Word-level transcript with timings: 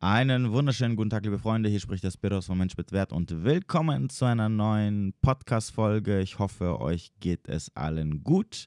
Einen 0.00 0.52
wunderschönen 0.52 0.94
guten 0.94 1.10
Tag, 1.10 1.24
liebe 1.24 1.40
Freunde. 1.40 1.68
Hier 1.68 1.80
spricht 1.80 2.04
der 2.04 2.12
Spiros 2.12 2.46
von 2.46 2.56
Mensch 2.56 2.76
mit 2.76 2.92
Wert 2.92 3.12
und 3.12 3.42
willkommen 3.42 4.08
zu 4.08 4.26
einer 4.26 4.48
neuen 4.48 5.12
Podcast-Folge. 5.22 6.20
Ich 6.20 6.38
hoffe, 6.38 6.80
euch 6.80 7.10
geht 7.18 7.48
es 7.48 7.74
allen 7.74 8.22
gut. 8.22 8.66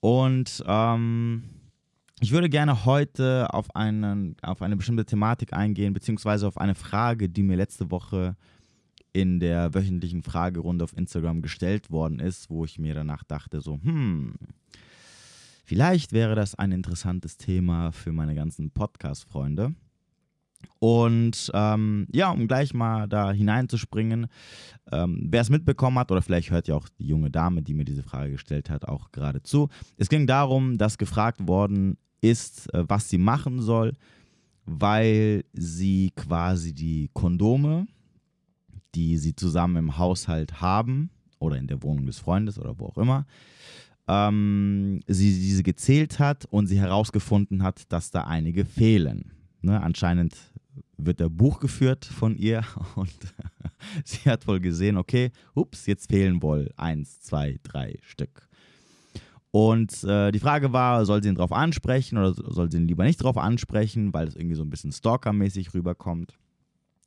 Und 0.00 0.62
ähm, 0.66 1.44
ich 2.20 2.30
würde 2.30 2.50
gerne 2.50 2.84
heute 2.84 3.54
auf, 3.54 3.74
einen, 3.74 4.36
auf 4.42 4.60
eine 4.60 4.76
bestimmte 4.76 5.06
Thematik 5.06 5.54
eingehen, 5.54 5.94
beziehungsweise 5.94 6.46
auf 6.46 6.58
eine 6.58 6.74
Frage, 6.74 7.30
die 7.30 7.42
mir 7.42 7.56
letzte 7.56 7.90
Woche 7.90 8.36
in 9.14 9.40
der 9.40 9.72
wöchentlichen 9.72 10.22
Fragerunde 10.22 10.84
auf 10.84 10.94
Instagram 10.94 11.40
gestellt 11.40 11.90
worden 11.90 12.18
ist, 12.18 12.50
wo 12.50 12.66
ich 12.66 12.78
mir 12.78 12.92
danach 12.92 13.24
dachte, 13.24 13.62
so, 13.62 13.80
hm, 13.82 14.34
vielleicht 15.64 16.12
wäre 16.12 16.34
das 16.34 16.54
ein 16.54 16.70
interessantes 16.70 17.38
Thema 17.38 17.92
für 17.92 18.12
meine 18.12 18.34
ganzen 18.34 18.72
Podcast-Freunde. 18.72 19.74
Und 20.78 21.50
ähm, 21.54 22.06
ja, 22.12 22.30
um 22.30 22.46
gleich 22.46 22.74
mal 22.74 23.08
da 23.08 23.32
hineinzuspringen, 23.32 24.26
ähm, 24.92 25.26
wer 25.30 25.40
es 25.40 25.50
mitbekommen 25.50 25.98
hat, 25.98 26.10
oder 26.10 26.22
vielleicht 26.22 26.50
hört 26.50 26.68
ja 26.68 26.74
auch 26.74 26.88
die 26.98 27.06
junge 27.06 27.30
Dame, 27.30 27.62
die 27.62 27.74
mir 27.74 27.84
diese 27.84 28.02
Frage 28.02 28.32
gestellt 28.32 28.70
hat, 28.70 28.86
auch 28.86 29.12
gerade 29.12 29.42
zu. 29.42 29.68
Es 29.96 30.08
ging 30.08 30.26
darum, 30.26 30.78
dass 30.78 30.98
gefragt 30.98 31.46
worden 31.46 31.96
ist, 32.20 32.72
äh, 32.74 32.84
was 32.88 33.08
sie 33.08 33.18
machen 33.18 33.60
soll, 33.60 33.92
weil 34.66 35.44
sie 35.52 36.12
quasi 36.14 36.72
die 36.72 37.10
Kondome, 37.12 37.86
die 38.94 39.18
sie 39.18 39.34
zusammen 39.34 39.76
im 39.76 39.98
Haushalt 39.98 40.60
haben, 40.60 41.10
oder 41.44 41.56
in 41.56 41.66
der 41.66 41.82
Wohnung 41.82 42.06
des 42.06 42.18
Freundes 42.18 42.58
oder 42.58 42.78
wo 42.78 42.86
auch 42.86 42.98
immer, 42.98 43.26
ähm, 44.08 45.00
sie 45.06 45.32
diese 45.32 45.62
gezählt 45.62 46.18
hat 46.18 46.44
und 46.46 46.66
sie 46.66 46.78
herausgefunden 46.78 47.62
hat, 47.62 47.92
dass 47.92 48.10
da 48.10 48.22
einige 48.22 48.64
fehlen. 48.64 49.30
Ne, 49.62 49.80
anscheinend 49.82 50.36
wird 50.96 51.20
der 51.20 51.28
Buch 51.28 51.60
geführt 51.60 52.04
von 52.04 52.36
ihr 52.36 52.64
und 52.96 53.14
sie 54.04 54.28
hat 54.28 54.46
wohl 54.46 54.60
gesehen, 54.60 54.96
okay, 54.96 55.30
ups, 55.54 55.86
jetzt 55.86 56.10
fehlen 56.10 56.42
wohl 56.42 56.70
eins, 56.76 57.20
zwei, 57.20 57.58
drei 57.62 57.98
Stück. 58.02 58.48
Und 59.50 60.02
äh, 60.02 60.32
die 60.32 60.40
Frage 60.40 60.72
war, 60.72 61.06
soll 61.06 61.22
sie 61.22 61.28
ihn 61.28 61.36
drauf 61.36 61.52
ansprechen 61.52 62.18
oder 62.18 62.34
soll 62.34 62.72
sie 62.72 62.78
ihn 62.78 62.88
lieber 62.88 63.04
nicht 63.04 63.22
drauf 63.22 63.38
ansprechen, 63.38 64.12
weil 64.12 64.26
es 64.26 64.34
irgendwie 64.34 64.56
so 64.56 64.64
ein 64.64 64.70
bisschen 64.70 64.90
stalkermäßig 64.90 65.74
rüberkommt. 65.74 66.36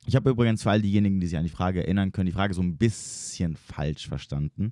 Ich 0.05 0.15
habe 0.15 0.29
übrigens 0.29 0.63
für 0.63 0.71
all 0.71 0.81
diejenigen, 0.81 1.19
die 1.19 1.27
sich 1.27 1.37
an 1.37 1.43
die 1.43 1.49
Frage 1.49 1.81
erinnern 1.83 2.13
können, 2.13 2.27
die 2.27 2.31
Frage 2.31 2.53
so 2.53 2.61
ein 2.61 2.77
bisschen 2.77 3.57
falsch 3.57 4.07
verstanden, 4.07 4.71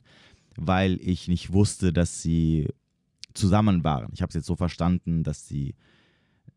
weil 0.56 0.98
ich 1.02 1.28
nicht 1.28 1.52
wusste, 1.52 1.92
dass 1.92 2.22
sie 2.22 2.70
zusammen 3.34 3.84
waren. 3.84 4.10
Ich 4.14 4.22
habe 4.22 4.30
es 4.30 4.36
jetzt 4.36 4.48
so 4.48 4.56
verstanden, 4.56 5.24
dass 5.24 5.46
sie 5.46 5.76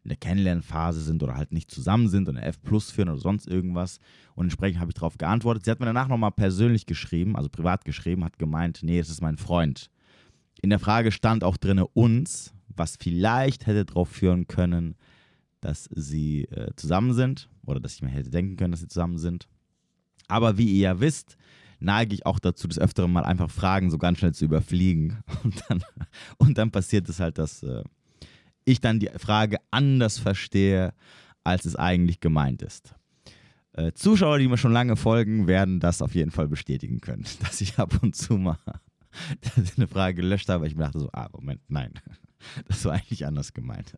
in 0.09 0.11
der 0.11 0.17
Kennenlernphase 0.17 1.03
sind 1.03 1.23
oder 1.23 1.35
halt 1.35 1.53
nicht 1.53 1.71
zusammen 1.71 2.09
sind 2.09 2.31
und 2.31 2.39
eine 2.39 2.47
F 2.47 2.63
Plus 2.63 2.91
führen 2.91 3.11
oder 3.11 3.19
sonst 3.19 3.47
irgendwas. 3.47 3.99
Und 4.35 4.47
entsprechend 4.47 4.81
habe 4.81 4.91
ich 4.91 4.95
darauf 4.95 5.19
geantwortet. 5.19 5.67
Sie 5.67 5.71
hat 5.71 5.81
mir 5.81 5.87
danach 5.87 6.09
nochmal 6.09 6.33
persönlich 6.33 6.87
geschrieben, 6.87 7.37
also 7.37 7.51
privat 7.51 7.85
geschrieben, 7.85 8.25
hat 8.25 8.39
gemeint, 8.39 8.81
nee, 8.83 8.99
es 8.99 9.11
ist 9.11 9.21
mein 9.21 9.37
Freund. 9.37 9.91
In 10.63 10.71
der 10.71 10.79
Frage 10.79 11.13
stand 11.13 11.45
auch 11.45 11.59
drinne 11.59 11.87
uns, 11.89 12.55
was 12.69 12.97
vielleicht 12.97 13.67
hätte 13.67 13.85
darauf 13.85 14.09
führen 14.09 14.49
können, 14.49 14.97
dass 15.61 15.91
sie 15.95 16.45
äh, 16.45 16.71
zusammen 16.77 17.13
sind 17.13 17.51
oder 17.67 17.79
dass 17.79 17.95
ich 17.95 18.03
mir 18.03 18.09
hätte 18.09 18.31
denken 18.31 18.57
können, 18.57 18.71
dass 18.71 18.81
sie 18.81 18.89
zusammen 18.89 19.19
sind. 19.19 19.47
Aber 20.27 20.57
wie 20.57 20.73
ihr 20.73 20.81
ja 20.81 21.01
wisst, 21.01 21.37
neige 21.81 22.15
ich 22.15 22.25
auch 22.25 22.39
dazu, 22.39 22.67
des 22.67 22.79
Öfteren 22.79 23.13
mal 23.13 23.25
einfach 23.25 23.51
Fragen 23.51 23.91
so 23.91 23.99
ganz 23.99 24.19
schnell 24.19 24.33
zu 24.33 24.47
überfliegen. 24.47 25.23
Und 25.45 25.63
dann, 25.69 25.83
und 26.39 26.59
dann 26.59 26.71
passiert 26.71 27.09
es 27.09 27.21
halt, 27.21 27.39
dass 27.39 27.63
äh, 27.63 27.85
ich 28.69 28.81
dann 28.81 29.01
die 29.01 29.11
Frage 29.17 29.59
anders 29.71 30.19
verstehe, 30.19 30.93
als 31.45 31.65
es 31.65 31.77
eigentlich 31.77 32.21
gemeint 32.21 32.63
ist. 32.63 32.95
Äh, 33.73 33.93
Zuschauer, 33.93 34.39
die 34.39 34.49
mir 34.49 34.59
schon 34.59 34.73
lange 34.73 34.97
folgen, 34.97 35.47
werden 35.47 35.81
das 35.81 36.03
auf 36.03 36.15
jeden 36.15 36.31
Fall 36.31 36.49
bestätigen 36.49 37.01
können, 37.01 37.25
dass 37.41 37.61
ich 37.61 37.79
ab 37.79 38.03
und 38.03 38.15
zu 38.15 38.35
mal 38.35 38.59
eine 39.77 39.89
Frage 39.89 40.23
gelöscht 40.23 40.49
habe, 40.49 40.63
weil 40.63 40.69
ich 40.69 40.77
mir 40.77 40.85
dachte 40.85 41.01
so, 41.01 41.09
ah, 41.13 41.29
Moment, 41.33 41.61
nein, 41.69 41.93
das 42.69 42.85
war 42.85 42.95
eigentlich 42.95 43.25
anders 43.27 43.53
gemeint. 43.53 43.95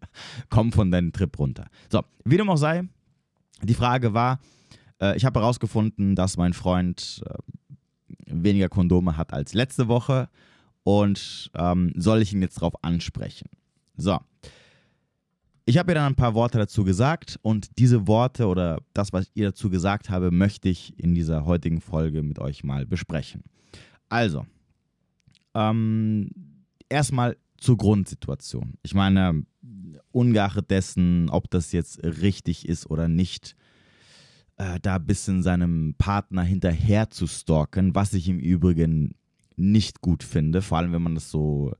Komm 0.49 0.73
von 0.73 0.91
deinem 0.91 1.13
Trip 1.13 1.37
runter. 1.39 1.67
So, 1.91 2.03
wie 2.25 2.37
dem 2.37 2.49
auch 2.49 2.57
sei, 2.57 2.85
die 3.63 3.75
Frage 3.75 4.15
war, 4.15 4.41
äh, 5.01 5.17
ich 5.17 5.25
habe 5.25 5.41
herausgefunden, 5.41 6.15
dass 6.15 6.37
mein 6.37 6.53
Freund 6.53 7.23
äh, 7.27 7.35
weniger 8.27 8.69
Kondome 8.69 9.17
hat 9.17 9.33
als 9.33 9.55
letzte 9.55 9.89
Woche 9.89 10.29
und 10.85 11.51
ähm, 11.55 11.93
soll 11.97 12.23
ich 12.23 12.33
ihn 12.33 12.43
jetzt 12.43 12.59
darauf 12.59 12.85
ansprechen? 12.85 13.49
So, 13.97 14.19
ich 15.71 15.79
habe 15.79 15.93
ihr 15.93 15.95
dann 15.95 16.13
ein 16.13 16.17
paar 16.17 16.35
Worte 16.35 16.59
dazu 16.59 16.83
gesagt 16.83 17.39
und 17.43 17.79
diese 17.79 18.09
Worte 18.09 18.49
oder 18.49 18.81
das, 18.93 19.13
was 19.13 19.27
ich 19.27 19.31
ihr 19.35 19.51
dazu 19.51 19.71
gesagt 19.71 20.11
habe, 20.11 20.33
möchte 20.33 20.69
ich 20.69 20.99
in 20.99 21.15
dieser 21.15 21.47
heutigen 21.47 21.81
Folge 21.81 22.25
mit 22.25 22.41
euch 22.41 22.65
mal 22.65 22.87
besprechen. 22.87 23.45
Also, 24.09 24.45
ähm, 25.55 26.31
erstmal 26.89 27.37
zur 27.57 27.77
Grundsituation. 27.77 28.75
Ich 28.83 28.95
meine, 28.95 29.45
ungeachtet 30.11 30.73
dessen, 30.73 31.31
ob 31.31 31.49
das 31.51 31.71
jetzt 31.71 32.03
richtig 32.03 32.69
ist 32.69 32.91
oder 32.91 33.07
nicht, 33.07 33.55
äh, 34.57 34.81
da 34.81 34.97
ein 34.97 35.07
bisschen 35.07 35.45
seinem 35.45 35.95
Partner 35.99 36.43
hinterher 36.43 37.11
zu 37.11 37.29
stalken, 37.29 37.95
was 37.95 38.13
ich 38.13 38.29
im 38.29 38.41
Übrigen 38.41 39.15
nicht 39.55 40.01
gut 40.01 40.25
finde, 40.25 40.63
vor 40.63 40.79
allem 40.79 40.93
wenn 40.93 41.03
man 41.03 41.15
das 41.15 41.31
so 41.31 41.75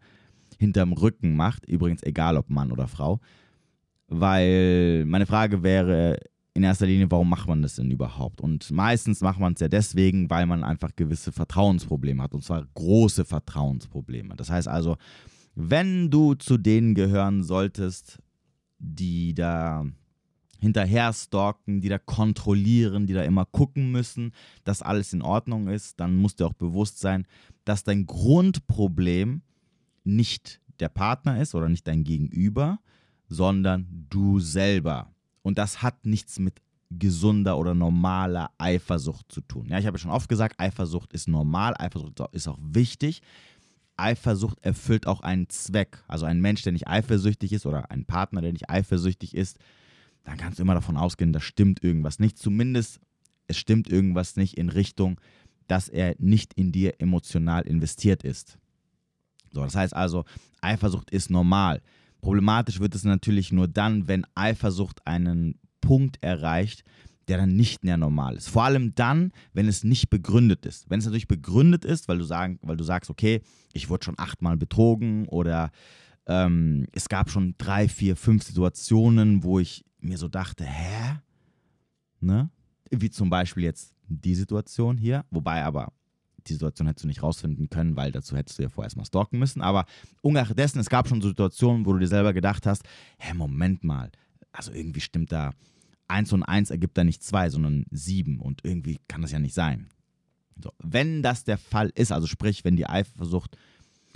hinterm 0.61 0.93
Rücken 0.93 1.35
macht, 1.35 1.67
übrigens 1.67 2.05
egal 2.05 2.37
ob 2.37 2.51
Mann 2.51 2.71
oder 2.71 2.87
Frau, 2.87 3.19
weil 4.11 5.05
meine 5.07 5.25
Frage 5.25 5.63
wäre 5.63 6.19
in 6.53 6.65
erster 6.65 6.87
Linie, 6.87 7.11
warum 7.11 7.31
macht 7.31 7.49
man 7.49 7.63
das 7.63 7.77
denn 7.77 7.91
überhaupt? 7.91 8.41
Und 8.41 8.71
meistens 8.71 9.21
macht 9.21 9.39
man 9.39 9.55
es 9.55 9.61
ja 9.61 9.69
deswegen, 9.69 10.29
weil 10.29 10.47
man 10.47 10.65
einfach 10.65 10.95
gewisse 10.97 11.33
Vertrauensprobleme 11.33 12.23
hat 12.23 12.35
und 12.35 12.45
zwar 12.45 12.67
große 12.75 13.25
Vertrauensprobleme. 13.25 14.35
Das 14.37 14.51
heißt 14.51 14.69
also, 14.69 14.97
wenn 15.55 16.11
du 16.11 16.35
zu 16.35 16.59
denen 16.59 16.95
gehören 16.95 17.45
solltest, 17.45 18.19
die 18.79 19.33
da 19.33 19.87
hinterher 20.59 21.13
stalken, 21.13 21.81
die 21.81 21.89
da 21.89 21.99
kontrollieren, 21.99 23.07
die 23.07 23.15
da 23.15 23.23
immer 23.23 23.47
gucken 23.47 23.93
müssen, 23.93 24.33
dass 24.65 24.83
alles 24.83 25.13
in 25.13 25.23
Ordnung 25.23 25.69
ist, 25.69 26.01
dann 26.01 26.17
musst 26.17 26.41
du 26.41 26.47
auch 26.47 26.53
bewusst 26.53 26.99
sein, 26.99 27.27
dass 27.65 27.85
dein 27.85 28.07
Grundproblem 28.07 29.43
nicht 30.05 30.61
der 30.81 30.89
Partner 30.89 31.41
ist 31.41 31.55
oder 31.55 31.69
nicht 31.69 31.87
dein 31.87 32.05
Gegenüber, 32.05 32.81
sondern 33.31 34.07
du 34.11 34.41
selber. 34.41 35.15
Und 35.41 35.57
das 35.57 35.83
hat 35.83 36.05
nichts 36.05 36.39
mit 36.39 36.61
gesunder 36.91 37.57
oder 37.57 37.73
normaler 37.73 38.51
Eifersucht 38.59 39.31
zu 39.31 39.41
tun. 39.41 39.69
Ja, 39.71 39.79
ich 39.79 39.87
habe 39.87 39.99
schon 39.99 40.11
oft 40.11 40.29
gesagt, 40.29 40.57
Eifersucht 40.59 41.13
ist 41.13 41.29
normal, 41.29 41.75
Eifersucht 41.79 42.21
ist 42.33 42.49
auch 42.49 42.59
wichtig. 42.61 43.23
Eifersucht 43.97 44.59
erfüllt 44.63 45.07
auch 45.07 45.21
einen 45.21 45.49
Zweck. 45.49 46.03
Also 46.09 46.27
ein 46.27 46.41
Mensch, 46.41 46.63
der 46.63 46.73
nicht 46.73 46.89
eifersüchtig 46.89 47.53
ist 47.53 47.65
oder 47.65 47.91
ein 47.91 48.05
Partner, 48.05 48.41
der 48.41 48.53
nicht 48.53 48.69
eifersüchtig 48.69 49.35
ist, 49.35 49.59
dann 50.25 50.37
kannst 50.37 50.59
du 50.59 50.63
immer 50.63 50.75
davon 50.75 50.97
ausgehen, 50.97 51.33
da 51.33 51.41
stimmt 51.41 51.83
irgendwas 51.83 52.19
nicht. 52.19 52.37
Zumindest 52.39 53.01
es 53.47 53.57
stimmt 53.57 53.89
irgendwas 53.89 54.37
nicht 54.37 54.59
in 54.59 54.69
Richtung, 54.69 55.21
dass 55.69 55.89
er 55.89 56.17
nicht 56.19 56.55
in 56.55 56.73
dir 56.73 57.01
emotional 57.01 57.63
investiert 57.63 58.25
ist. 58.25 58.59
So, 59.53 59.63
das 59.63 59.77
heißt 59.77 59.95
also, 59.95 60.25
Eifersucht 60.61 61.11
ist 61.11 61.31
normal. 61.31 61.81
Problematisch 62.21 62.81
wird 62.81 62.95
es 62.95 63.05
natürlich 63.05 63.53
nur 63.53 63.69
dann, 63.69 64.09
wenn 64.09 64.27
Eifersucht 64.35 65.07
einen 65.07 65.59
Punkt 65.81 66.23
erreicht, 66.23 66.85
der 67.29 67.39
dann 67.39 67.55
nicht 67.55 67.85
mehr 67.85 67.97
normal 67.97 68.37
ist. 68.37 68.49
Vor 68.49 68.65
allem 68.65 68.95
dann, 68.95 69.33
wenn 69.53 69.69
es 69.69 69.85
nicht 69.85 70.11
begründet 70.11 70.67
ist. 70.67 70.91
Wenn 70.91 70.99
es 70.99 71.05
natürlich 71.05 71.29
begründet 71.29 71.85
ist, 71.85 72.09
weil 72.09 72.19
du, 72.19 72.25
sagen, 72.25 72.59
weil 72.63 72.77
du 72.77 72.85
sagst, 72.85 73.09
okay, 73.09 73.41
ich 73.73 73.89
wurde 73.89 74.05
schon 74.05 74.19
achtmal 74.19 74.57
betrogen 74.57 75.29
oder 75.29 75.71
ähm, 76.27 76.87
es 76.93 77.09
gab 77.09 77.31
schon 77.31 77.55
drei, 77.57 77.89
vier, 77.89 78.17
fünf 78.17 78.43
Situationen, 78.43 79.45
wo 79.45 79.59
ich 79.59 79.85
mir 80.01 80.19
so 80.19 80.29
dachte, 80.29 80.65
hä? 80.65 81.21
Ne? 82.21 82.51
Wie 82.91 83.11
zum 83.11 83.31
Beispiel 83.31 83.63
jetzt 83.63 83.95
die 84.09 84.35
Situation 84.35 84.99
hier, 84.99 85.25
wobei 85.31 85.63
aber 85.63 85.93
die 86.47 86.53
Situation 86.55 86.87
hättest 86.87 87.05
du 87.05 87.09
nicht 87.09 87.23
rausfinden 87.23 87.71
können, 87.71 87.97
weil 87.97 88.13
dazu 88.13 88.37
hättest 88.37 88.59
du 88.59 88.63
ja 88.63 88.69
vorher 88.69 88.87
erstmal 88.87 89.07
stalken 89.07 89.39
müssen. 89.39 89.63
Aber 89.63 89.87
ungeachtet 90.21 90.59
dessen, 90.59 90.79
es 90.79 90.89
gab 90.89 91.09
schon 91.09 91.23
Situationen, 91.23 91.87
wo 91.87 91.93
du 91.93 91.99
dir 91.99 92.09
selber 92.09 92.33
gedacht 92.33 92.67
hast, 92.67 92.83
hä, 93.19 93.35
Moment 93.35 93.85
mal, 93.85 94.11
also 94.53 94.73
irgendwie 94.73 95.01
stimmt 95.01 95.33
da, 95.33 95.53
eins 96.09 96.33
und 96.33 96.43
eins 96.43 96.71
ergibt 96.71 96.99
da 96.99 97.05
nicht 97.05 97.23
zwei, 97.23 97.49
sondern 97.51 97.85
sieben 97.91 98.41
und 98.41 98.65
irgendwie 98.65 98.99
kann 99.09 99.23
das 99.23 99.33
ja 99.33 99.39
nicht 99.39 99.55
sein. 99.55 99.89
So, 100.63 100.73
wenn 100.83 101.23
das 101.23 101.45
der 101.45 101.59
Fall 101.59 101.91
ist, 101.95 102.13
also 102.13 102.27
sprich, 102.27 102.65
wenn 102.65 102.77
die 102.77 102.87
Eifersucht 102.87 103.57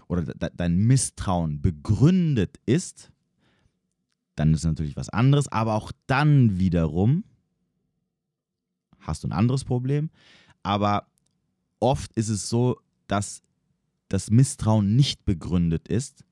oder 0.09 0.23
de 0.23 0.51
dein 0.55 0.77
Misstrauen 0.77 1.63
begründet 1.63 2.59
ist, 2.67 3.11
dann 4.35 4.53
ist 4.53 4.65
natürlich 4.65 4.97
was 4.97 5.09
anderes, 5.09 5.49
aber 5.49 5.75
auch 5.75 5.93
dann 6.07 6.59
wiederum 6.59 7.25
hast 8.99 9.25
du 9.25 9.29
ein 9.29 9.33
anderes 9.33 9.65
Problem. 9.65 10.11
Aber 10.63 11.07
oft 11.81 12.13
ist 12.15 12.29
es 12.29 12.49
so, 12.49 12.81
dass 13.07 13.43
das 14.09 14.31
Misstrauen 14.31 14.97
nicht 14.97 15.25
begründet 15.25 15.89
ist 15.89 16.25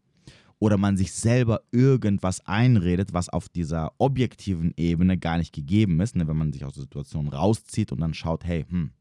oder 0.59 0.79
man 0.79 0.97
sich 0.97 1.12
selber 1.12 1.62
irgendwas 1.73 2.47
einredet, 2.47 3.12
was 3.12 3.29
auf 3.29 3.49
dieser 3.49 3.93
objektiven 3.99 4.73
Ebene 4.77 5.19
gar 5.19 5.39
nicht 5.39 5.53
gegeben 5.53 6.00
ist, 6.00 6.15
ne? 6.15 6.29
wenn 6.29 6.37
man 6.37 6.53
sich 6.53 6.65
aus 6.65 6.75
der 6.75 6.85
Situation 6.85 7.29
rauszieht 7.29 7.91
und 7.91 8.00
dann 8.00 8.15
schaut, 8.15 8.44
hey, 8.44 8.65
hm, 8.69 8.93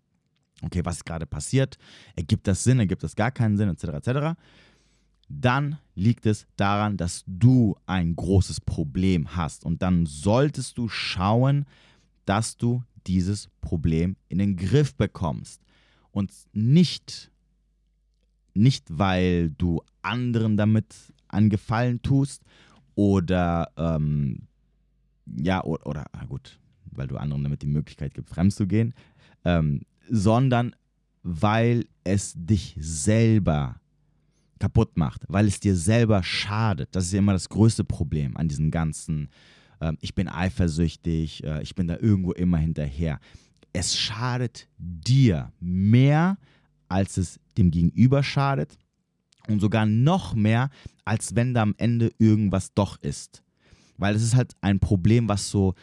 okay, 0.63 0.81
was 0.83 0.97
ist 0.97 1.05
gerade 1.05 1.25
passiert? 1.25 1.77
Ergibt 2.15 2.47
das 2.47 2.63
Sinn, 2.63 2.79
ergibt 2.79 3.03
das 3.03 3.15
gar 3.15 3.31
keinen 3.31 3.57
Sinn, 3.57 3.69
etc., 3.69 3.83
etc., 3.83 4.37
dann 5.33 5.77
liegt 5.95 6.25
es 6.25 6.45
daran, 6.57 6.97
dass 6.97 7.23
du 7.25 7.77
ein 7.85 8.15
großes 8.15 8.59
Problem 8.59 9.35
hast. 9.35 9.63
Und 9.63 9.81
dann 9.81 10.05
solltest 10.05 10.77
du 10.77 10.89
schauen, 10.89 11.65
dass 12.25 12.57
du 12.57 12.83
dieses 13.07 13.47
Problem 13.61 14.15
in 14.27 14.39
den 14.39 14.57
Griff 14.57 14.93
bekommst. 14.95 15.61
Und 16.11 16.31
nicht, 16.53 17.31
nicht 18.53 18.85
weil 18.89 19.51
du 19.51 19.81
anderen 20.01 20.57
damit 20.57 20.93
einen 21.27 21.49
Gefallen 21.49 22.01
tust 22.01 22.43
oder 22.95 23.71
ähm, 23.77 24.47
ja, 25.37 25.63
oder, 25.63 25.87
oder 25.87 26.05
ah 26.11 26.25
gut, 26.25 26.59
weil 26.91 27.07
du 27.07 27.17
anderen 27.17 27.43
damit 27.43 27.61
die 27.61 27.67
Möglichkeit 27.67 28.13
gibst, 28.13 28.33
fremd 28.33 28.53
zu 28.53 28.67
gehen, 28.67 28.93
ähm, 29.45 29.81
sondern 30.09 30.75
weil 31.23 31.85
es 32.03 32.33
dich 32.35 32.75
selber 32.79 33.79
kaputt 34.59 34.97
macht, 34.97 35.23
weil 35.27 35.47
es 35.47 35.59
dir 35.59 35.75
selber 35.75 36.23
schadet. 36.23 36.89
Das 36.95 37.05
ist 37.05 37.13
ja 37.13 37.19
immer 37.19 37.33
das 37.33 37.49
größte 37.49 37.83
Problem 37.83 38.37
an 38.37 38.47
diesen 38.47 38.71
ganzen, 38.71 39.29
äh, 39.79 39.93
ich 40.01 40.13
bin 40.13 40.27
eifersüchtig, 40.27 41.43
äh, 41.43 41.61
ich 41.63 41.75
bin 41.75 41.87
da 41.87 41.97
irgendwo 41.97 42.31
immer 42.31 42.57
hinterher. 42.57 43.19
Es 43.73 43.97
schadet 43.97 44.67
dir 44.77 45.51
mehr, 45.59 46.37
als 46.87 47.17
es 47.17 47.39
dem 47.57 47.71
Gegenüber 47.71 48.23
schadet 48.23 48.77
und 49.47 49.59
sogar 49.59 49.85
noch 49.85 50.35
mehr, 50.35 50.69
als 51.05 51.35
wenn 51.35 51.53
da 51.53 51.61
am 51.61 51.75
Ende 51.77 52.11
irgendwas 52.17 52.73
doch 52.73 53.01
ist. 53.01 53.43
Weil 53.97 54.15
es 54.15 54.23
ist 54.23 54.35
halt 54.35 54.53
ein 54.61 54.79
Problem, 54.79 55.27
was 55.29 55.49
so 55.49 55.75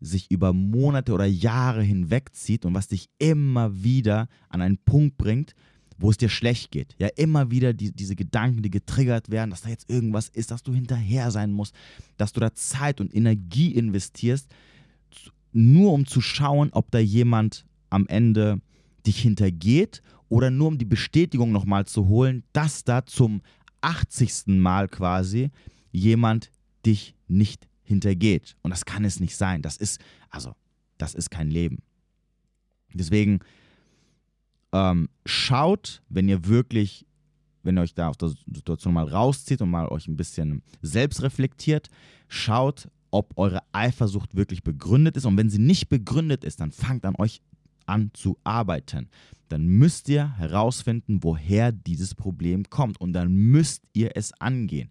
sich 0.00 0.30
über 0.30 0.52
Monate 0.52 1.12
oder 1.12 1.24
Jahre 1.24 1.82
hinwegzieht 1.82 2.66
und 2.66 2.74
was 2.74 2.88
dich 2.88 3.08
immer 3.18 3.82
wieder 3.82 4.28
an 4.48 4.60
einen 4.60 4.78
Punkt 4.78 5.16
bringt, 5.16 5.54
wo 5.96 6.10
es 6.10 6.18
dir 6.18 6.28
schlecht 6.28 6.70
geht. 6.72 6.94
Ja, 6.98 7.08
immer 7.16 7.50
wieder 7.50 7.72
die, 7.72 7.92
diese 7.92 8.16
Gedanken, 8.16 8.62
die 8.62 8.70
getriggert 8.70 9.30
werden, 9.30 9.50
dass 9.50 9.62
da 9.62 9.68
jetzt 9.68 9.88
irgendwas 9.88 10.28
ist, 10.28 10.50
dass 10.50 10.62
du 10.62 10.74
hinterher 10.74 11.30
sein 11.30 11.52
musst, 11.52 11.74
dass 12.16 12.32
du 12.32 12.40
da 12.40 12.52
Zeit 12.54 13.00
und 13.00 13.14
Energie 13.14 13.72
investierst, 13.72 14.48
nur 15.54 15.92
um 15.92 16.04
zu 16.04 16.20
schauen, 16.20 16.70
ob 16.72 16.90
da 16.90 16.98
jemand 16.98 17.64
am 17.88 18.06
Ende 18.08 18.60
dich 19.06 19.20
hintergeht 19.20 20.02
oder 20.28 20.50
nur 20.50 20.68
um 20.68 20.78
die 20.78 20.84
Bestätigung 20.84 21.52
nochmal 21.52 21.86
zu 21.86 22.08
holen, 22.08 22.42
dass 22.52 22.84
da 22.84 23.06
zum 23.06 23.40
80. 23.80 24.46
Mal 24.48 24.88
quasi 24.88 25.50
jemand 25.92 26.50
dich 26.84 27.14
nicht 27.28 27.68
hintergeht. 27.82 28.56
Und 28.62 28.70
das 28.70 28.84
kann 28.84 29.04
es 29.04 29.20
nicht 29.20 29.36
sein. 29.36 29.62
Das 29.62 29.76
ist, 29.76 30.00
also, 30.30 30.54
das 30.98 31.14
ist 31.14 31.30
kein 31.30 31.50
Leben. 31.50 31.78
Deswegen 32.92 33.40
ähm, 34.72 35.08
schaut, 35.24 36.02
wenn 36.08 36.28
ihr 36.28 36.46
wirklich, 36.46 37.06
wenn 37.62 37.78
ihr 37.78 37.82
euch 37.82 37.94
da 37.94 38.08
aus 38.08 38.18
der 38.18 38.32
Situation 38.52 38.94
mal 38.94 39.08
rauszieht 39.08 39.62
und 39.62 39.70
mal 39.70 39.88
euch 39.88 40.08
ein 40.08 40.16
bisschen 40.16 40.62
selbst 40.82 41.22
reflektiert, 41.22 41.90
schaut, 42.28 42.88
ob 43.14 43.38
eure 43.38 43.62
Eifersucht 43.70 44.34
wirklich 44.34 44.64
begründet 44.64 45.16
ist. 45.16 45.24
Und 45.24 45.36
wenn 45.36 45.48
sie 45.48 45.60
nicht 45.60 45.88
begründet 45.88 46.42
ist, 46.42 46.60
dann 46.60 46.72
fangt 46.72 47.04
an 47.04 47.14
euch 47.16 47.42
an 47.86 48.10
zu 48.12 48.36
arbeiten. 48.42 49.08
Dann 49.48 49.66
müsst 49.66 50.08
ihr 50.08 50.36
herausfinden, 50.36 51.22
woher 51.22 51.70
dieses 51.70 52.16
Problem 52.16 52.68
kommt. 52.70 53.00
Und 53.00 53.12
dann 53.12 53.32
müsst 53.32 53.84
ihr 53.92 54.16
es 54.16 54.32
angehen. 54.40 54.90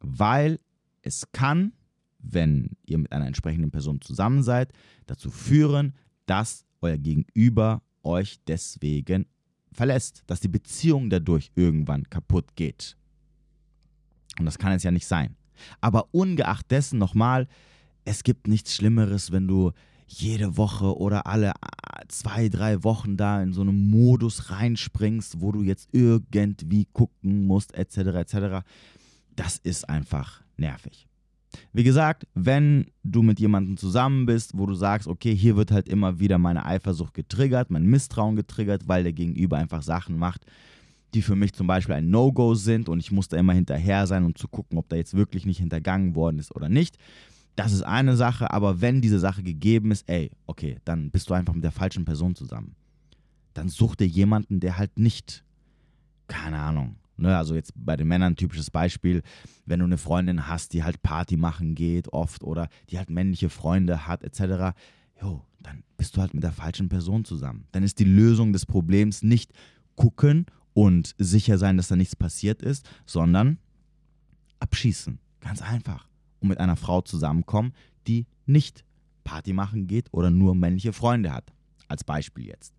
Weil 0.00 0.60
es 1.00 1.32
kann, 1.32 1.72
wenn 2.18 2.76
ihr 2.84 2.98
mit 2.98 3.10
einer 3.12 3.26
entsprechenden 3.26 3.70
Person 3.70 4.02
zusammen 4.02 4.42
seid, 4.42 4.72
dazu 5.06 5.30
führen, 5.30 5.94
dass 6.26 6.66
euer 6.82 6.98
Gegenüber 6.98 7.80
euch 8.02 8.38
deswegen 8.46 9.24
verlässt, 9.72 10.24
dass 10.26 10.40
die 10.40 10.48
Beziehung 10.48 11.08
dadurch 11.08 11.52
irgendwann 11.54 12.04
kaputt 12.10 12.54
geht. 12.54 12.98
Und 14.38 14.44
das 14.44 14.58
kann 14.58 14.72
es 14.72 14.82
ja 14.82 14.90
nicht 14.90 15.06
sein. 15.06 15.36
Aber 15.80 16.08
ungeachtet 16.12 16.70
dessen 16.70 16.98
nochmal, 16.98 17.48
es 18.04 18.22
gibt 18.22 18.48
nichts 18.48 18.74
Schlimmeres, 18.74 19.32
wenn 19.32 19.48
du 19.48 19.72
jede 20.06 20.56
Woche 20.56 20.96
oder 20.96 21.26
alle 21.26 21.48
äh, 21.50 22.06
zwei, 22.08 22.48
drei 22.48 22.84
Wochen 22.84 23.16
da 23.16 23.42
in 23.42 23.52
so 23.52 23.62
einen 23.62 23.90
Modus 23.90 24.50
reinspringst, 24.50 25.40
wo 25.40 25.52
du 25.52 25.62
jetzt 25.62 25.88
irgendwie 25.92 26.86
gucken 26.92 27.46
musst, 27.46 27.74
etc., 27.74 27.96
etc. 27.96 28.66
Das 29.34 29.58
ist 29.58 29.88
einfach 29.88 30.42
nervig. 30.56 31.08
Wie 31.72 31.84
gesagt, 31.84 32.26
wenn 32.34 32.86
du 33.02 33.22
mit 33.22 33.40
jemandem 33.40 33.76
zusammen 33.76 34.26
bist, 34.26 34.52
wo 34.54 34.66
du 34.66 34.74
sagst, 34.74 35.08
okay, 35.08 35.34
hier 35.34 35.56
wird 35.56 35.70
halt 35.70 35.88
immer 35.88 36.18
wieder 36.18 36.38
meine 36.38 36.66
Eifersucht 36.66 37.14
getriggert, 37.14 37.70
mein 37.70 37.86
Misstrauen 37.86 38.36
getriggert, 38.36 38.88
weil 38.88 39.02
der 39.02 39.12
Gegenüber 39.12 39.56
einfach 39.56 39.82
Sachen 39.82 40.18
macht, 40.18 40.44
die 41.16 41.22
für 41.22 41.34
mich 41.34 41.52
zum 41.52 41.66
Beispiel 41.66 41.94
ein 41.94 42.10
No-Go 42.10 42.54
sind 42.54 42.88
und 42.88 43.00
ich 43.00 43.10
muss 43.10 43.28
da 43.28 43.36
immer 43.36 43.52
hinterher 43.52 44.06
sein, 44.06 44.24
um 44.24 44.34
zu 44.34 44.48
gucken, 44.48 44.78
ob 44.78 44.88
da 44.88 44.96
jetzt 44.96 45.14
wirklich 45.14 45.46
nicht 45.46 45.58
hintergangen 45.58 46.14
worden 46.14 46.38
ist 46.38 46.54
oder 46.54 46.68
nicht. 46.68 46.98
Das 47.56 47.72
ist 47.72 47.82
eine 47.82 48.16
Sache, 48.16 48.50
aber 48.52 48.80
wenn 48.80 49.00
diese 49.00 49.18
Sache 49.18 49.42
gegeben 49.42 49.90
ist, 49.90 50.08
ey, 50.08 50.30
okay, 50.46 50.76
dann 50.84 51.10
bist 51.10 51.30
du 51.30 51.34
einfach 51.34 51.54
mit 51.54 51.64
der 51.64 51.72
falschen 51.72 52.04
Person 52.04 52.34
zusammen. 52.34 52.76
Dann 53.54 53.68
such 53.68 53.96
dir 53.96 54.06
jemanden, 54.06 54.60
der 54.60 54.76
halt 54.76 54.98
nicht, 54.98 55.42
keine 56.28 56.58
Ahnung, 56.58 56.96
Ne, 57.18 57.34
also 57.34 57.54
jetzt 57.54 57.72
bei 57.74 57.96
den 57.96 58.08
Männern 58.08 58.34
ein 58.34 58.36
typisches 58.36 58.70
Beispiel, 58.70 59.22
wenn 59.64 59.78
du 59.78 59.86
eine 59.86 59.96
Freundin 59.96 60.48
hast, 60.48 60.74
die 60.74 60.84
halt 60.84 61.02
Party 61.02 61.38
machen 61.38 61.74
geht 61.74 62.12
oft 62.12 62.44
oder 62.44 62.68
die 62.90 62.98
halt 62.98 63.08
männliche 63.08 63.48
Freunde 63.48 64.06
hat 64.06 64.22
etc., 64.22 64.76
jo, 65.22 65.42
dann 65.60 65.82
bist 65.96 66.14
du 66.14 66.20
halt 66.20 66.34
mit 66.34 66.42
der 66.42 66.52
falschen 66.52 66.90
Person 66.90 67.24
zusammen. 67.24 67.66
Dann 67.72 67.82
ist 67.82 68.00
die 68.00 68.04
Lösung 68.04 68.52
des 68.52 68.66
Problems 68.66 69.22
nicht 69.22 69.52
gucken 69.94 70.44
und 70.76 71.14
sicher 71.16 71.56
sein, 71.56 71.78
dass 71.78 71.88
da 71.88 71.96
nichts 71.96 72.14
passiert 72.14 72.60
ist, 72.60 72.86
sondern 73.06 73.58
abschießen. 74.60 75.18
Ganz 75.40 75.62
einfach. 75.62 76.06
Und 76.40 76.48
mit 76.48 76.58
einer 76.58 76.76
Frau 76.76 77.00
zusammenkommen, 77.00 77.72
die 78.06 78.26
nicht 78.44 78.84
Party 79.24 79.54
machen 79.54 79.86
geht 79.86 80.12
oder 80.12 80.30
nur 80.30 80.54
männliche 80.54 80.92
Freunde 80.92 81.32
hat. 81.32 81.52
Als 81.88 82.04
Beispiel 82.04 82.46
jetzt. 82.46 82.74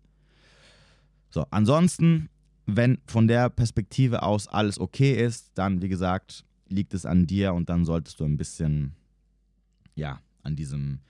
So, 1.30 1.44
ansonsten 1.50 2.28
wenn 2.70 2.98
von 3.06 3.26
der 3.26 3.48
Perspektive 3.48 4.22
aus 4.22 4.46
alles 4.46 4.78
okay 4.78 5.14
ist, 5.24 5.52
dann, 5.54 5.80
wie 5.80 5.88
gesagt, 5.88 6.44
liegt 6.68 6.92
es 6.92 7.06
an 7.06 7.26
dir 7.26 7.54
und 7.54 7.70
dann 7.70 7.86
solltest 7.86 8.20
du 8.20 8.24
ein 8.24 8.36
bisschen, 8.36 8.92
ja, 9.94 10.20
an 10.42 10.54
diesem, 10.54 11.00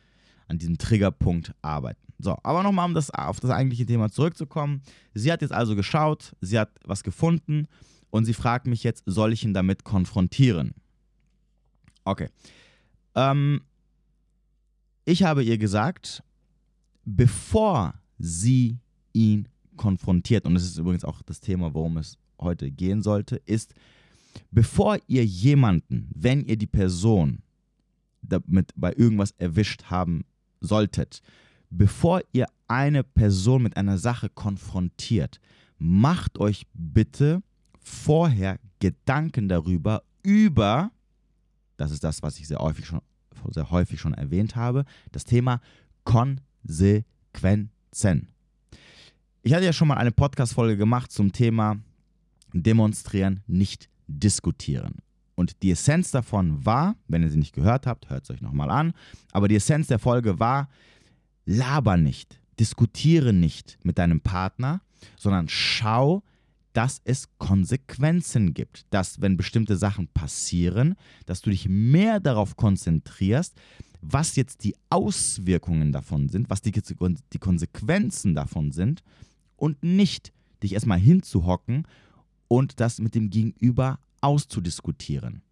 an 0.46 0.58
diesem 0.58 0.79
Triggerpunkt 0.79 1.52
arbeiten. 1.61 2.07
So, 2.19 2.37
aber 2.42 2.62
nochmal, 2.62 2.87
um 2.87 2.95
das, 2.95 3.11
auf 3.11 3.38
das 3.40 3.50
eigentliche 3.50 3.87
Thema 3.87 4.11
zurückzukommen. 4.11 4.83
Sie 5.14 5.31
hat 5.31 5.40
jetzt 5.40 5.52
also 5.52 5.76
geschaut, 5.76 6.35
sie 6.40 6.59
hat 6.59 6.71
was 6.85 7.04
gefunden 7.04 7.69
und 8.11 8.25
sie 8.25 8.35
fragt 8.35 8.66
mich 8.66 8.83
jetzt, 8.83 9.04
soll 9.07 9.33
ich 9.33 9.45
ihn 9.45 9.54
damit 9.54 9.85
konfrontieren? 9.85 10.75
Okay. 12.04 12.28
Ähm, 13.14 13.61
ich 15.04 15.23
habe 15.23 15.45
ihr 15.45 15.59
gesagt, 15.59 16.23
bevor 17.04 17.95
sie 18.19 18.78
ihn 19.12 19.49
konfrontiert, 19.76 20.45
und 20.45 20.54
das 20.54 20.64
ist 20.64 20.76
übrigens 20.76 21.04
auch 21.04 21.23
das 21.23 21.40
Thema, 21.40 21.73
worum 21.73 21.99
es 21.99 22.19
heute 22.40 22.71
gehen 22.71 23.02
sollte, 23.02 23.37
ist, 23.47 23.75
bevor 24.50 24.99
ihr 25.07 25.25
jemanden, 25.25 26.11
wenn 26.14 26.45
ihr 26.45 26.57
die 26.57 26.66
Person 26.66 27.42
damit 28.23 28.73
bei 28.76 28.92
irgendwas 28.92 29.31
erwischt 29.38 29.85
haben 29.85 30.25
solltet, 30.61 31.23
bevor 31.70 32.22
ihr 32.32 32.46
eine 32.66 33.04
Person 33.04 33.62
mit 33.62 33.76
einer 33.76 33.98
Sache 33.98 34.28
konfrontiert, 34.28 35.40
macht 35.78 36.38
euch 36.38 36.66
bitte 36.75 37.42
vorher 37.80 38.58
Gedanken 38.80 39.48
darüber, 39.48 40.02
über, 40.22 40.90
das 41.76 41.90
ist 41.90 42.04
das, 42.04 42.22
was 42.22 42.38
ich 42.38 42.46
sehr 42.48 42.58
häufig 42.58 42.87
schon, 42.87 43.00
sehr 43.50 43.70
häufig 43.70 44.00
schon 44.00 44.14
erwähnt 44.14 44.56
habe, 44.56 44.84
das 45.12 45.25
Thema 45.25 45.60
Konsequenzen. 46.04 48.28
Ich 49.42 49.54
hatte 49.54 49.64
ja 49.64 49.72
schon 49.72 49.88
mal 49.88 49.96
eine 49.96 50.12
Podcast-Folge 50.12 50.76
gemacht 50.76 51.10
zum 51.10 51.32
Thema 51.32 51.78
Demonstrieren, 52.52 53.40
nicht 53.46 53.88
diskutieren. 54.06 54.96
Und 55.34 55.62
die 55.62 55.70
Essenz 55.70 56.10
davon 56.10 56.66
war, 56.66 56.96
wenn 57.06 57.22
ihr 57.22 57.30
sie 57.30 57.38
nicht 57.38 57.54
gehört 57.54 57.87
habt, 57.87 58.10
hört 58.10 58.25
es 58.25 58.30
euch 58.30 58.40
nochmal 58.40 58.70
an, 58.70 58.92
aber 59.32 59.46
die 59.46 59.54
Essenz 59.56 59.87
der 59.87 60.00
Folge 60.00 60.40
war, 60.40 60.68
laber 61.49 61.97
nicht, 61.97 62.40
diskutiere 62.61 63.33
nicht 63.33 63.78
mit 63.83 63.99
deinem 63.99 64.21
Partner, 64.21 64.83
sondern 65.17 65.49
schau, 65.49 66.23
dass 66.75 67.00
es 67.05 67.28
Konsequenzen 67.38 68.52
gibt. 68.52 68.87
Dass, 68.90 69.23
wenn 69.23 69.37
bestimmte 69.37 69.76
Sachen 69.76 70.09
passieren, 70.09 70.95
dass 71.25 71.40
du 71.40 71.50
dich 71.50 71.69
mehr 71.69 72.21
darauf 72.21 72.57
konzentrierst, 72.57 73.55
was 74.02 74.37
jetzt 74.37 74.62
die 74.62 74.76
Auswirkungen 74.90 75.90
davon 75.90 76.28
sind, 76.28 76.50
was 76.50 76.61
die, 76.61 76.71
die 76.73 77.38
Konsequenzen 77.38 78.35
davon 78.35 78.71
sind 78.71 79.02
und 79.57 79.83
nicht 79.83 80.33
dich 80.62 80.75
erstmal 80.75 81.00
hinzuhocken 81.00 81.87
und 82.47 82.78
das 82.78 83.00
mit 83.00 83.14
dem 83.14 83.31
Gegenüber 83.31 83.99
auszudiskutieren. 84.21 85.43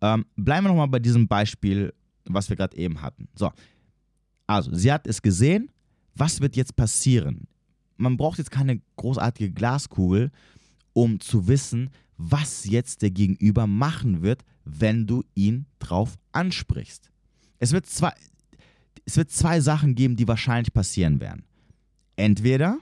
Ähm, 0.00 0.26
bleiben 0.36 0.66
wir 0.66 0.68
nochmal 0.68 0.88
bei 0.88 0.98
diesem 0.98 1.26
Beispiel, 1.26 1.92
was 2.26 2.48
wir 2.50 2.56
gerade 2.56 2.76
eben 2.76 3.00
hatten. 3.00 3.28
So, 3.34 3.50
also, 4.48 4.74
sie 4.74 4.90
hat 4.90 5.06
es 5.06 5.22
gesehen. 5.22 5.70
Was 6.14 6.40
wird 6.40 6.56
jetzt 6.56 6.74
passieren? 6.74 7.46
Man 7.98 8.16
braucht 8.16 8.38
jetzt 8.38 8.50
keine 8.50 8.80
großartige 8.96 9.52
Glaskugel, 9.52 10.30
um 10.94 11.20
zu 11.20 11.46
wissen, 11.46 11.90
was 12.16 12.64
jetzt 12.64 13.02
der 13.02 13.10
Gegenüber 13.10 13.66
machen 13.66 14.22
wird, 14.22 14.44
wenn 14.64 15.06
du 15.06 15.22
ihn 15.34 15.66
drauf 15.78 16.18
ansprichst. 16.32 17.10
Es 17.58 17.72
wird 17.72 17.86
zwei, 17.86 18.12
es 19.04 19.16
wird 19.16 19.30
zwei 19.30 19.60
Sachen 19.60 19.94
geben, 19.94 20.16
die 20.16 20.26
wahrscheinlich 20.26 20.72
passieren 20.72 21.20
werden. 21.20 21.44
Entweder 22.16 22.78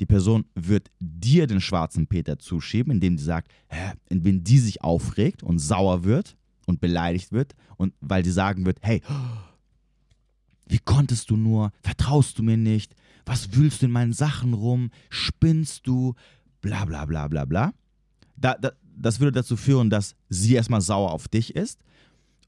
die 0.00 0.06
Person 0.06 0.44
wird 0.54 0.90
dir 0.98 1.46
den 1.46 1.60
schwarzen 1.60 2.08
Peter 2.08 2.38
zuschieben, 2.38 2.92
indem 2.92 3.18
sie 3.18 3.24
sagt, 3.24 3.52
hä, 3.68 3.92
indem 4.08 4.42
die 4.42 4.58
sich 4.58 4.82
aufregt 4.82 5.44
und 5.44 5.60
sauer 5.60 6.02
wird 6.02 6.36
und 6.66 6.80
beleidigt 6.80 7.30
wird 7.30 7.54
und 7.76 7.94
weil 8.00 8.24
sie 8.24 8.32
sagen 8.32 8.66
wird, 8.66 8.78
hey, 8.82 9.00
wie 10.72 10.78
konntest 10.78 11.30
du 11.30 11.36
nur, 11.36 11.70
vertraust 11.82 12.38
du 12.38 12.42
mir 12.42 12.56
nicht, 12.56 12.94
was 13.26 13.54
wühlst 13.54 13.82
du 13.82 13.86
in 13.86 13.92
meinen 13.92 14.12
Sachen 14.12 14.54
rum, 14.54 14.90
spinnst 15.10 15.86
du, 15.86 16.14
bla 16.60 16.86
bla 16.86 17.04
bla 17.04 17.28
bla 17.28 17.44
bla. 17.44 17.72
Da, 18.36 18.54
da, 18.54 18.72
das 18.96 19.20
würde 19.20 19.32
dazu 19.32 19.56
führen, 19.56 19.90
dass 19.90 20.16
sie 20.30 20.54
erstmal 20.54 20.80
sauer 20.80 21.12
auf 21.12 21.28
dich 21.28 21.54
ist 21.54 21.84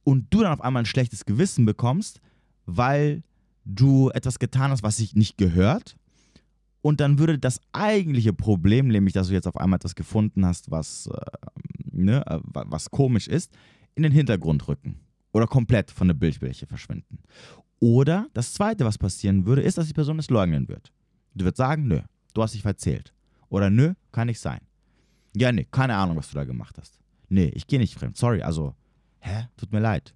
und 0.04 0.26
du 0.30 0.40
dann 0.40 0.52
auf 0.52 0.62
einmal 0.62 0.82
ein 0.82 0.86
schlechtes 0.86 1.26
Gewissen 1.26 1.66
bekommst, 1.66 2.20
weil 2.66 3.22
du 3.64 4.10
etwas 4.10 4.38
getan 4.38 4.70
hast, 4.70 4.82
was 4.82 4.96
sich 4.96 5.14
nicht 5.14 5.36
gehört. 5.36 5.96
Und 6.80 7.00
dann 7.00 7.18
würde 7.18 7.38
das 7.38 7.60
eigentliche 7.72 8.32
Problem, 8.32 8.88
nämlich 8.88 9.14
dass 9.14 9.28
du 9.28 9.34
jetzt 9.34 9.46
auf 9.46 9.56
einmal 9.56 9.76
etwas 9.76 9.94
gefunden 9.94 10.44
hast, 10.44 10.70
was, 10.70 11.06
äh, 11.06 11.20
ne, 11.92 12.26
äh, 12.26 12.40
was 12.42 12.90
komisch 12.90 13.28
ist, 13.28 13.52
in 13.94 14.02
den 14.02 14.12
Hintergrund 14.12 14.66
rücken 14.68 15.00
oder 15.32 15.46
komplett 15.46 15.90
von 15.90 16.08
der 16.08 16.14
Bildfläche 16.14 16.66
verschwinden. 16.66 17.18
Oder 17.84 18.30
das 18.32 18.54
Zweite, 18.54 18.86
was 18.86 18.96
passieren 18.96 19.44
würde, 19.44 19.60
ist, 19.60 19.76
dass 19.76 19.88
die 19.88 19.92
Person 19.92 20.18
es 20.18 20.30
leugnen 20.30 20.68
wird. 20.68 20.90
Du 21.34 21.44
wirst 21.44 21.58
sagen, 21.58 21.86
nö, 21.86 22.00
du 22.32 22.42
hast 22.42 22.54
dich 22.54 22.62
verzählt. 22.62 23.12
Oder 23.50 23.68
nö, 23.68 23.92
kann 24.10 24.28
nicht 24.28 24.40
sein. 24.40 24.60
Ja, 25.36 25.52
nee, 25.52 25.66
keine 25.70 25.94
Ahnung, 25.94 26.16
was 26.16 26.30
du 26.30 26.34
da 26.34 26.44
gemacht 26.44 26.78
hast. 26.80 26.98
Nee, 27.28 27.52
ich 27.54 27.66
gehe 27.66 27.78
nicht 27.78 27.94
fremd. 27.94 28.16
Sorry, 28.16 28.40
also, 28.40 28.74
hä? 29.18 29.48
Tut 29.58 29.70
mir 29.70 29.80
leid. 29.80 30.14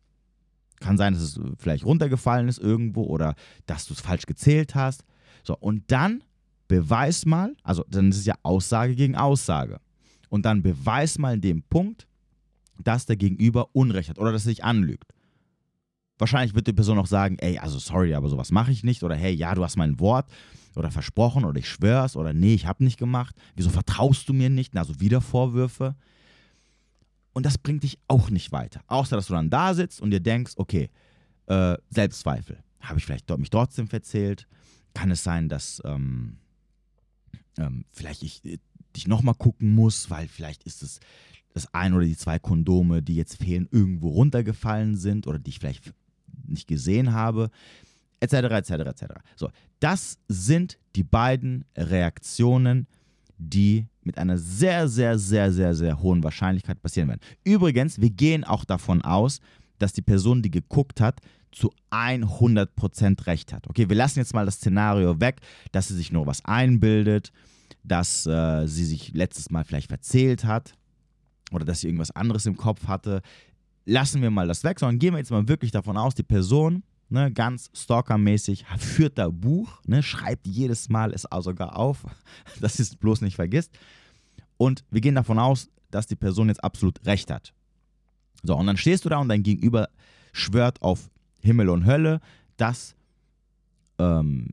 Kann 0.80 0.96
sein, 0.96 1.12
dass 1.12 1.20
es 1.20 1.38
vielleicht 1.58 1.84
runtergefallen 1.84 2.48
ist 2.48 2.58
irgendwo 2.58 3.02
oder 3.02 3.34
dass 3.66 3.84
du 3.84 3.92
es 3.92 4.00
falsch 4.00 4.24
gezählt 4.24 4.74
hast. 4.74 5.04
So, 5.42 5.54
und 5.54 5.92
dann 5.92 6.24
beweis 6.68 7.26
mal, 7.26 7.54
also 7.64 7.84
dann 7.90 8.08
ist 8.08 8.16
es 8.16 8.24
ja 8.24 8.36
Aussage 8.44 8.94
gegen 8.94 9.14
Aussage. 9.14 9.78
Und 10.30 10.46
dann 10.46 10.62
beweis 10.62 11.18
mal 11.18 11.34
in 11.34 11.42
dem 11.42 11.62
Punkt, 11.64 12.06
dass 12.82 13.04
der 13.04 13.16
Gegenüber 13.16 13.74
Unrecht 13.74 14.08
hat 14.08 14.18
oder 14.18 14.32
dass 14.32 14.46
er 14.46 14.52
sich 14.52 14.64
anlügt. 14.64 15.12
Wahrscheinlich 16.18 16.54
wird 16.54 16.66
die 16.66 16.72
Person 16.72 16.98
auch 16.98 17.06
sagen, 17.06 17.38
ey, 17.38 17.58
also 17.58 17.78
sorry, 17.78 18.14
aber 18.14 18.28
sowas 18.28 18.50
mache 18.50 18.72
ich 18.72 18.84
nicht. 18.84 19.02
Oder 19.02 19.14
hey, 19.14 19.32
ja, 19.32 19.54
du 19.54 19.62
hast 19.62 19.76
mein 19.76 19.98
Wort 20.00 20.28
oder 20.74 20.90
versprochen 20.90 21.44
oder 21.44 21.58
ich 21.58 21.68
schwör's 21.68 22.16
oder 22.16 22.32
nee, 22.32 22.54
ich 22.54 22.66
habe 22.66 22.84
nicht 22.84 22.98
gemacht. 22.98 23.34
Wieso 23.56 23.70
vertraust 23.70 24.28
du 24.28 24.32
mir 24.32 24.50
nicht? 24.50 24.76
Also 24.76 25.00
wieder 25.00 25.20
Vorwürfe. 25.20 25.94
Und 27.32 27.46
das 27.46 27.58
bringt 27.58 27.84
dich 27.84 27.98
auch 28.08 28.30
nicht 28.30 28.52
weiter. 28.52 28.80
Außer, 28.88 29.16
dass 29.16 29.26
du 29.26 29.34
dann 29.34 29.50
da 29.50 29.74
sitzt 29.74 30.00
und 30.00 30.10
dir 30.10 30.20
denkst, 30.20 30.54
okay, 30.56 30.90
äh, 31.46 31.76
Selbstzweifel. 31.90 32.62
Habe 32.80 32.98
ich 32.98 33.06
vielleicht 33.06 33.28
mich 33.38 33.50
trotzdem 33.50 33.88
verzählt? 33.88 34.46
Kann 34.94 35.10
es 35.10 35.22
sein, 35.22 35.48
dass 35.48 35.80
ähm, 35.84 36.38
ähm, 37.58 37.84
vielleicht 37.92 38.22
ich 38.22 38.44
äh, 38.44 38.58
dich 38.96 39.06
nochmal 39.06 39.34
gucken 39.34 39.74
muss, 39.74 40.10
weil 40.10 40.28
vielleicht 40.28 40.64
ist 40.64 40.82
es 40.82 41.00
das 41.54 41.72
ein 41.74 41.94
oder 41.94 42.04
die 42.04 42.16
zwei 42.16 42.38
Kondome, 42.38 43.02
die 43.02 43.16
jetzt 43.16 43.36
fehlen, 43.36 43.68
irgendwo 43.70 44.10
runtergefallen 44.10 44.96
sind 44.96 45.26
oder 45.26 45.38
die 45.38 45.50
ich 45.50 45.58
vielleicht 45.58 45.92
nicht 46.46 46.66
gesehen 46.66 47.12
habe, 47.12 47.50
etc., 48.20 48.34
etc., 48.34 48.70
etc. 48.70 49.04
So, 49.36 49.50
das 49.80 50.18
sind 50.28 50.78
die 50.96 51.04
beiden 51.04 51.64
Reaktionen, 51.76 52.86
die 53.38 53.86
mit 54.02 54.18
einer 54.18 54.38
sehr, 54.38 54.88
sehr, 54.88 55.18
sehr, 55.18 55.52
sehr, 55.52 55.74
sehr 55.74 56.00
hohen 56.00 56.24
Wahrscheinlichkeit 56.24 56.82
passieren 56.82 57.08
werden. 57.08 57.20
Übrigens, 57.44 58.00
wir 58.00 58.10
gehen 58.10 58.44
auch 58.44 58.64
davon 58.64 59.02
aus, 59.02 59.40
dass 59.78 59.92
die 59.92 60.02
Person, 60.02 60.42
die 60.42 60.50
geguckt 60.50 61.00
hat, 61.00 61.20
zu 61.52 61.72
100% 61.90 63.26
recht 63.26 63.52
hat. 63.52 63.68
Okay, 63.68 63.88
wir 63.88 63.96
lassen 63.96 64.18
jetzt 64.18 64.34
mal 64.34 64.44
das 64.44 64.56
Szenario 64.56 65.20
weg, 65.20 65.40
dass 65.72 65.88
sie 65.88 65.94
sich 65.94 66.12
nur 66.12 66.26
was 66.26 66.44
einbildet, 66.44 67.32
dass 67.84 68.26
äh, 68.26 68.66
sie 68.66 68.84
sich 68.84 69.14
letztes 69.14 69.50
Mal 69.50 69.64
vielleicht 69.64 69.88
verzählt 69.88 70.44
hat 70.44 70.74
oder 71.52 71.64
dass 71.64 71.80
sie 71.80 71.86
irgendwas 71.86 72.10
anderes 72.10 72.46
im 72.46 72.56
Kopf 72.56 72.86
hatte. 72.86 73.22
Lassen 73.90 74.20
wir 74.20 74.30
mal 74.30 74.46
das 74.46 74.64
weg, 74.64 74.78
sondern 74.78 74.98
gehen 74.98 75.14
wir 75.14 75.18
jetzt 75.18 75.30
mal 75.30 75.48
wirklich 75.48 75.70
davon 75.70 75.96
aus, 75.96 76.14
die 76.14 76.22
Person 76.22 76.82
ne, 77.08 77.32
ganz 77.32 77.70
stalkermäßig, 77.74 78.66
führt 78.78 79.16
da 79.16 79.28
Buch, 79.30 79.80
ne, 79.86 80.02
schreibt 80.02 80.46
jedes 80.46 80.88
Mal 80.88 81.12
es 81.12 81.26
sogar 81.40 81.76
auf, 81.76 82.04
dass 82.60 82.76
sie 82.76 82.82
es 82.82 82.96
bloß 82.96 83.22
nicht 83.22 83.36
vergisst. 83.36 83.72
Und 84.56 84.84
wir 84.90 85.00
gehen 85.00 85.14
davon 85.14 85.38
aus, 85.38 85.70
dass 85.90 86.06
die 86.06 86.16
Person 86.16 86.48
jetzt 86.48 86.62
absolut 86.62 87.04
recht 87.06 87.30
hat. 87.30 87.54
So, 88.42 88.56
und 88.56 88.66
dann 88.66 88.76
stehst 88.76 89.04
du 89.04 89.08
da 89.08 89.18
und 89.18 89.28
dein 89.28 89.42
Gegenüber 89.42 89.88
schwört 90.32 90.82
auf 90.82 91.08
Himmel 91.40 91.70
und 91.70 91.86
Hölle, 91.86 92.20
dass 92.56 92.94
ähm, 93.98 94.48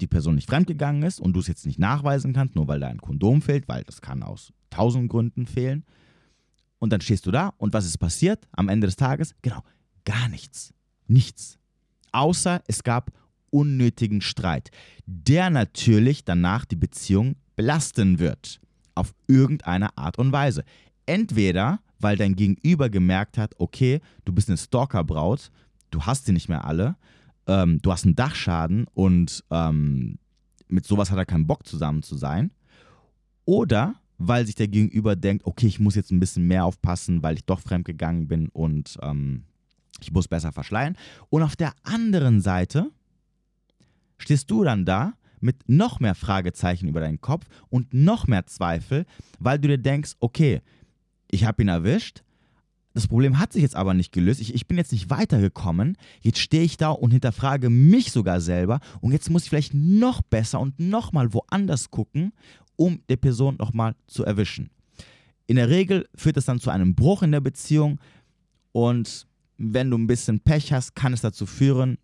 die 0.00 0.06
Person 0.06 0.34
nicht 0.34 0.48
fremdgegangen 0.48 1.02
ist 1.02 1.20
und 1.20 1.32
du 1.32 1.40
es 1.40 1.46
jetzt 1.46 1.64
nicht 1.64 1.78
nachweisen 1.78 2.32
kannst, 2.32 2.54
nur 2.54 2.68
weil 2.68 2.80
da 2.80 2.88
ein 2.88 3.00
Kondom 3.00 3.40
fehlt, 3.40 3.68
weil 3.68 3.84
das 3.84 4.00
kann 4.00 4.22
aus 4.22 4.52
tausend 4.70 5.08
Gründen 5.08 5.46
fehlen. 5.46 5.84
Und 6.78 6.92
dann 6.92 7.00
stehst 7.00 7.26
du 7.26 7.30
da 7.30 7.52
und 7.58 7.72
was 7.72 7.86
ist 7.86 7.98
passiert 7.98 8.46
am 8.52 8.68
Ende 8.68 8.86
des 8.86 8.96
Tages? 8.96 9.34
Genau, 9.42 9.62
gar 10.04 10.28
nichts. 10.28 10.72
Nichts 11.06 11.58
außer 12.16 12.62
es 12.66 12.82
gab 12.82 13.12
unnötigen 13.50 14.20
Streit, 14.22 14.70
der 15.04 15.50
natürlich 15.50 16.24
danach 16.24 16.64
die 16.64 16.76
Beziehung 16.76 17.36
belasten 17.54 18.18
wird, 18.18 18.60
auf 18.94 19.14
irgendeine 19.28 19.96
Art 19.96 20.18
und 20.18 20.32
Weise. 20.32 20.64
Entweder, 21.04 21.80
weil 22.00 22.16
dein 22.16 22.34
Gegenüber 22.34 22.88
gemerkt 22.88 23.38
hat, 23.38 23.54
okay, 23.58 24.00
du 24.24 24.32
bist 24.32 24.48
eine 24.48 24.56
Stalkerbraut, 24.56 25.50
du 25.90 26.02
hast 26.02 26.26
sie 26.26 26.32
nicht 26.32 26.48
mehr 26.48 26.64
alle, 26.64 26.96
ähm, 27.46 27.80
du 27.82 27.92
hast 27.92 28.04
einen 28.04 28.16
Dachschaden 28.16 28.86
und 28.94 29.44
ähm, 29.50 30.18
mit 30.68 30.86
sowas 30.86 31.10
hat 31.10 31.18
er 31.18 31.26
keinen 31.26 31.46
Bock 31.46 31.66
zusammen 31.66 32.02
zu 32.02 32.16
sein. 32.16 32.50
Oder 33.44 33.94
weil 34.18 34.46
sich 34.46 34.54
der 34.54 34.68
Gegenüber 34.68 35.16
denkt, 35.16 35.46
okay, 35.46 35.66
ich 35.66 35.80
muss 35.80 35.94
jetzt 35.94 36.10
ein 36.10 36.20
bisschen 36.20 36.46
mehr 36.46 36.64
aufpassen, 36.64 37.22
weil 37.22 37.36
ich 37.36 37.44
doch 37.44 37.60
fremdgegangen 37.60 38.28
bin 38.28 38.48
und 38.48 38.98
ähm, 39.02 39.44
ich 40.00 40.12
muss 40.12 40.28
besser 40.28 40.52
verschleiern. 40.52 40.96
Und 41.30 41.42
auf 41.42 41.56
der 41.56 41.72
anderen 41.82 42.40
Seite 42.40 42.90
stehst 44.18 44.50
du 44.50 44.64
dann 44.64 44.84
da 44.84 45.14
mit 45.40 45.68
noch 45.68 46.00
mehr 46.00 46.14
Fragezeichen 46.14 46.88
über 46.88 47.00
deinen 47.00 47.20
Kopf 47.20 47.46
und 47.68 47.92
noch 47.92 48.26
mehr 48.26 48.46
Zweifel, 48.46 49.04
weil 49.38 49.58
du 49.58 49.68
dir 49.68 49.78
denkst, 49.78 50.14
okay, 50.20 50.62
ich 51.30 51.44
habe 51.44 51.62
ihn 51.62 51.68
erwischt, 51.68 52.22
das 52.96 53.08
Problem 53.08 53.38
hat 53.38 53.52
sich 53.52 53.60
jetzt 53.60 53.76
aber 53.76 53.92
nicht 53.92 54.10
gelöst. 54.10 54.40
Ich, 54.40 54.54
ich 54.54 54.66
bin 54.66 54.78
jetzt 54.78 54.90
nicht 54.90 55.10
weitergekommen. 55.10 55.98
Jetzt 56.22 56.38
stehe 56.38 56.62
ich 56.62 56.78
da 56.78 56.88
und 56.88 57.10
hinterfrage 57.10 57.68
mich 57.68 58.10
sogar 58.10 58.40
selber. 58.40 58.80
Und 59.02 59.12
jetzt 59.12 59.28
muss 59.28 59.42
ich 59.42 59.50
vielleicht 59.50 59.74
noch 59.74 60.22
besser 60.22 60.60
und 60.60 60.80
nochmal 60.80 61.34
woanders 61.34 61.90
gucken, 61.90 62.32
um 62.76 63.00
die 63.08 63.16
Person 63.16 63.56
nochmal 63.56 63.94
zu 64.06 64.24
erwischen. 64.24 64.70
In 65.46 65.56
der 65.56 65.68
Regel 65.68 66.08
führt 66.14 66.36
das 66.36 66.44
dann 66.44 66.60
zu 66.60 66.70
einem 66.70 66.94
Bruch 66.94 67.22
in 67.22 67.32
der 67.32 67.40
Beziehung. 67.40 68.00
Und 68.72 69.26
wenn 69.58 69.90
du 69.90 69.96
ein 69.96 70.06
bisschen 70.06 70.40
Pech 70.40 70.72
hast, 70.72 70.94
kann 70.94 71.12
es 71.12 71.20
dazu 71.20 71.46
führen, 71.46 71.98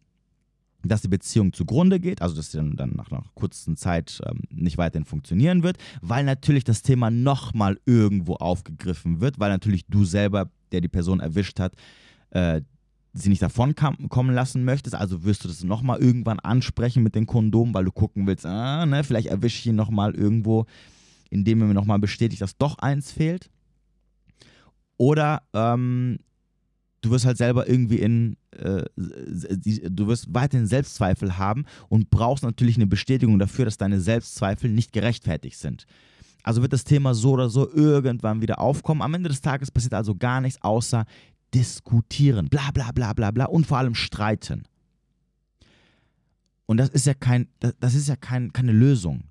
dass 0.85 1.03
die 1.03 1.09
Beziehung 1.09 1.53
zugrunde 1.53 2.01
geht, 2.01 2.23
also 2.23 2.35
dass 2.35 2.51
sie 2.51 2.59
dann, 2.59 2.77
dann 2.77 2.91
nach 2.97 3.11
einer 3.11 3.25
kurzen 3.35 3.77
Zeit 3.77 4.21
ähm, 4.27 4.41
nicht 4.51 4.79
weiterhin 4.79 5.05
funktionieren 5.05 5.63
wird, 5.63 5.79
weil 6.01 6.25
natürlich 6.25 6.65
das 6.65 6.83
Thema 6.83 7.11
nochmal 7.11 7.79
irgendwo 7.87 8.35
aufgegriffen 8.35 9.21
wird, 9.21 9.39
weil 9.39 9.51
natürlich 9.51 9.87
du 9.87 10.05
selber, 10.05 10.51
der 10.73 10.81
die 10.81 10.89
Person 10.89 11.21
erwischt 11.21 11.61
hat, 11.61 11.75
äh, 12.31 12.63
sie 13.13 13.29
nicht 13.29 13.43
davon 13.43 13.75
kommen 13.75 14.35
lassen 14.35 14.65
möchtest. 14.65 14.95
Also 14.95 15.25
wirst 15.25 15.45
du 15.45 15.49
das 15.49 15.65
nochmal 15.65 16.01
irgendwann 16.01 16.41
ansprechen 16.41 17.03
mit 17.03 17.15
den 17.15 17.27
Kondomen, 17.27 17.75
weil 17.75 17.85
du 17.85 17.93
gucken 17.93 18.27
willst, 18.27 18.47
ah, 18.47 18.87
ne, 18.87 19.05
vielleicht 19.05 19.29
erwische 19.29 19.59
ich 19.59 19.67
ihn 19.67 19.77
nochmal 19.77 20.15
irgendwo, 20.15 20.67
indem 21.31 21.61
er 21.61 21.69
mir 21.69 21.75
nochmal 21.75 21.99
bestätigt, 21.99 22.43
dass 22.43 22.57
doch 22.57 22.79
eins 22.79 23.13
fehlt. 23.13 23.51
Oder 24.97 25.43
ähm, 25.53 26.19
du 27.03 27.11
wirst 27.11 27.27
halt 27.27 27.37
selber 27.37 27.69
irgendwie 27.69 27.99
in, 27.99 28.37
äh, 28.57 28.85
du 28.97 30.07
wirst 30.07 30.33
weiterhin 30.33 30.67
Selbstzweifel 30.67 31.37
haben 31.37 31.65
und 31.89 32.09
brauchst 32.11 32.45
natürlich 32.45 32.77
eine 32.77 32.87
Bestätigung 32.87 33.39
dafür, 33.39 33.67
dass 33.67 33.77
deine 33.77 34.01
Selbstzweifel 34.01 34.71
nicht 34.71 34.93
gerechtfertigt 34.93 35.59
sind. 35.59 35.87
Also 36.45 36.63
wird 36.63 36.73
das 36.73 36.85
Thema 36.85 37.15
so 37.15 37.33
oder 37.33 37.49
so 37.49 37.73
irgendwann 37.73 38.43
wieder 38.43 38.61
aufkommen. 38.61 39.03
Am 39.03 39.15
Ende 39.15 39.29
des 39.29 39.43
Tages 39.43 39.71
passiert 39.71 39.95
also 39.95 40.15
gar 40.15 40.41
nichts 40.41 40.61
außer 40.63 41.05
diskutieren, 41.55 42.49
bla 42.49 42.71
bla 42.73 42.93
bla 42.93 43.13
bla 43.13 43.31
bla 43.31 43.45
und 43.47 43.67
vor 43.67 43.79
allem 43.79 43.95
streiten. 43.95 44.65
Und 46.67 46.77
das 46.79 46.89
ist 46.89 47.07
ja 47.07 47.15
kein, 47.15 47.49
das 47.81 47.95
ist 47.95 48.09
ja 48.09 48.17
kein, 48.17 48.53
keine 48.53 48.73
Lösung. 48.73 49.25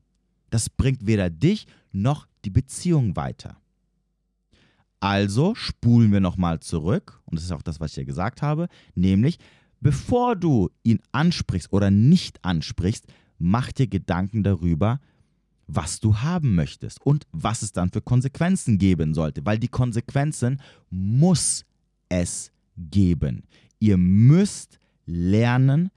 Das 0.50 0.70
bringt 0.70 1.06
weder 1.06 1.30
dich 1.30 1.66
noch 1.92 2.28
die 2.46 2.50
Beziehung 2.50 3.16
weiter. 3.16 3.58
Also 5.00 5.56
spulen 5.56 6.12
wir 6.12 6.20
nochmal 6.20 6.60
zurück, 6.60 7.20
und 7.26 7.38
das 7.38 7.46
ist 7.46 7.52
auch 7.52 7.64
das, 7.64 7.80
was 7.80 7.92
ich 7.92 7.96
dir 7.96 8.06
gesagt 8.06 8.44
habe, 8.44 8.68
nämlich, 8.94 9.40
bevor 9.80 10.36
du 10.36 10.70
ihn 10.84 11.00
ansprichst 11.12 11.74
oder 11.74 11.90
nicht 11.90 12.44
ansprichst, 12.46 13.08
mach 13.40 13.72
dir 13.72 13.88
Gedanken 13.88 14.44
darüber, 14.44 15.00
was 15.66 16.00
du 16.00 16.18
haben 16.18 16.54
möchtest 16.54 17.04
und 17.04 17.26
was 17.32 17.64
es 17.64 17.72
dann 17.72 17.90
für 17.90 18.02
Konsequenzen 18.02 18.78
geben 18.78 19.14
sollte, 19.14 19.44
weil 19.46 19.58
die 19.58 19.70
Konsequenzen 19.70 20.62
muss 20.90 21.66
es 22.12 22.52
geben. 22.78 23.44
Ihr 23.80 23.98
müsst 23.98 24.80
lernen, 25.06 25.90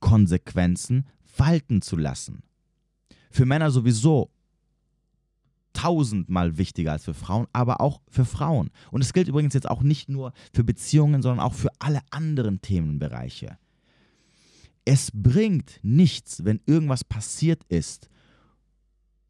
Konsequenzen 0.00 1.06
walten 1.36 1.80
zu 1.80 1.96
lassen. 1.96 2.42
Für 3.30 3.46
Männer 3.46 3.70
sowieso 3.70 4.30
tausendmal 5.72 6.58
wichtiger 6.58 6.92
als 6.92 7.04
für 7.04 7.14
Frauen, 7.14 7.46
aber 7.52 7.80
auch 7.80 8.00
für 8.08 8.24
Frauen. 8.24 8.70
Und 8.90 9.02
es 9.02 9.12
gilt 9.12 9.28
übrigens 9.28 9.54
jetzt 9.54 9.70
auch 9.70 9.82
nicht 9.82 10.08
nur 10.08 10.32
für 10.52 10.64
Beziehungen, 10.64 11.22
sondern 11.22 11.44
auch 11.44 11.54
für 11.54 11.70
alle 11.78 12.00
anderen 12.10 12.60
Themenbereiche. 12.60 13.56
Es 14.84 15.10
bringt 15.14 15.78
nichts, 15.82 16.44
wenn 16.44 16.60
irgendwas 16.66 17.04
passiert 17.04 17.62
ist, 17.68 18.08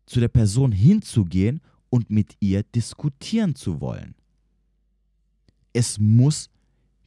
zu 0.06 0.18
der 0.20 0.28
Person 0.28 0.72
hinzugehen 0.72 1.60
und 1.90 2.08
mit 2.08 2.36
ihr 2.40 2.62
diskutieren 2.62 3.54
zu 3.54 3.80
wollen. 3.80 4.14
Es 5.72 5.98
muss 5.98 6.48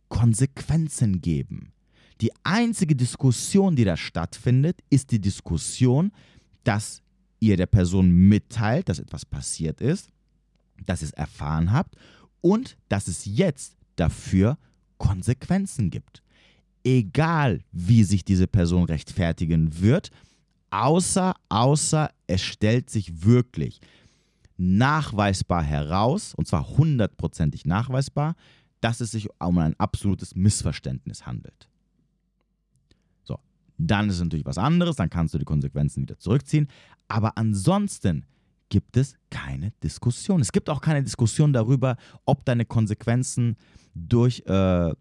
Konsequenzen 0.10 1.22
geben. 1.22 1.74
Die 2.22 2.32
einzige 2.43 2.96
Diskussion, 2.96 3.75
die 3.75 3.84
da 3.84 3.98
stattfindet, 3.98 4.79
ist 4.89 5.12
die 5.12 5.20
Diskussion, 5.20 6.12
dass 6.63 7.01
ihr 7.39 7.58
der 7.58 7.65
Person 7.65 8.10
mitteilt, 8.10 8.88
dass 8.88 9.00
etwas 9.00 9.25
passiert 9.25 9.82
ist, 9.82 10.10
dass 10.86 11.01
ihr 11.01 11.08
es 11.08 11.13
erfahren 11.13 11.72
habt 11.72 11.96
und 12.41 12.77
dass 12.89 13.08
es 13.08 13.25
jetzt 13.25 13.75
dafür 13.96 14.58
Konsequenzen 14.98 15.89
gibt. 15.89 16.22
Egal, 16.84 17.62
wie 17.72 18.03
sich 18.03 18.24
diese 18.24 18.48
Person 18.48 18.86
rechtfertigen 18.86 19.82
wird, 19.82 20.12
außer, 20.70 21.34
außer 21.50 22.10
es 22.27 22.41
stellt 22.41 22.89
sich 22.89 23.24
wirklich 23.24 23.79
nachweisbar 24.57 25.63
heraus, 25.63 26.33
und 26.36 26.48
zwar 26.48 26.67
hundertprozentig 26.67 27.65
nachweisbar, 27.65 28.36
dass 28.81 29.01
es 29.01 29.12
sich 29.12 29.29
um 29.39 29.57
ein 29.57 29.79
absolutes 29.79 30.36
Missverständnis 30.36 31.25
handelt. 31.25 31.69
So, 33.24 33.39
dann 33.77 34.10
ist 34.10 34.15
es 34.15 34.22
natürlich 34.22 34.45
was 34.45 34.57
anderes, 34.57 34.98
dann 34.98 35.10
kannst 35.10 35.33
du 35.33 35.38
die 35.38 35.45
Konsequenzen 35.45 36.03
wieder 36.03 36.19
zurückziehen. 36.19 36.67
Aber 37.07 37.38
ansonsten 37.38 38.25
gibt 38.69 38.98
es 38.98 39.15
keine 39.29 39.72
Diskussion. 39.83 40.41
Es 40.41 40.51
gibt 40.51 40.69
auch 40.69 40.81
keine 40.81 41.03
Diskussion 41.03 41.53
darüber, 41.53 41.95
ob 42.25 42.43
deine 42.43 42.65
Konsequenzen 42.65 43.55
durch, 43.93 44.43
äh, 44.48 44.93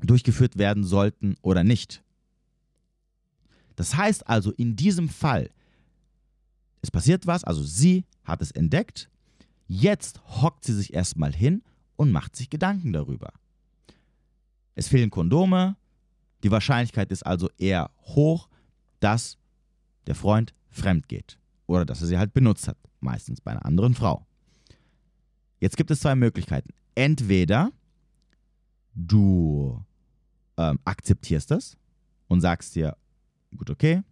durchgeführt 0.00 0.58
werden 0.58 0.84
sollten 0.84 1.34
oder 1.42 1.64
nicht. 1.64 2.02
Das 3.76 3.96
heißt 3.96 4.28
also, 4.28 4.52
in 4.52 4.76
diesem 4.76 5.08
Fall, 5.08 5.50
es 6.88 6.90
passiert 6.90 7.26
was, 7.26 7.44
also 7.44 7.62
sie 7.62 8.06
hat 8.24 8.40
es 8.40 8.50
entdeckt, 8.50 9.10
jetzt 9.66 10.22
hockt 10.40 10.64
sie 10.64 10.72
sich 10.72 10.94
erstmal 10.94 11.34
hin 11.34 11.62
und 11.96 12.12
macht 12.12 12.34
sich 12.34 12.48
Gedanken 12.48 12.94
darüber. 12.94 13.30
Es 14.74 14.88
fehlen 14.88 15.10
Kondome, 15.10 15.76
die 16.42 16.50
Wahrscheinlichkeit 16.50 17.10
ist 17.12 17.26
also 17.26 17.50
eher 17.58 17.90
hoch, 18.00 18.48
dass 19.00 19.36
der 20.06 20.14
Freund 20.14 20.54
fremd 20.70 21.08
geht 21.08 21.38
oder 21.66 21.84
dass 21.84 22.00
er 22.00 22.06
sie 22.06 22.16
halt 22.16 22.32
benutzt 22.32 22.68
hat, 22.68 22.78
meistens 23.00 23.42
bei 23.42 23.50
einer 23.50 23.66
anderen 23.66 23.94
Frau. 23.94 24.26
Jetzt 25.60 25.76
gibt 25.76 25.90
es 25.90 26.00
zwei 26.00 26.14
Möglichkeiten. 26.14 26.70
Entweder 26.94 27.70
du 28.94 29.84
ähm, 30.56 30.78
akzeptierst 30.86 31.50
das 31.50 31.76
und 32.28 32.40
sagst 32.40 32.76
dir, 32.76 32.96
gut, 33.54 33.68
okay, 33.68 34.02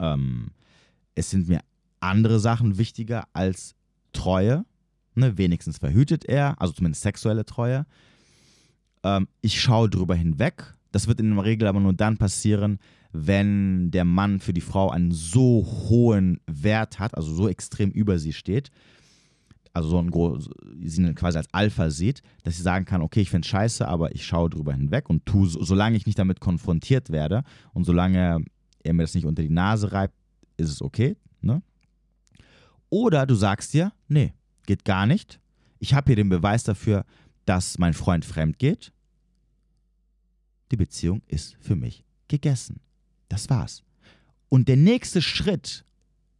ähm, 0.00 0.50
es 1.14 1.30
sind 1.30 1.48
mir 1.48 1.60
andere 2.00 2.40
Sachen 2.40 2.78
wichtiger 2.78 3.24
als 3.32 3.74
Treue. 4.12 4.64
Ne, 5.14 5.36
wenigstens 5.36 5.78
verhütet 5.78 6.24
er, 6.24 6.60
also 6.60 6.72
zumindest 6.72 7.02
sexuelle 7.02 7.44
Treue. 7.44 7.86
Ähm, 9.02 9.28
ich 9.42 9.60
schaue 9.60 9.90
drüber 9.90 10.14
hinweg. 10.14 10.74
Das 10.90 11.06
wird 11.06 11.20
in 11.20 11.34
der 11.34 11.44
Regel 11.44 11.68
aber 11.68 11.80
nur 11.80 11.92
dann 11.92 12.16
passieren, 12.16 12.78
wenn 13.12 13.90
der 13.90 14.04
Mann 14.04 14.40
für 14.40 14.54
die 14.54 14.62
Frau 14.62 14.90
einen 14.90 15.12
so 15.12 15.66
hohen 15.88 16.40
Wert 16.46 16.98
hat, 16.98 17.14
also 17.14 17.34
so 17.34 17.48
extrem 17.48 17.90
über 17.90 18.18
sie 18.18 18.32
steht, 18.32 18.70
also 19.74 19.88
so 19.88 19.98
ein 19.98 20.10
sie 20.82 21.14
quasi 21.14 21.38
als 21.38 21.52
Alpha 21.52 21.90
sieht, 21.90 22.22
dass 22.42 22.56
sie 22.56 22.62
sagen 22.62 22.84
kann, 22.84 23.02
okay, 23.02 23.20
ich 23.20 23.30
finde 23.30 23.48
scheiße, 23.48 23.86
aber 23.86 24.14
ich 24.14 24.26
schaue 24.26 24.50
drüber 24.50 24.72
hinweg 24.72 25.08
und 25.08 25.24
tue, 25.26 25.48
solange 25.48 25.96
ich 25.96 26.06
nicht 26.06 26.18
damit 26.18 26.40
konfrontiert 26.40 27.10
werde 27.10 27.42
und 27.72 27.84
solange 27.84 28.44
er 28.82 28.92
mir 28.92 29.02
das 29.02 29.14
nicht 29.14 29.26
unter 29.26 29.42
die 29.42 29.50
Nase 29.50 29.92
reibt, 29.92 30.14
ist 30.62 30.70
es 30.70 30.82
okay. 30.82 31.16
Ne? 31.40 31.62
Oder 32.90 33.26
du 33.26 33.34
sagst 33.34 33.72
dir, 33.74 33.92
nee, 34.08 34.34
geht 34.66 34.84
gar 34.84 35.06
nicht. 35.06 35.40
Ich 35.78 35.94
habe 35.94 36.06
hier 36.06 36.16
den 36.16 36.28
Beweis 36.28 36.64
dafür, 36.64 37.04
dass 37.44 37.78
mein 37.78 37.94
Freund 37.94 38.24
fremd 38.24 38.58
geht. 38.58 38.92
Die 40.70 40.76
Beziehung 40.76 41.22
ist 41.26 41.56
für 41.60 41.76
mich 41.76 42.04
gegessen. 42.28 42.80
Das 43.28 43.50
war's. 43.50 43.82
Und 44.48 44.68
der 44.68 44.76
nächste 44.76 45.22
Schritt, 45.22 45.84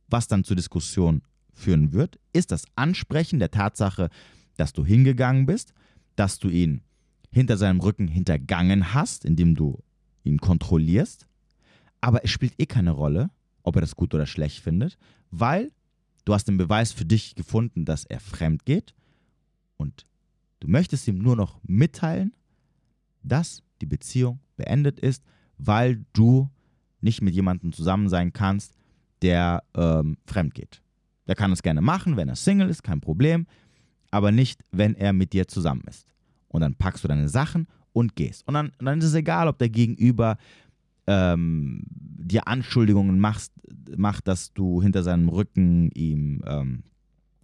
was 0.09 0.29
dann 0.29 0.45
zur 0.45 0.57
Diskussion 0.57 1.23
führen 1.53 1.93
wird, 1.93 2.19
ist 2.33 2.51
das 2.51 2.65
Ansprechen 2.77 3.39
der 3.39 3.51
Tatsache, 3.51 4.11
dass 4.57 4.73
du 4.73 4.85
hingegangen 4.85 5.47
bist, 5.47 5.73
dass 6.17 6.39
du 6.39 6.49
ihn 6.49 6.83
hinter 7.31 7.57
seinem 7.57 7.81
Rücken 7.81 8.09
hintergangen 8.09 8.93
hast, 8.95 9.25
indem 9.25 9.55
du 9.55 9.83
ihn 10.25 10.39
kontrollierst. 10.39 11.27
Aber 12.01 12.25
es 12.25 12.31
spielt 12.31 12.55
eh 12.59 12.67
keine 12.67 12.91
Rolle, 12.91 13.31
ob 13.63 13.77
er 13.77 13.81
das 13.81 13.97
gut 13.97 14.15
oder 14.15 14.27
schlecht 14.27 14.61
findet, 14.61 14.99
weil 15.31 15.71
du 16.25 16.35
hast 16.35 16.49
den 16.49 16.57
Beweis 16.57 16.93
für 16.93 17.05
dich 17.05 17.35
gefunden, 17.35 17.85
dass 17.85 18.05
er 18.05 18.21
fremd 18.21 18.65
geht 18.65 18.95
und 19.77 20.07
du 20.61 20.69
möchtest 20.69 21.09
ihm 21.09 21.19
nur 21.19 21.37
noch 21.37 21.61
mitteilen, 21.65 22.33
dass 23.23 23.63
die 23.81 23.87
Beziehung 23.87 24.41
beendet 24.57 25.01
ist, 25.01 25.23
weil 25.59 26.05
du 26.13 26.49
nicht 27.01 27.23
mit 27.23 27.35
jemandem 27.35 27.73
zusammen 27.73 28.09
sein 28.09 28.33
kannst, 28.33 28.75
der 29.23 29.63
ähm, 29.75 30.17
fremd 30.27 30.55
geht. 30.55 30.83
Der 31.27 31.35
kann 31.35 31.53
es 31.53 31.63
gerne 31.63 31.81
machen, 31.81 32.17
wenn 32.17 32.29
er 32.29 32.37
Single 32.37 32.69
ist, 32.69 32.83
kein 32.83 33.01
Problem, 33.01 33.47
aber 34.11 34.33
nicht, 34.33 34.65
wenn 34.71 34.95
er 34.95 35.13
mit 35.13 35.33
dir 35.33 35.49
zusammen 35.49 35.83
ist. 35.89 36.07
Und 36.49 36.61
dann 36.61 36.75
packst 36.75 37.03
du 37.03 37.09
deine 37.09 37.29
Sachen 37.29 37.67
und 37.93 38.17
gehst. 38.17 38.47
Und 38.47 38.55
dann, 38.55 38.73
dann 38.79 38.99
ist 38.99 39.07
es 39.07 39.15
egal, 39.15 39.49
ob 39.49 39.59
der 39.59 39.71
Gegenüber 39.71 40.37
ähm, 41.07 41.85
dir 41.89 42.49
Anschuldigungen 42.49 43.19
machst, 43.19 43.53
macht, 43.97 44.29
dass 44.29 44.53
du 44.53 44.83
hinter 44.83 45.03
seinem 45.03 45.29
Rücken 45.29 45.91
ihm, 45.93 46.43
ähm, 46.47 46.85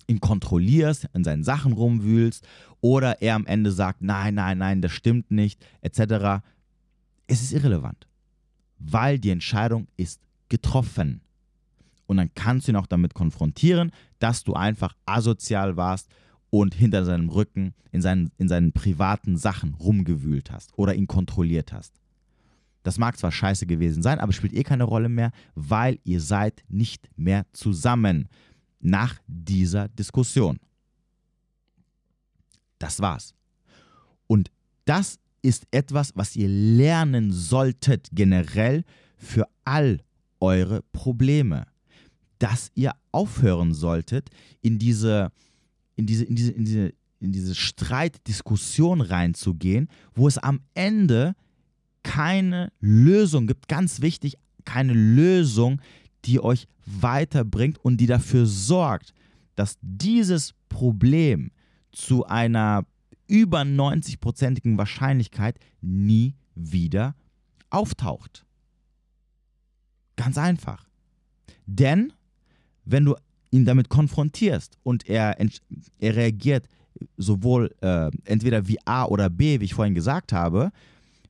ihn 0.07 0.21
kontrollierst, 0.21 1.09
in 1.13 1.25
seinen 1.25 1.45
Sachen 1.45 1.73
rumwühlst 1.73 2.47
oder 2.81 3.21
er 3.21 3.35
am 3.35 3.47
Ende 3.47 3.73
sagt, 3.73 4.03
nein, 4.03 4.35
nein, 4.35 4.59
nein, 4.59 4.81
das 4.81 4.93
stimmt 4.93 5.31
nicht, 5.31 5.65
etc. 5.83 6.43
Es 7.27 7.43
ist 7.43 7.53
irrelevant 7.53 8.09
weil 8.79 9.19
die 9.19 9.31
Entscheidung 9.31 9.89
ist 9.97 10.21
getroffen. 10.49 11.21
Und 12.07 12.17
dann 12.17 12.31
kannst 12.35 12.67
du 12.67 12.73
ihn 12.73 12.77
auch 12.77 12.87
damit 12.87 13.15
konfrontieren, 13.15 13.93
dass 14.19 14.45
du 14.45 14.55
einfach 14.55 14.95
asozial 15.05 15.77
warst 15.77 16.09
und 16.51 16.75
hinter 16.75 17.05
seinem 17.05 17.29
Rücken 17.29 17.75
in 17.93 18.01
seinen, 18.01 18.31
in 18.39 18.49
seinen 18.49 18.73
privaten 18.73 19.37
Sachen 19.37 19.75
rumgewühlt 19.75 20.51
hast 20.51 20.73
oder 20.79 20.95
ihn 20.95 21.07
kontrolliert 21.07 21.73
hast. 21.73 22.01
Das 22.83 22.99
mag 22.99 23.19
zwar 23.19 23.33
scheiße 23.33 23.67
gewesen 23.67 24.03
sein, 24.03 24.19
aber 24.19 24.33
spielt 24.33 24.55
eh 24.55 24.63
keine 24.63 24.85
Rolle 24.85 25.09
mehr, 25.09 25.33
weil 25.55 25.99
ihr 26.05 26.21
seid 26.21 26.63
nicht 26.69 27.09
mehr 27.17 27.47
zusammen 27.53 28.29
nach 28.81 29.19
dieser 29.27 29.89
Diskussion. 29.89 30.59
Das 32.79 33.01
war's. 33.01 33.35
Und 34.27 34.51
das 34.85 35.19
ist 35.43 35.67
etwas, 35.71 36.13
was 36.15 36.37
ihr 36.37 36.49
lernen 36.49 37.33
solltet 37.33 38.09
generell 38.13 38.85
für 39.17 39.49
all 39.65 40.01
eure 40.41 40.83
Probleme. 40.93 41.67
Dass 42.39 42.71
ihr 42.75 42.93
aufhören 43.11 43.75
solltet, 43.75 44.31
in 44.61 44.79
diese, 44.79 45.33
in 45.97 46.07
diese, 46.07 46.25
in 46.25 46.37
diese, 46.37 46.53
in 46.53 46.65
diese, 46.65 46.93
in 47.21 47.33
diese 47.33 47.55
Streitdiskussion 47.55 49.01
reinzugehen, 49.01 49.89
wo 50.15 50.29
es 50.29 50.39
am 50.39 50.61
Ende 50.75 51.35
keine 52.09 52.73
Lösung 52.81 53.47
gibt. 53.47 53.69
Ganz 53.69 54.01
wichtig, 54.01 54.39
keine 54.65 54.95
Lösung, 54.95 55.83
die 56.25 56.41
euch 56.41 56.67
weiterbringt 56.87 57.77
und 57.85 57.99
die 57.99 58.07
dafür 58.07 58.47
sorgt, 58.47 59.13
dass 59.57 59.77
dieses 59.83 60.55
Problem 60.71 61.51
zu 61.93 62.25
einer 62.25 62.87
über 63.27 63.61
90-prozentigen 63.61 64.79
Wahrscheinlichkeit 64.79 65.59
nie 65.83 66.35
wieder 66.55 67.15
auftaucht. 67.69 68.47
Ganz 70.17 70.39
einfach. 70.39 70.89
Denn 71.67 72.15
wenn 72.87 73.05
du 73.05 73.17
ihn 73.51 73.67
damit 73.67 73.91
konfrontierst 73.91 74.79
und 74.83 75.07
er, 75.07 75.37
er 75.39 76.17
reagiert 76.17 76.69
sowohl 77.19 77.75
äh, 77.83 78.11
entweder 78.25 78.67
wie 78.67 78.79
A 78.87 79.05
oder 79.05 79.29
B, 79.29 79.61
wie 79.61 79.67
ich 79.67 79.75
vorhin 79.75 79.95
gesagt 79.95 80.33
habe, 80.33 80.73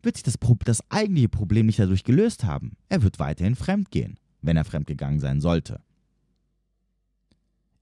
wird 0.03 0.17
sich 0.17 0.23
das, 0.23 0.39
das 0.65 0.91
eigentliche 0.91 1.29
Problem 1.29 1.67
nicht 1.67 1.79
dadurch 1.79 2.05
gelöst 2.05 2.45
haben. 2.45 2.77
Er 2.89 3.03
wird 3.03 3.19
weiterhin 3.19 3.57
fremdgehen, 3.57 4.19
wenn 4.43 4.57
er 4.57 4.65
fremdgegangen 4.65 5.21
sein 5.21 5.41
sollte. 5.41 5.81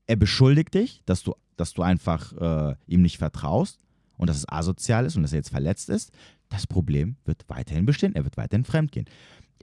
Er 0.07 0.17
beschuldigt 0.17 0.75
dich, 0.75 1.03
dass 1.05 1.23
du, 1.23 1.35
dass 1.57 1.73
du 1.73 1.83
einfach 1.83 2.33
äh, 2.33 2.77
ihm 2.87 3.03
nicht 3.03 3.19
vertraust 3.19 3.81
und 4.17 4.31
dass 4.31 4.39
es 4.39 4.49
asozial 4.49 5.05
ist 5.05 5.17
und 5.17 5.23
dass 5.23 5.33
er 5.33 5.39
jetzt 5.39 5.51
verletzt 5.51 5.89
ist. 5.89 6.13
Das 6.49 6.67
Problem 6.67 7.17
wird 7.25 7.45
weiterhin 7.49 7.87
bestehen. 7.87 8.15
Er 8.15 8.25
wird 8.25 8.37
weiterhin 8.37 8.65
fremdgehen. 8.65 9.07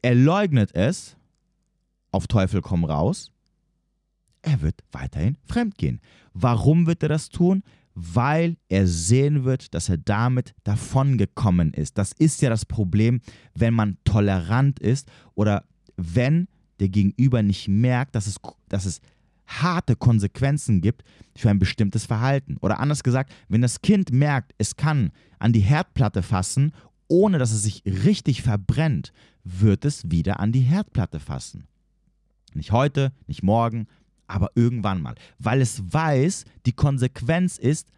Er 0.02 0.16
leugnet 0.16 0.76
es, 0.76 1.16
auf 2.12 2.28
Teufel 2.28 2.62
komm 2.62 2.84
raus. 2.84 3.32
Er 4.42 4.62
wird 4.62 4.84
weiterhin 4.92 5.38
fremdgehen. 5.46 6.02
Warum 6.34 6.86
wird 6.86 7.02
er 7.04 7.10
das 7.10 7.30
tun? 7.30 7.63
Weil 7.95 8.58
er 8.69 8.88
sehen 8.88 9.43
wird, 9.43 9.73
dass 9.73 9.89
er 9.89 9.97
damit 9.97 10.56
davongekommen 10.63 11.73
ist. 11.73 11.97
Das 11.97 12.12
ist 12.13 12.41
ja 12.41 12.49
das 12.49 12.65
Problem, 12.65 13.21
wenn 13.53 13.73
man 13.73 13.97
tolerant 14.03 14.79
ist 14.79 15.10
oder 15.36 15.65
wenn 15.95 16.47
der 16.79 16.89
Gegenüber 16.89 17.43
nicht 17.43 17.67
merkt, 17.67 18.15
dass 18.15 18.27
es, 18.27 18.38
dass 18.67 18.86
es 18.86 19.01
harte 19.45 19.95
Konsequenzen 19.95 20.82
gibt 20.82 21.03
für 21.36 21.49
ein 21.49 21.60
bestimmtes 21.60 22.06
Verhalten. 22.06 22.58
Oder 22.62 22.79
anders 22.79 23.03
gesagt, 23.03 23.32
wenn 23.49 23.62
das 23.62 23.82
Kind 23.82 24.12
merkt, 24.12 24.53
es 24.58 24.75
kann 24.75 25.12
an 25.39 25.53
die 25.53 25.60
Herdplatte 25.60 26.23
fassen, 26.23 26.73
ohne 27.08 27.38
dass 27.38 27.51
es 27.51 27.63
sich 27.63 27.84
richtig 27.86 28.41
verbrennt, 28.41 29.13
wird 29.43 29.86
es 29.86 30.10
wieder 30.10 30.39
an 30.39 30.51
die 30.51 30.62
Herdplatte 30.62 31.19
fassen. 31.19 31.67
Nicht 32.53 32.71
heute, 32.71 33.12
nicht 33.27 33.43
morgen, 33.43 33.88
aber 34.27 34.51
irgendwann 34.55 35.01
mal. 35.01 35.15
Weil 35.39 35.62
es 35.62 35.81
weiß, 35.93 36.45
die 36.65 36.73
Konsequenz 36.73 37.57
ist 37.57 37.89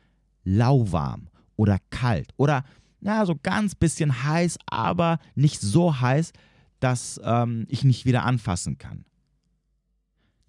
lauwarm 0.43 1.27
oder 1.55 1.79
kalt 1.89 2.33
oder 2.37 2.63
ja, 3.01 3.25
so 3.25 3.35
ganz 3.41 3.75
bisschen 3.75 4.23
heiß, 4.23 4.57
aber 4.65 5.19
nicht 5.35 5.61
so 5.61 5.99
heiß, 5.99 6.33
dass 6.79 7.19
ähm, 7.23 7.65
ich 7.69 7.83
nicht 7.83 8.05
wieder 8.05 8.23
anfassen 8.23 8.77
kann. 8.77 9.05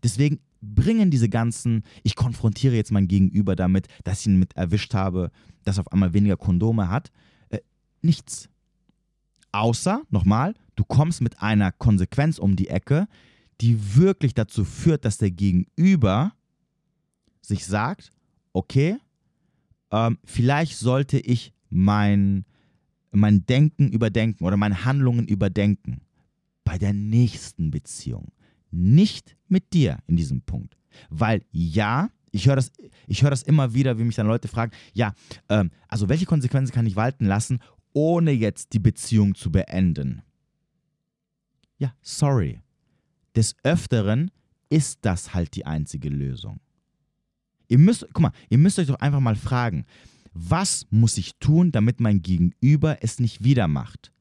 Deswegen 0.03 0.41
bringen 0.61 1.11
diese 1.11 1.29
ganzen, 1.29 1.85
ich 2.03 2.17
konfrontiere 2.17 2.75
jetzt 2.75 2.93
mein 2.93 3.09
Gegenüber 3.09 3.57
damit, 3.57 3.89
dass 4.05 4.21
ich 4.21 4.27
ihn 4.27 4.39
mit 4.39 4.57
erwischt 4.57 4.95
habe, 4.95 5.31
dass 5.65 5.79
auf 5.79 5.93
einmal 5.93 6.15
weniger 6.15 6.37
Kondome 6.37 6.89
hat, 6.89 7.13
äh, 7.51 7.59
nichts. 8.03 8.49
Außer, 9.53 10.03
nochmal, 10.11 10.55
du 10.77 10.85
kommst 10.85 11.21
mit 11.21 11.41
einer 11.41 11.73
Konsequenz 11.73 12.39
um 12.39 12.57
die 12.57 12.69
Ecke, 12.69 13.07
die 13.61 13.97
wirklich 13.97 14.35
dazu 14.35 14.65
führt, 14.65 15.05
dass 15.05 15.19
der 15.19 15.31
Gegenüber 15.31 16.33
sich 17.41 17.65
sagt, 17.65 18.11
okay, 18.53 18.99
ähm, 19.91 20.19
vielleicht 20.25 20.77
sollte 20.77 21.19
ich 21.19 21.53
mein, 21.71 22.45
mein 23.11 23.47
Denken 23.47 23.89
überdenken 23.89 24.45
oder 24.45 24.57
meine 24.57 24.85
Handlungen 24.85 25.27
überdenken 25.27 26.01
bei 26.65 26.79
der 26.79 26.93
nächsten 26.93 27.71
Beziehung 27.71 28.33
nicht 28.71 29.37
mit 29.49 29.73
dir 29.73 29.99
in 30.07 30.17
diesem 30.17 30.43
Punkt. 30.43 30.77
Weil 31.09 31.45
ja, 31.51 32.11
ich 32.33 32.47
höre 32.47 32.57
das, 32.57 32.73
hör 33.09 33.31
das 33.31 33.43
immer 33.43 33.75
wieder, 33.75 33.99
wie 33.99 34.05
mich 34.05 34.17
dann 34.17 34.27
Leute 34.27 34.49
fragen, 34.49 34.73
ja, 34.93 35.15
ähm, 35.49 35.71
also 35.89 36.09
welche 36.09 36.27
Konsequenzen 36.27 36.73
kann 36.73 36.87
ich 36.87 36.97
walten 36.97 37.27
lassen, 37.27 37.61
ohne 37.93 38.33
jetzt 38.33 38.73
die 38.73 38.79
Beziehung 38.79 39.35
zu 39.35 39.51
beenden? 39.51 40.23
Ja, 41.79 41.95
sorry. 42.03 42.61
Des 43.37 43.55
Öfteren 43.63 44.31
ist 44.69 44.99
das 45.03 45.35
halt 45.35 45.55
die 45.55 45.67
einzige 45.67 46.09
Lösung. 46.09 46.61
Ihr 47.69 47.79
müsst, 47.79 48.07
guck 48.13 48.21
mal, 48.23 48.33
ihr 48.49 48.59
müsst 48.59 48.79
euch 48.79 48.87
doch 48.87 49.01
einfach 49.01 49.21
mal 49.21 49.37
fragen, 49.37 49.85
was 50.33 50.87
muss 50.91 51.19
ich 51.19 51.37
tun, 51.39 51.73
damit 51.73 52.01
mein 52.01 52.23
Gegenüber 52.23 53.03
es 53.03 53.19
nicht 53.19 53.43
wieder 53.43 53.69
macht? 53.69 54.13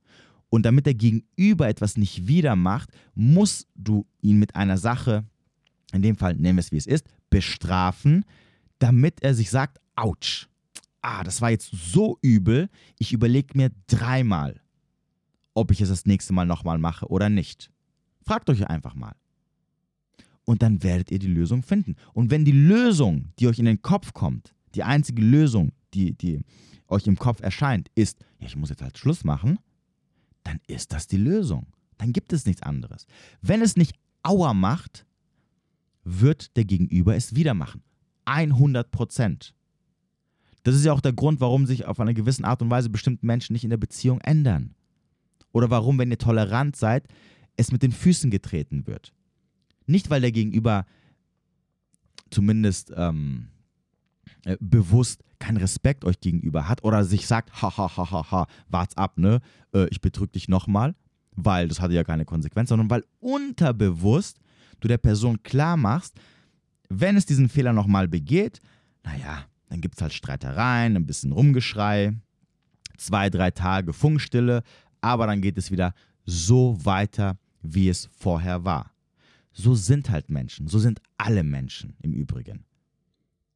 Und 0.49 0.65
damit 0.65 0.86
der 0.86 0.93
Gegenüber 0.93 1.67
etwas 1.67 1.97
nicht 1.97 2.28
wieder 2.28 2.56
macht, 2.56 2.89
musst 3.13 3.67
du 3.75 4.06
ihn 4.21 4.38
mit 4.38 4.56
einer 4.56 4.78
Sache, 4.78 5.25
in 5.91 6.01
dem 6.01 6.15
Fall 6.15 6.36
nennen 6.36 6.58
wir 6.58 6.62
es 6.62 6.71
wie 6.71 6.78
es 6.78 6.88
ist, 6.88 7.06
bestrafen, 7.30 8.23
damit 8.80 9.21
er 9.21 9.34
sich 9.34 9.49
sagt, 9.49 9.80
ouch, 9.95 10.47
ah, 11.01 11.23
das 11.23 11.41
war 11.41 11.51
jetzt 11.51 11.71
so 11.71 12.17
übel, 12.21 12.69
ich 12.97 13.13
überlege 13.13 13.58
mir 13.58 13.71
dreimal, 13.88 14.62
ob 15.54 15.71
ich 15.71 15.82
es 15.82 15.89
das 15.89 16.06
nächste 16.06 16.34
Mal 16.34 16.45
nochmal 16.45 16.78
mache 16.78 17.08
oder 17.08 17.30
nicht. 17.30 17.69
Fragt 18.25 18.49
euch 18.49 18.67
einfach 18.67 18.95
mal. 18.95 19.15
Und 20.45 20.61
dann 20.61 20.83
werdet 20.83 21.11
ihr 21.11 21.19
die 21.19 21.27
Lösung 21.27 21.63
finden. 21.63 21.95
Und 22.13 22.31
wenn 22.31 22.45
die 22.45 22.51
Lösung, 22.51 23.31
die 23.39 23.47
euch 23.47 23.59
in 23.59 23.65
den 23.65 23.81
Kopf 23.81 24.13
kommt, 24.13 24.53
die 24.75 24.83
einzige 24.83 25.21
Lösung, 25.21 25.71
die, 25.93 26.13
die 26.13 26.43
euch 26.88 27.07
im 27.07 27.17
Kopf 27.17 27.41
erscheint, 27.41 27.89
ist, 27.95 28.19
ja, 28.39 28.47
ich 28.47 28.55
muss 28.55 28.69
jetzt 28.69 28.81
halt 28.81 28.97
Schluss 28.97 29.23
machen, 29.23 29.59
dann 30.43 30.59
ist 30.67 30.93
das 30.93 31.07
die 31.07 31.17
Lösung. 31.17 31.67
Dann 31.97 32.13
gibt 32.13 32.33
es 32.33 32.45
nichts 32.45 32.61
anderes. 32.61 33.07
Wenn 33.41 33.61
es 33.61 33.75
nicht 33.75 33.95
Auer 34.21 34.53
macht, 34.53 35.05
wird 36.03 36.55
der 36.57 36.65
Gegenüber 36.65 37.15
es 37.15 37.35
wieder 37.35 37.53
machen. 37.53 37.83
100 38.25 38.91
Prozent. 38.91 39.53
Das 40.63 40.75
ist 40.75 40.83
ja 40.83 40.93
auch 40.93 41.01
der 41.01 41.13
Grund, 41.13 41.41
warum 41.41 41.67
sich 41.67 41.85
auf 41.85 41.99
eine 41.99 42.15
gewisse 42.15 42.43
Art 42.43 42.61
und 42.61 42.71
Weise 42.71 42.89
bestimmte 42.89 43.25
Menschen 43.25 43.53
nicht 43.53 43.63
in 43.63 43.69
der 43.69 43.77
Beziehung 43.77 44.19
ändern. 44.21 44.73
Oder 45.51 45.69
warum, 45.69 45.99
wenn 45.99 46.09
ihr 46.09 46.17
tolerant 46.17 46.75
seid, 46.75 47.07
es 47.57 47.71
mit 47.71 47.83
den 47.83 47.91
Füßen 47.91 48.31
getreten 48.31 48.87
wird. 48.87 49.13
Nicht, 49.85 50.09
weil 50.09 50.21
der 50.21 50.31
Gegenüber 50.31 50.85
zumindest 52.29 52.91
ähm, 52.95 53.49
äh, 54.45 54.57
bewusst 54.59 55.23
keinen 55.39 55.57
Respekt 55.57 56.05
euch 56.05 56.19
gegenüber 56.19 56.67
hat 56.67 56.83
oder 56.83 57.03
sich 57.03 57.27
sagt, 57.27 57.61
ha, 57.61 57.77
ha, 57.77 57.97
ha, 57.97 58.11
ha, 58.11 58.31
ha, 58.31 58.47
wart's 58.69 58.97
ab, 58.97 59.17
ne? 59.17 59.41
Äh, 59.73 59.87
ich 59.89 60.01
betrüge 60.01 60.31
dich 60.31 60.47
nochmal, 60.47 60.95
weil 61.35 61.67
das 61.67 61.81
hatte 61.81 61.93
ja 61.93 62.03
keine 62.03 62.25
Konsequenz, 62.25 62.69
sondern 62.69 62.89
weil 62.89 63.03
unterbewusst 63.19 64.39
du 64.79 64.87
der 64.87 64.97
Person 64.97 65.43
klar 65.43 65.77
machst, 65.77 66.15
wenn 66.89 67.17
es 67.17 67.25
diesen 67.25 67.49
Fehler 67.49 67.73
nochmal 67.73 68.07
begeht, 68.07 68.59
naja, 69.03 69.45
dann 69.69 69.81
gibt 69.81 69.95
es 69.95 70.01
halt 70.01 70.13
Streitereien, 70.13 70.95
ein 70.95 71.05
bisschen 71.05 71.31
Rumgeschrei, 71.31 72.13
zwei, 72.97 73.29
drei 73.29 73.51
Tage 73.51 73.93
Funkstille, 73.93 74.63
aber 75.01 75.27
dann 75.27 75.41
geht 75.41 75.57
es 75.57 75.71
wieder 75.71 75.93
so 76.25 76.77
weiter, 76.83 77.37
wie 77.73 77.89
es 77.89 78.10
vorher 78.17 78.65
war. 78.65 78.91
So 79.54 79.73
sind 79.75 80.10
halt 80.10 80.30
Menschen, 80.30 80.67
so 80.67 80.80
sind 80.80 81.01
alle 81.17 81.43
Menschen 81.43 81.95
im 82.01 82.13
Übrigen 82.13 82.65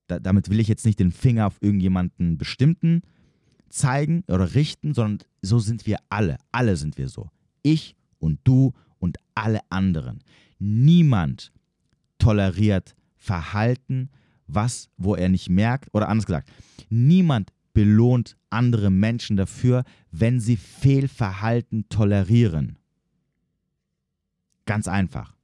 da, 0.10 0.20
damit 0.20 0.50
will 0.50 0.60
ich 0.60 0.68
jetzt 0.68 0.86
nicht 0.86 1.00
den 1.00 1.12
Finger 1.12 1.48
auf 1.48 1.58
irgendjemanden 1.62 2.38
bestimmten 2.38 3.02
zeigen 3.70 4.24
oder 4.28 4.56
richten, 4.56 4.94
sondern 4.94 5.26
so 5.42 5.60
sind 5.60 5.86
wir 5.86 5.98
alle. 6.10 6.38
Alle 6.52 6.76
sind 6.76 6.98
wir 6.98 7.08
so. 7.08 7.30
Ich 7.62 7.96
und 8.18 8.40
du 8.44 8.74
und 8.98 9.18
alle 9.36 9.60
anderen. 9.70 10.20
Niemand 10.58 11.52
toleriert 12.18 12.96
Verhalten, 13.16 14.10
was, 14.48 14.90
wo 14.98 15.16
er 15.16 15.30
nicht 15.30 15.50
merkt, 15.50 15.90
oder 15.94 16.10
anders 16.10 16.26
gesagt, 16.26 16.52
niemand 16.90 17.52
belohnt 17.74 18.36
andere 18.50 18.90
Menschen 18.90 19.38
dafür, 19.38 19.84
wenn 20.12 20.40
sie 20.40 20.58
Fehlverhalten 20.58 21.88
tolerieren. 21.90 22.79
Ganz 24.70 24.88
einfach. 24.88 25.36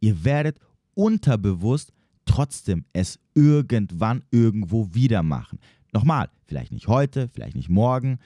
Ihr 0.00 0.24
werdet 0.24 0.58
unterbewusst 0.94 1.92
trotzdem 2.24 2.84
es 2.92 3.20
irgendwann 3.34 4.24
irgendwo 4.32 4.92
wieder 4.94 5.22
machen. 5.22 5.60
Nochmal, 5.92 6.28
vielleicht 6.48 6.72
nicht 6.72 6.88
heute, 6.88 7.28
vielleicht 7.28 7.54
nicht 7.54 7.68
morgen, 7.68 8.18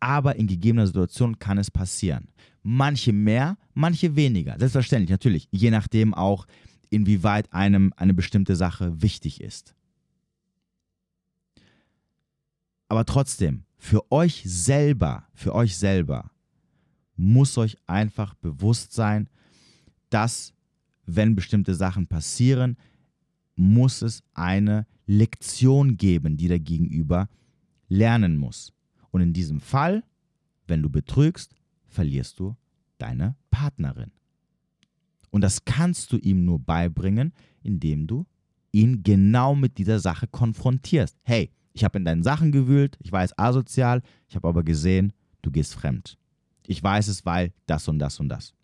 aber 0.00 0.36
in 0.36 0.46
gegebener 0.46 0.86
Situation 0.86 1.38
kann 1.38 1.58
es 1.58 1.70
passieren. 1.70 2.28
Manche 2.62 3.12
mehr, 3.12 3.58
manche 3.74 4.16
weniger. 4.16 4.58
Selbstverständlich, 4.58 5.10
natürlich, 5.10 5.46
je 5.50 5.70
nachdem 5.70 6.14
auch, 6.14 6.46
inwieweit 6.88 7.52
einem 7.52 7.92
eine 7.98 8.14
bestimmte 8.14 8.56
Sache 8.56 9.02
wichtig 9.02 9.42
ist. 9.42 9.74
Aber 12.88 13.04
trotzdem, 13.04 13.64
für 13.76 14.10
euch 14.10 14.42
selber, 14.46 15.28
für 15.34 15.54
euch 15.54 15.76
selber 15.76 16.30
muss 17.20 17.58
euch 17.58 17.76
einfach 17.86 18.34
bewusst 18.34 18.94
sein, 18.94 19.28
dass 20.08 20.54
wenn 21.04 21.36
bestimmte 21.36 21.74
Sachen 21.74 22.06
passieren, 22.06 22.76
muss 23.56 24.00
es 24.00 24.22
eine 24.32 24.86
Lektion 25.06 25.98
geben, 25.98 26.38
die 26.38 26.48
der 26.48 26.60
Gegenüber 26.60 27.28
lernen 27.88 28.38
muss. 28.38 28.72
Und 29.10 29.20
in 29.20 29.32
diesem 29.34 29.60
Fall, 29.60 30.02
wenn 30.66 30.82
du 30.82 30.88
betrügst, 30.88 31.54
verlierst 31.88 32.38
du 32.40 32.56
deine 32.96 33.36
Partnerin. 33.50 34.12
Und 35.30 35.42
das 35.42 35.64
kannst 35.64 36.12
du 36.12 36.16
ihm 36.16 36.44
nur 36.44 36.58
beibringen, 36.58 37.32
indem 37.62 38.06
du 38.06 38.26
ihn 38.72 39.02
genau 39.02 39.54
mit 39.54 39.76
dieser 39.78 40.00
Sache 40.00 40.26
konfrontierst. 40.26 41.18
Hey, 41.22 41.50
ich 41.72 41.84
habe 41.84 41.98
in 41.98 42.04
deinen 42.04 42.22
Sachen 42.22 42.50
gewühlt, 42.50 42.96
ich 43.00 43.12
weiß 43.12 43.38
asozial, 43.38 44.02
ich 44.26 44.36
habe 44.36 44.48
aber 44.48 44.62
gesehen, 44.62 45.12
du 45.42 45.50
gehst 45.50 45.74
fremd. 45.74 46.16
Ich 46.66 46.82
weiß 46.82 47.08
es, 47.08 47.24
weil 47.26 47.52
das 47.66 47.88
und 47.88 47.98
das 47.98 48.20
und 48.20 48.28
das. 48.28 48.54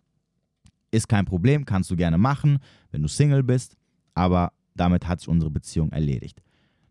Ist 0.91 1.07
kein 1.07 1.25
Problem, 1.25 1.65
kannst 1.65 1.91
du 1.91 1.95
gerne 1.95 2.17
machen, 2.17 2.59
wenn 2.91 3.01
du 3.01 3.07
Single 3.07 3.43
bist, 3.43 3.75
aber 4.13 4.53
damit 4.75 5.07
hat 5.07 5.19
sich 5.19 5.27
unsere 5.27 5.51
Beziehung 5.51 5.91
erledigt. 5.91 6.41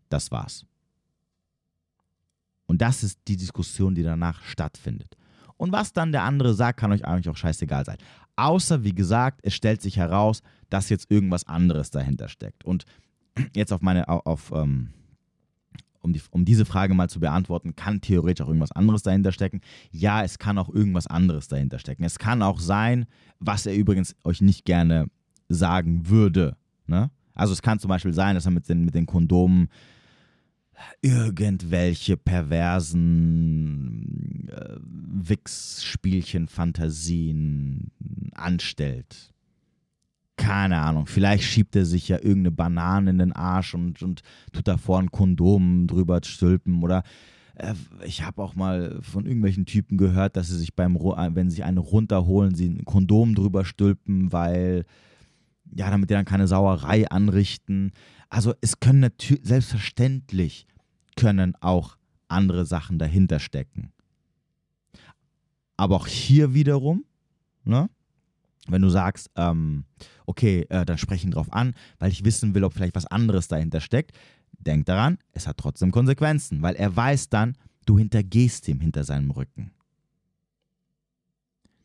das 0.09 0.31
war's. 0.31 0.65
Und 2.65 2.81
das 2.81 3.03
ist 3.03 3.19
die 3.27 3.35
Diskussion, 3.35 3.95
die 3.95 4.03
danach 4.03 4.41
stattfindet. 4.43 5.15
Und 5.57 5.71
was 5.71 5.91
dann 5.91 6.11
der 6.11 6.23
andere 6.23 6.53
sagt, 6.53 6.79
kann 6.79 6.91
euch 6.91 7.05
eigentlich 7.05 7.29
auch 7.29 7.37
scheißegal 7.37 7.83
sein. 7.83 7.97
Außer, 8.35 8.83
wie 8.83 8.93
gesagt, 8.93 9.39
es 9.43 9.55
stellt 9.55 9.81
sich 9.81 9.97
heraus, 9.97 10.43
dass 10.69 10.89
jetzt 10.89 11.09
irgendwas 11.09 11.47
anderes 11.47 11.89
dahinter 11.89 12.29
steckt. 12.29 12.63
Und 12.63 12.85
jetzt 13.55 13.73
auf 13.73 13.81
meine, 13.81 14.07
auf, 14.07 14.51
ähm, 14.53 14.93
um, 16.07 16.13
die, 16.13 16.21
um 16.31 16.45
diese 16.45 16.65
Frage 16.65 16.93
mal 16.93 17.09
zu 17.09 17.19
beantworten, 17.19 17.75
kann 17.75 18.01
theoretisch 18.01 18.43
auch 18.43 18.47
irgendwas 18.47 18.71
anderes 18.71 19.03
dahinter 19.03 19.31
stecken? 19.31 19.61
Ja, 19.91 20.23
es 20.23 20.39
kann 20.39 20.57
auch 20.57 20.69
irgendwas 20.69 21.07
anderes 21.07 21.47
dahinter 21.47 21.79
stecken. 21.79 22.03
Es 22.03 22.17
kann 22.17 22.41
auch 22.41 22.59
sein, 22.59 23.05
was 23.39 23.65
er 23.65 23.75
übrigens 23.75 24.15
euch 24.23 24.41
nicht 24.41 24.65
gerne 24.65 25.07
sagen 25.49 26.09
würde. 26.09 26.55
Ne? 26.87 27.11
Also 27.33 27.53
es 27.53 27.61
kann 27.61 27.79
zum 27.79 27.89
Beispiel 27.89 28.13
sein, 28.13 28.35
dass 28.35 28.45
er 28.45 28.51
mit 28.51 28.67
den, 28.69 28.85
mit 28.85 28.95
den 28.95 29.05
Kondomen 29.05 29.67
irgendwelche 31.01 32.17
perversen 32.17 33.07
äh, 34.49 34.77
Wix-Spielchen, 34.79 36.47
Fantasien 36.47 37.91
anstellt. 38.33 39.33
Keine 40.47 40.79
Ahnung, 40.79 41.07
vielleicht 41.07 41.43
schiebt 41.43 41.75
er 41.75 41.85
sich 41.85 42.07
ja 42.07 42.17
irgendeine 42.17 42.51
Banane 42.51 43.09
in 43.09 43.17
den 43.17 43.33
Arsch 43.33 43.73
und, 43.73 44.01
und 44.01 44.21
tut 44.53 44.65
davor 44.65 44.99
ein 44.99 45.11
Kondom 45.11 45.87
drüber 45.87 46.21
stülpen 46.23 46.81
oder 46.83 47.03
äh, 47.55 47.73
ich 48.05 48.23
habe 48.23 48.41
auch 48.41 48.55
mal 48.55 48.97
von 49.01 49.25
irgendwelchen 49.25 49.65
Typen 49.65 49.97
gehört, 49.97 50.37
dass 50.37 50.47
sie 50.47 50.57
sich 50.57 50.73
beim, 50.73 50.95
äh, 50.95 51.35
wenn 51.35 51.49
sie 51.49 51.63
eine 51.63 51.81
runterholen, 51.81 52.55
sie 52.55 52.69
ein 52.69 52.85
Kondom 52.85 53.35
drüber 53.35 53.65
stülpen, 53.65 54.31
weil, 54.31 54.85
ja, 55.75 55.89
damit 55.89 56.09
die 56.09 56.13
dann 56.13 56.23
keine 56.23 56.47
Sauerei 56.47 57.09
anrichten. 57.09 57.91
Also 58.29 58.53
es 58.61 58.79
können 58.79 59.01
natürlich, 59.01 59.45
selbstverständlich 59.45 60.65
können 61.17 61.55
auch 61.59 61.97
andere 62.29 62.65
Sachen 62.65 62.99
dahinter 62.99 63.39
stecken. 63.39 63.91
Aber 65.75 65.97
auch 65.97 66.07
hier 66.07 66.53
wiederum, 66.53 67.03
ne, 67.65 67.89
wenn 68.71 68.81
du 68.81 68.89
sagst, 68.89 69.29
ähm, 69.35 69.85
okay, 70.25 70.65
äh, 70.69 70.85
dann 70.85 70.97
spreche 70.97 71.25
ihn 71.25 71.31
drauf 71.31 71.51
an, 71.51 71.73
weil 71.99 72.11
ich 72.11 72.25
wissen 72.25 72.53
will, 72.55 72.63
ob 72.63 72.73
vielleicht 72.73 72.95
was 72.95 73.05
anderes 73.05 73.47
dahinter 73.47 73.81
steckt, 73.81 74.11
denk 74.59 74.85
daran, 74.85 75.17
es 75.33 75.47
hat 75.47 75.57
trotzdem 75.57 75.91
Konsequenzen, 75.91 76.61
weil 76.61 76.75
er 76.75 76.95
weiß 76.95 77.29
dann, 77.29 77.55
du 77.85 77.97
hintergehst 77.97 78.67
ihm 78.67 78.79
hinter 78.79 79.03
seinem 79.03 79.31
Rücken. 79.31 79.71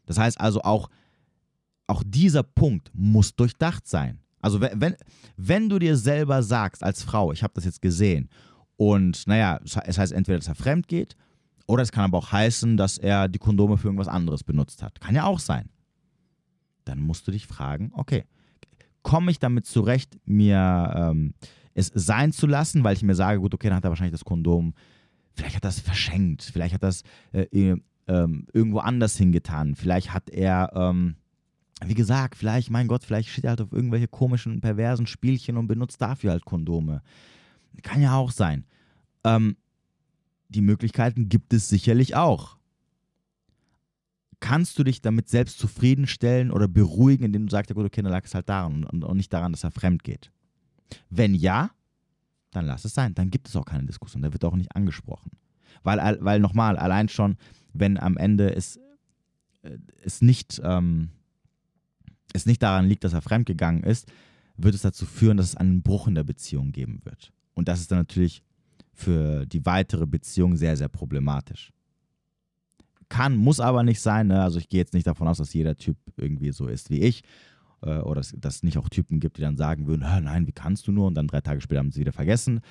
Das 0.07 0.18
heißt 0.18 0.40
also 0.40 0.62
auch, 0.62 0.90
auch 1.87 2.03
dieser 2.05 2.42
Punkt 2.42 2.90
muss 2.95 3.37
durchdacht 3.37 3.87
sein. 3.87 4.21
Also 4.40 4.61
wenn, 4.61 4.97
wenn 5.37 5.68
du 5.68 5.79
dir 5.79 5.97
selber 5.97 6.42
sagst 6.42 6.83
als 6.83 7.03
Frau, 7.03 7.33
ich 7.33 7.42
habe 7.42 7.55
das 7.55 7.64
jetzt 7.64 7.81
gesehen, 7.81 8.29
und 8.77 9.29
naja, 9.29 9.61
es 9.62 9.99
heißt 9.99 10.12
entweder, 10.12 10.38
dass 10.38 10.49
er 10.49 10.57
fremd 10.57 10.88
geht, 10.88 11.16
oder 11.66 11.83
es 11.83 11.92
kann 11.92 12.05
aber 12.05 12.18
auch 12.18 12.33
heißen, 12.33 12.77
dass 12.77 12.99
er 12.99 13.29
die 13.29 13.38
Kondome 13.38 13.79
für 13.79 13.87
irgendwas 13.87 14.09
anderes 14.09 14.42
benutzt 14.42 14.83
hat. 14.83 15.01
Kann 15.01 15.14
ja 15.14 15.25
auch 15.25 15.38
sein. 15.38 15.68
Dann 16.85 17.01
musst 17.01 17.27
du 17.27 17.33
dich 17.33 17.47
fragen, 17.47 17.90
okay, 17.95 18.25
komme 19.03 19.31
ich 19.31 19.38
damit 19.38 19.66
zurecht, 19.66 20.18
mir 20.25 20.92
ähm, 20.97 21.35
es 21.75 21.90
sein 21.95 22.33
zu 22.33 22.47
lassen, 22.47 22.85
weil 22.85 22.95
ich 22.95 23.03
mir 23.03 23.14
sage, 23.14 23.40
gut, 23.40 23.55
okay, 23.55 23.68
dann 23.68 23.77
hat 23.77 23.85
er 23.85 23.90
wahrscheinlich 23.90 24.12
das 24.12 24.25
Kondom, 24.25 24.75
vielleicht 25.35 25.57
hat 25.57 25.64
er 25.64 25.71
es 25.71 25.81
verschenkt, 25.81 26.42
vielleicht 26.42 26.75
hat 26.75 26.83
er 26.83 26.88
es 26.88 27.03
äh, 27.33 27.42
äh, 27.53 27.77
irgendwo 28.07 28.79
anders 28.79 29.16
hingetan, 29.16 29.75
vielleicht 29.75 30.12
hat 30.12 30.31
er, 30.31 30.71
ähm, 30.75 31.16
wie 31.85 31.95
gesagt, 31.95 32.37
vielleicht, 32.37 32.71
mein 32.71 32.88
Gott, 32.88 33.05
vielleicht 33.05 33.29
steht 33.29 33.45
er 33.45 33.51
halt 33.51 33.61
auf 33.61 33.73
irgendwelche 33.73 34.09
komischen, 34.09 34.61
perversen 34.61 35.07
Spielchen 35.07 35.57
und 35.57 35.66
benutzt 35.66 36.01
dafür 36.01 36.31
halt 36.31 36.45
Kondome. 36.45 37.03
Kann 37.83 38.03
ja 38.03 38.16
auch 38.16 38.31
sein. 38.31 38.66
Ähm, 39.25 39.57
die 40.49 40.61
Möglichkeiten 40.61 41.29
gibt 41.29 41.53
es 41.55 41.68
sicherlich 41.68 42.14
auch. 42.14 42.59
Kannst 44.42 44.76
du 44.76 44.83
dich 44.83 45.00
damit 45.00 45.28
selbst 45.28 45.61
zufriedenstellen 45.61 46.50
oder 46.50 46.66
beruhigen, 46.66 47.22
indem 47.22 47.46
du 47.46 47.50
sagst, 47.52 47.70
ja 47.70 47.74
gut, 47.74 47.87
okay, 47.87 48.02
dann 48.02 48.11
lag 48.11 48.24
es 48.24 48.35
halt 48.35 48.48
daran 48.48 48.83
und, 48.83 49.05
und 49.05 49.16
nicht 49.16 49.33
daran, 49.33 49.52
dass 49.52 49.62
er 49.62 49.70
fremd 49.70 50.02
geht? 50.02 50.33
Wenn 51.11 51.33
ja, 51.33 51.70
dann 52.50 52.66
lass 52.66 52.85
es 52.85 52.92
sein. 52.92 53.14
Dann 53.14 53.31
gibt 53.31 53.46
es 53.46 53.55
auch 53.55 53.64
keine 53.64 53.87
Diskussion. 53.87 54.20
Da 54.20 54.33
wird 54.33 54.44
auch 54.44 54.57
nicht 54.57 54.74
angesprochen. 54.74 55.31
Weil, 55.85 56.18
weil 56.20 56.40
nochmal, 56.40 56.76
allein 56.76 57.09
schon, 57.09 57.37
wenn 57.72 57.96
am 57.96 58.16
Ende 58.16 58.52
es, 58.52 58.78
äh, 59.62 59.78
es, 60.02 60.22
nicht, 60.22 60.61
ähm, 60.64 61.11
es 62.33 62.44
nicht 62.44 62.64
daran 62.64 62.88
liegt, 62.88 63.05
dass 63.05 63.12
er 63.12 63.22
fremdgegangen 63.22 63.85
ist, 63.85 64.11
wird 64.57 64.74
es 64.74 64.83
dazu 64.83 65.07
führen, 65.07 65.37
dass 65.37 65.50
es 65.50 65.57
einen 65.57 65.83
Bruch 65.83 66.09
in 66.09 66.16
der 66.16 66.24
Beziehung 66.24 66.72
geben 66.72 67.00
wird. 67.05 67.33
Und 67.55 67.68
das 67.68 67.78
ist 67.78 67.92
dann 67.92 67.98
natürlich 67.98 68.42
für 68.92 69.46
die 69.46 69.64
weitere 69.64 70.07
Beziehung 70.07 70.57
sehr, 70.57 70.76
sehr 70.76 70.88
problematisch. 70.88 71.72
Kann, 73.12 73.37
muss 73.37 73.61
aber 73.61 73.83
nicht 73.83 74.01
sein. 74.01 74.29
Ne? 74.29 74.42
Also 74.42 74.59
ich 74.59 74.70
gehe 74.70 74.81
jetzt 74.81 74.94
nicht 74.94 75.07
davon 75.07 75.29
aus, 75.29 75.37
dass 75.37 75.53
jeder 75.53 75.77
Typ 75.77 75.98
irgendwie 76.16 76.51
so 76.51 76.66
ist 76.66 76.88
wie 76.88 77.03
ich. 77.03 77.22
Äh, 77.83 77.98
oder 77.98 78.22
dass 78.22 78.55
es 78.55 78.62
nicht 78.62 78.79
auch 78.79 78.88
Typen 78.88 79.20
gibt, 79.20 79.37
die 79.37 79.42
dann 79.42 79.59
sagen 79.59 79.87
würden, 79.87 80.01
nein, 80.01 80.46
wie 80.46 80.53
kannst 80.53 80.87
du 80.87 80.92
nur? 80.92 81.09
Und 81.09 81.14
dann 81.14 81.27
drei 81.27 81.42
Tage 81.42 81.61
später 81.61 81.81
haben 81.81 81.92
sie 81.92 82.01
wieder 82.01 82.14
vergessen. 82.14 82.62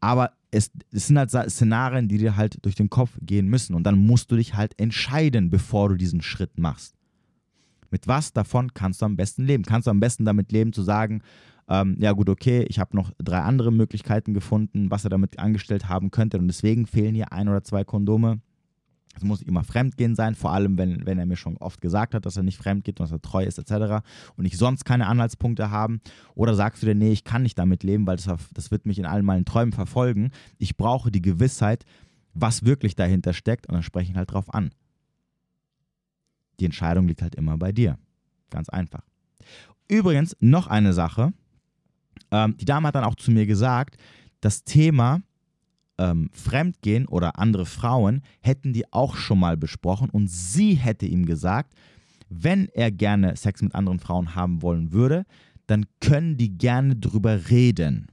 Aber 0.00 0.32
es, 0.50 0.72
es 0.90 1.06
sind 1.06 1.16
halt 1.16 1.30
Szenarien, 1.30 2.08
die 2.08 2.18
dir 2.18 2.34
halt 2.34 2.64
durch 2.64 2.74
den 2.74 2.90
Kopf 2.90 3.16
gehen 3.22 3.46
müssen. 3.46 3.76
Und 3.76 3.84
dann 3.84 3.96
musst 3.96 4.32
du 4.32 4.34
dich 4.34 4.56
halt 4.56 4.76
entscheiden, 4.76 5.50
bevor 5.50 5.90
du 5.90 5.94
diesen 5.94 6.20
Schritt 6.20 6.58
machst. 6.58 6.96
Mit 7.92 8.08
was 8.08 8.32
davon 8.32 8.74
kannst 8.74 9.02
du 9.02 9.06
am 9.06 9.14
besten 9.14 9.44
leben? 9.44 9.62
Kannst 9.62 9.86
du 9.86 9.92
am 9.92 10.00
besten 10.00 10.24
damit 10.24 10.50
leben, 10.50 10.72
zu 10.72 10.82
sagen, 10.82 11.22
ähm, 11.68 11.96
ja 12.00 12.10
gut, 12.10 12.28
okay, 12.28 12.66
ich 12.68 12.80
habe 12.80 12.96
noch 12.96 13.12
drei 13.18 13.38
andere 13.38 13.70
Möglichkeiten 13.70 14.34
gefunden, 14.34 14.90
was 14.90 15.04
er 15.04 15.10
damit 15.10 15.38
angestellt 15.38 15.88
haben 15.88 16.10
könnte 16.10 16.38
und 16.38 16.48
deswegen 16.48 16.86
fehlen 16.86 17.14
hier 17.14 17.32
ein 17.32 17.48
oder 17.48 17.62
zwei 17.62 17.84
Kondome. 17.84 18.40
Es 19.16 19.24
muss 19.24 19.42
immer 19.42 19.64
fremdgehen 19.64 20.14
sein, 20.14 20.34
vor 20.34 20.52
allem 20.52 20.76
wenn, 20.76 21.06
wenn 21.06 21.18
er 21.18 21.26
mir 21.26 21.36
schon 21.36 21.56
oft 21.56 21.80
gesagt 21.80 22.14
hat, 22.14 22.26
dass 22.26 22.36
er 22.36 22.42
nicht 22.42 22.58
fremd 22.58 22.84
geht 22.84 23.00
und 23.00 23.04
dass 23.04 23.12
er 23.12 23.22
treu 23.22 23.44
ist 23.44 23.58
etc. 23.58 24.06
und 24.36 24.44
ich 24.44 24.58
sonst 24.58 24.84
keine 24.84 25.06
Anhaltspunkte 25.06 25.70
haben. 25.70 26.00
Oder 26.34 26.54
sagst 26.54 26.82
du 26.82 26.86
dir, 26.86 26.94
nee, 26.94 27.12
ich 27.12 27.24
kann 27.24 27.42
nicht 27.42 27.58
damit 27.58 27.82
leben, 27.82 28.06
weil 28.06 28.16
das, 28.16 28.28
das 28.52 28.70
wird 28.70 28.86
mich 28.86 28.98
in 28.98 29.06
allen 29.06 29.24
meinen 29.24 29.44
Träumen 29.44 29.72
verfolgen. 29.72 30.30
Ich 30.58 30.76
brauche 30.76 31.10
die 31.10 31.22
Gewissheit, 31.22 31.84
was 32.34 32.64
wirklich 32.64 32.94
dahinter 32.94 33.32
steckt 33.32 33.66
und 33.66 33.74
dann 33.74 33.82
spreche 33.82 34.12
ich 34.12 34.16
halt 34.16 34.32
drauf 34.32 34.52
an. 34.52 34.70
Die 36.60 36.66
Entscheidung 36.66 37.08
liegt 37.08 37.22
halt 37.22 37.34
immer 37.34 37.56
bei 37.56 37.72
dir. 37.72 37.98
Ganz 38.50 38.68
einfach. 38.68 39.02
Übrigens, 39.88 40.36
noch 40.40 40.66
eine 40.66 40.92
Sache, 40.92 41.32
ähm, 42.30 42.56
die 42.58 42.64
Dame 42.64 42.88
hat 42.88 42.94
dann 42.94 43.04
auch 43.04 43.14
zu 43.14 43.30
mir 43.30 43.46
gesagt, 43.46 43.96
das 44.40 44.64
Thema 44.64 45.22
ähm, 45.98 46.30
Fremdgehen 46.32 47.06
oder 47.06 47.38
andere 47.38 47.66
Frauen 47.66 48.22
hätten 48.40 48.72
die 48.72 48.92
auch 48.92 49.16
schon 49.16 49.38
mal 49.38 49.56
besprochen 49.56 50.10
und 50.10 50.28
sie 50.28 50.74
hätte 50.74 51.06
ihm 51.06 51.26
gesagt, 51.26 51.74
wenn 52.28 52.68
er 52.68 52.90
gerne 52.90 53.36
Sex 53.36 53.62
mit 53.62 53.74
anderen 53.74 54.00
Frauen 54.00 54.34
haben 54.34 54.62
wollen 54.62 54.92
würde, 54.92 55.24
dann 55.66 55.86
können 56.00 56.36
die 56.36 56.56
gerne 56.56 56.96
drüber 56.96 57.50
reden. 57.50 58.08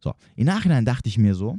So, 0.00 0.14
im 0.36 0.46
Nachhinein 0.46 0.84
dachte 0.84 1.08
ich 1.08 1.18
mir 1.18 1.34
so, 1.34 1.58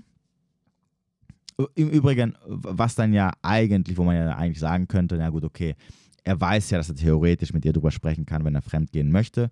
im 1.76 1.90
Übrigen, 1.90 2.36
was 2.46 2.96
dann 2.96 3.14
ja 3.14 3.32
eigentlich, 3.42 3.98
wo 3.98 4.04
man 4.04 4.16
ja 4.16 4.36
eigentlich 4.36 4.60
sagen 4.60 4.88
könnte, 4.88 5.16
na 5.18 5.30
gut, 5.30 5.44
okay, 5.44 5.76
er 6.24 6.40
weiß 6.40 6.72
ja, 6.72 6.78
dass 6.78 6.90
er 6.90 6.96
theoretisch 6.96 7.54
mit 7.54 7.66
ihr 7.66 7.74
drüber 7.74 7.92
sprechen 7.92 8.26
kann, 8.26 8.46
wenn 8.46 8.56
er 8.56 8.62
fremdgehen 8.62 9.12
möchte. 9.12 9.50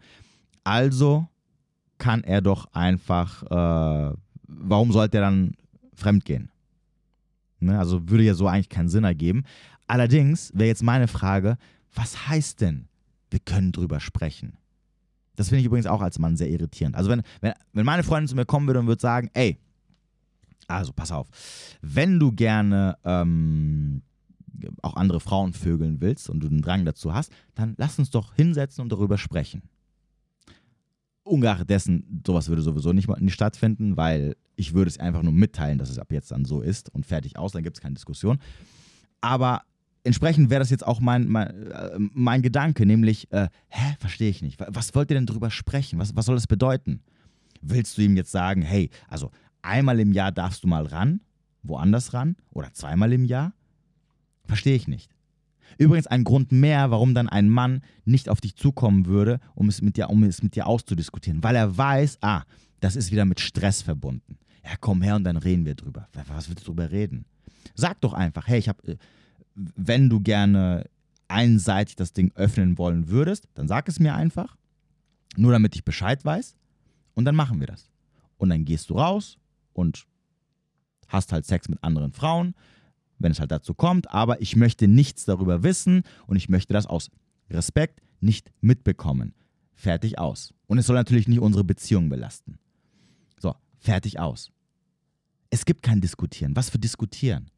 Also 0.63 1.27
kann 1.97 2.23
er 2.23 2.41
doch 2.41 2.73
einfach, 2.73 3.43
äh, 3.43 4.15
warum 4.49 4.91
sollte 4.91 5.17
er 5.17 5.21
dann 5.21 5.53
fremdgehen? 5.93 6.49
Ne? 7.59 7.77
Also 7.77 8.09
würde 8.09 8.23
ja 8.23 8.33
so 8.33 8.47
eigentlich 8.47 8.69
keinen 8.69 8.89
Sinn 8.89 9.03
ergeben. 9.03 9.43
Allerdings 9.87 10.51
wäre 10.53 10.67
jetzt 10.67 10.83
meine 10.83 11.07
Frage, 11.07 11.57
was 11.93 12.27
heißt 12.27 12.61
denn, 12.61 12.87
wir 13.29 13.39
können 13.39 13.71
drüber 13.71 13.99
sprechen? 13.99 14.53
Das 15.35 15.49
finde 15.49 15.61
ich 15.61 15.65
übrigens 15.67 15.87
auch 15.87 16.01
als 16.01 16.19
Mann 16.19 16.35
sehr 16.35 16.49
irritierend. 16.49 16.95
Also 16.95 17.09
wenn, 17.09 17.21
wenn, 17.41 17.53
wenn 17.73 17.85
meine 17.85 18.03
Freundin 18.03 18.27
zu 18.27 18.35
mir 18.35 18.45
kommen 18.45 18.67
würde 18.67 18.79
und 18.79 18.87
würde 18.87 19.01
sagen, 19.01 19.29
ey, 19.33 19.57
also 20.67 20.93
pass 20.93 21.11
auf, 21.11 21.27
wenn 21.81 22.19
du 22.19 22.31
gerne 22.31 22.97
ähm, 23.03 24.01
auch 24.81 24.95
andere 24.95 25.19
Frauen 25.19 25.53
vögeln 25.53 26.01
willst 26.01 26.29
und 26.29 26.41
du 26.41 26.49
den 26.49 26.61
Drang 26.61 26.85
dazu 26.85 27.13
hast, 27.13 27.31
dann 27.55 27.75
lass 27.77 27.97
uns 27.97 28.11
doch 28.11 28.35
hinsetzen 28.35 28.81
und 28.81 28.91
darüber 28.91 29.17
sprechen. 29.17 29.63
Ungeachtet 31.29 31.69
dessen, 31.69 32.21
sowas 32.25 32.49
würde 32.49 32.61
sowieso 32.61 32.91
nicht, 32.91 33.07
nicht 33.21 33.33
stattfinden, 33.33 33.97
weil 33.97 34.35
ich 34.55 34.73
würde 34.73 34.89
es 34.89 34.99
einfach 34.99 35.23
nur 35.23 35.31
mitteilen, 35.31 35.77
dass 35.77 35.89
es 35.89 35.99
ab 35.99 36.11
jetzt 36.11 36.31
dann 36.31 36.43
so 36.43 36.61
ist 36.61 36.93
und 36.93 37.05
fertig 37.05 37.37
aus, 37.37 37.51
dann 37.51 37.63
gibt 37.63 37.77
es 37.77 37.81
keine 37.81 37.93
Diskussion. 37.93 38.39
Aber 39.21 39.61
entsprechend 40.03 40.49
wäre 40.49 40.59
das 40.59 40.69
jetzt 40.69 40.85
auch 40.85 40.99
mein, 40.99 41.27
mein, 41.27 41.47
äh, 41.47 41.91
mein 41.97 42.41
Gedanke, 42.41 42.85
nämlich, 42.85 43.31
äh, 43.31 43.47
hä, 43.67 43.95
verstehe 43.99 44.29
ich 44.29 44.41
nicht. 44.41 44.59
Was 44.59 44.93
wollt 44.95 45.11
ihr 45.11 45.15
denn 45.15 45.25
drüber 45.25 45.51
sprechen? 45.51 45.99
Was, 45.99 46.15
was 46.15 46.25
soll 46.25 46.35
das 46.35 46.47
bedeuten? 46.47 47.01
Willst 47.61 47.97
du 47.97 48.01
ihm 48.01 48.15
jetzt 48.15 48.31
sagen, 48.31 48.61
hey, 48.61 48.89
also 49.07 49.31
einmal 49.61 49.99
im 49.99 50.13
Jahr 50.13 50.31
darfst 50.31 50.63
du 50.63 50.67
mal 50.67 50.85
ran, 50.85 51.21
woanders 51.63 52.13
ran 52.13 52.35
oder 52.51 52.73
zweimal 52.73 53.13
im 53.13 53.25
Jahr? 53.25 53.53
Verstehe 54.45 54.75
ich 54.75 54.87
nicht. 54.87 55.11
Übrigens 55.77 56.07
ein 56.07 56.23
Grund 56.23 56.51
mehr, 56.51 56.91
warum 56.91 57.13
dann 57.13 57.29
ein 57.29 57.49
Mann 57.49 57.81
nicht 58.05 58.29
auf 58.29 58.41
dich 58.41 58.55
zukommen 58.55 59.05
würde, 59.05 59.39
um 59.55 59.69
es 59.69 59.81
mit 59.81 59.97
dir, 59.97 60.09
um 60.09 60.23
es 60.23 60.43
mit 60.43 60.55
dir 60.55 60.67
auszudiskutieren. 60.67 61.43
Weil 61.43 61.55
er 61.55 61.77
weiß, 61.77 62.19
ah, 62.21 62.43
das 62.79 62.95
ist 62.95 63.11
wieder 63.11 63.25
mit 63.25 63.39
Stress 63.39 63.81
verbunden. 63.81 64.37
Ja, 64.63 64.71
komm 64.79 65.01
her 65.01 65.15
und 65.15 65.23
dann 65.23 65.37
reden 65.37 65.65
wir 65.65 65.75
drüber. 65.75 66.07
Was 66.27 66.49
willst 66.49 66.63
du 66.63 66.71
drüber 66.71 66.91
reden? 66.91 67.25
Sag 67.75 68.01
doch 68.01 68.13
einfach, 68.13 68.47
hey, 68.47 68.59
ich 68.59 68.69
habe, 68.69 68.93
äh, 68.93 68.97
wenn 69.55 70.09
du 70.09 70.19
gerne 70.19 70.85
einseitig 71.27 71.95
das 71.95 72.13
Ding 72.13 72.31
öffnen 72.35 72.77
wollen 72.77 73.09
würdest, 73.09 73.47
dann 73.53 73.67
sag 73.67 73.87
es 73.87 73.99
mir 73.99 74.15
einfach. 74.15 74.55
Nur 75.37 75.51
damit 75.51 75.75
ich 75.75 75.85
Bescheid 75.85 76.23
weiß. 76.25 76.55
Und 77.13 77.25
dann 77.25 77.35
machen 77.35 77.59
wir 77.59 77.67
das. 77.67 77.89
Und 78.37 78.49
dann 78.49 78.65
gehst 78.65 78.89
du 78.89 78.95
raus 78.95 79.37
und 79.73 80.05
hast 81.07 81.33
halt 81.33 81.45
Sex 81.45 81.69
mit 81.69 81.83
anderen 81.83 82.13
Frauen, 82.13 82.55
wenn 83.19 83.31
es 83.31 83.39
halt 83.39 83.51
dazu 83.51 83.73
kommt. 83.73 84.11
Aber 84.11 84.41
ich 84.41 84.55
möchte 84.55 84.87
nichts 84.87 85.25
darüber 85.25 85.63
wissen 85.63 86.03
und 86.27 86.35
ich 86.37 86.49
möchte 86.49 86.73
das 86.73 86.85
aus 86.85 87.11
Respekt 87.49 88.01
nicht 88.19 88.51
mitbekommen. 88.61 89.33
Fertig 89.73 90.17
aus. 90.19 90.53
Und 90.67 90.77
es 90.77 90.87
soll 90.87 90.95
natürlich 90.95 91.27
nicht 91.27 91.39
unsere 91.39 91.63
Beziehung 91.63 92.09
belasten. 92.09 92.59
So, 93.39 93.55
fertig 93.77 94.19
aus. 94.19 94.51
Es 95.49 95.65
gibt 95.65 95.83
kein 95.83 96.01
Diskutieren. 96.01 96.55
Was 96.55 96.69
für 96.69 96.79
Diskutieren? 96.79 97.49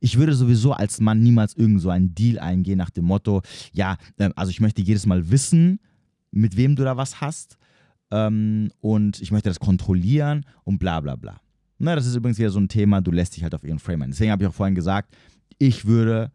Ich 0.00 0.16
würde 0.16 0.34
sowieso 0.34 0.72
als 0.72 1.00
Mann 1.00 1.22
niemals 1.22 1.54
irgend 1.54 1.80
so 1.80 1.90
einen 1.90 2.14
Deal 2.14 2.38
eingehen 2.38 2.78
nach 2.78 2.90
dem 2.90 3.04
Motto, 3.04 3.42
ja, 3.72 3.96
äh, 4.16 4.30
also 4.36 4.50
ich 4.50 4.60
möchte 4.60 4.82
jedes 4.82 5.06
Mal 5.06 5.30
wissen, 5.30 5.80
mit 6.30 6.56
wem 6.56 6.76
du 6.76 6.84
da 6.84 6.96
was 6.96 7.20
hast 7.20 7.58
ähm, 8.10 8.70
und 8.80 9.20
ich 9.20 9.32
möchte 9.32 9.48
das 9.48 9.60
kontrollieren 9.60 10.44
und 10.64 10.78
bla 10.78 11.00
bla 11.00 11.16
bla. 11.16 11.40
Na, 11.78 11.94
das 11.94 12.06
ist 12.06 12.16
übrigens 12.16 12.38
wieder 12.38 12.50
so 12.50 12.58
ein 12.58 12.68
Thema, 12.68 13.00
du 13.00 13.10
lässt 13.10 13.36
dich 13.36 13.44
halt 13.44 13.54
auf 13.54 13.64
ihren 13.64 13.78
Frame 13.78 14.02
ein. 14.02 14.10
Deswegen 14.10 14.32
habe 14.32 14.42
ich 14.42 14.48
auch 14.48 14.54
vorhin 14.54 14.74
gesagt, 14.74 15.16
ich 15.58 15.84
würde, 15.86 16.32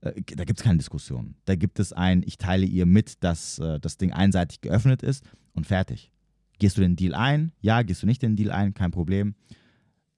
äh, 0.00 0.20
da 0.36 0.44
gibt 0.44 0.58
es 0.58 0.64
keine 0.64 0.78
Diskussion. 0.78 1.34
Da 1.44 1.54
gibt 1.56 1.78
es 1.78 1.92
ein, 1.92 2.22
ich 2.26 2.38
teile 2.38 2.64
ihr 2.66 2.86
mit, 2.86 3.22
dass 3.22 3.58
äh, 3.58 3.78
das 3.80 3.98
Ding 3.98 4.12
einseitig 4.12 4.60
geöffnet 4.62 5.02
ist 5.02 5.24
und 5.52 5.66
fertig. 5.66 6.10
Gehst 6.58 6.76
du 6.76 6.80
den 6.80 6.96
Deal 6.96 7.14
ein? 7.14 7.52
Ja, 7.60 7.82
gehst 7.82 8.02
du 8.02 8.06
nicht 8.06 8.22
den 8.22 8.34
Deal 8.34 8.50
ein? 8.50 8.74
Kein 8.74 8.90
Problem. 8.90 9.34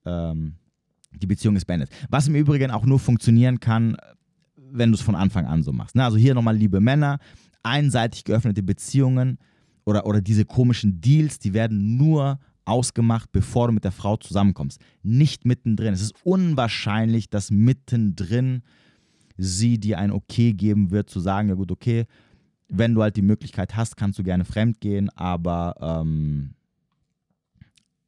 Ähm, 0.05 0.55
die 1.13 1.27
Beziehung 1.27 1.55
ist 1.55 1.65
beendet. 1.65 1.89
Was 2.09 2.27
im 2.27 2.35
Übrigen 2.35 2.71
auch 2.71 2.85
nur 2.85 2.99
funktionieren 2.99 3.59
kann, 3.59 3.97
wenn 4.55 4.91
du 4.91 4.95
es 4.95 5.01
von 5.01 5.15
Anfang 5.15 5.45
an 5.45 5.63
so 5.63 5.73
machst. 5.73 5.95
Ne? 5.95 6.03
Also 6.03 6.17
hier 6.17 6.33
nochmal, 6.33 6.55
liebe 6.55 6.79
Männer, 6.79 7.19
einseitig 7.61 8.23
geöffnete 8.23 8.63
Beziehungen 8.63 9.37
oder, 9.83 10.05
oder 10.05 10.21
diese 10.21 10.45
komischen 10.45 11.01
Deals, 11.01 11.39
die 11.39 11.53
werden 11.53 11.97
nur 11.97 12.39
ausgemacht, 12.71 13.31
bevor 13.31 13.67
du 13.67 13.73
mit 13.73 13.83
der 13.83 13.91
Frau 13.91 14.17
zusammenkommst. 14.17 14.81
Nicht 15.03 15.45
mittendrin. 15.45 15.93
Es 15.93 16.01
ist 16.01 16.15
unwahrscheinlich, 16.23 17.29
dass 17.29 17.51
mittendrin 17.51 18.63
sie 19.37 19.79
dir 19.79 19.99
ein 19.99 20.11
Okay 20.11 20.53
geben 20.53 20.91
wird, 20.91 21.09
zu 21.09 21.19
sagen, 21.19 21.49
ja 21.49 21.55
gut, 21.55 21.71
okay, 21.71 22.05
wenn 22.67 22.95
du 22.95 23.01
halt 23.01 23.17
die 23.17 23.21
Möglichkeit 23.21 23.75
hast, 23.75 23.97
kannst 23.97 24.17
du 24.17 24.23
gerne 24.23 24.45
fremd 24.45 24.79
gehen, 24.79 25.09
aber 25.09 25.75
ähm, 25.81 26.53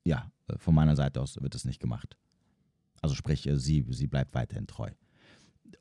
ja, 0.06 0.32
von 0.58 0.74
meiner 0.74 0.96
Seite 0.96 1.22
aus 1.22 1.42
wird 1.42 1.56
es 1.56 1.66
nicht 1.66 1.80
gemacht. 1.80 2.18
Also 3.02 3.16
sprich, 3.16 3.48
äh, 3.48 3.58
sie, 3.60 3.86
sie 3.90 4.08
bleibt 4.08 4.34
weiterhin 4.34 4.68
treu. 4.68 4.90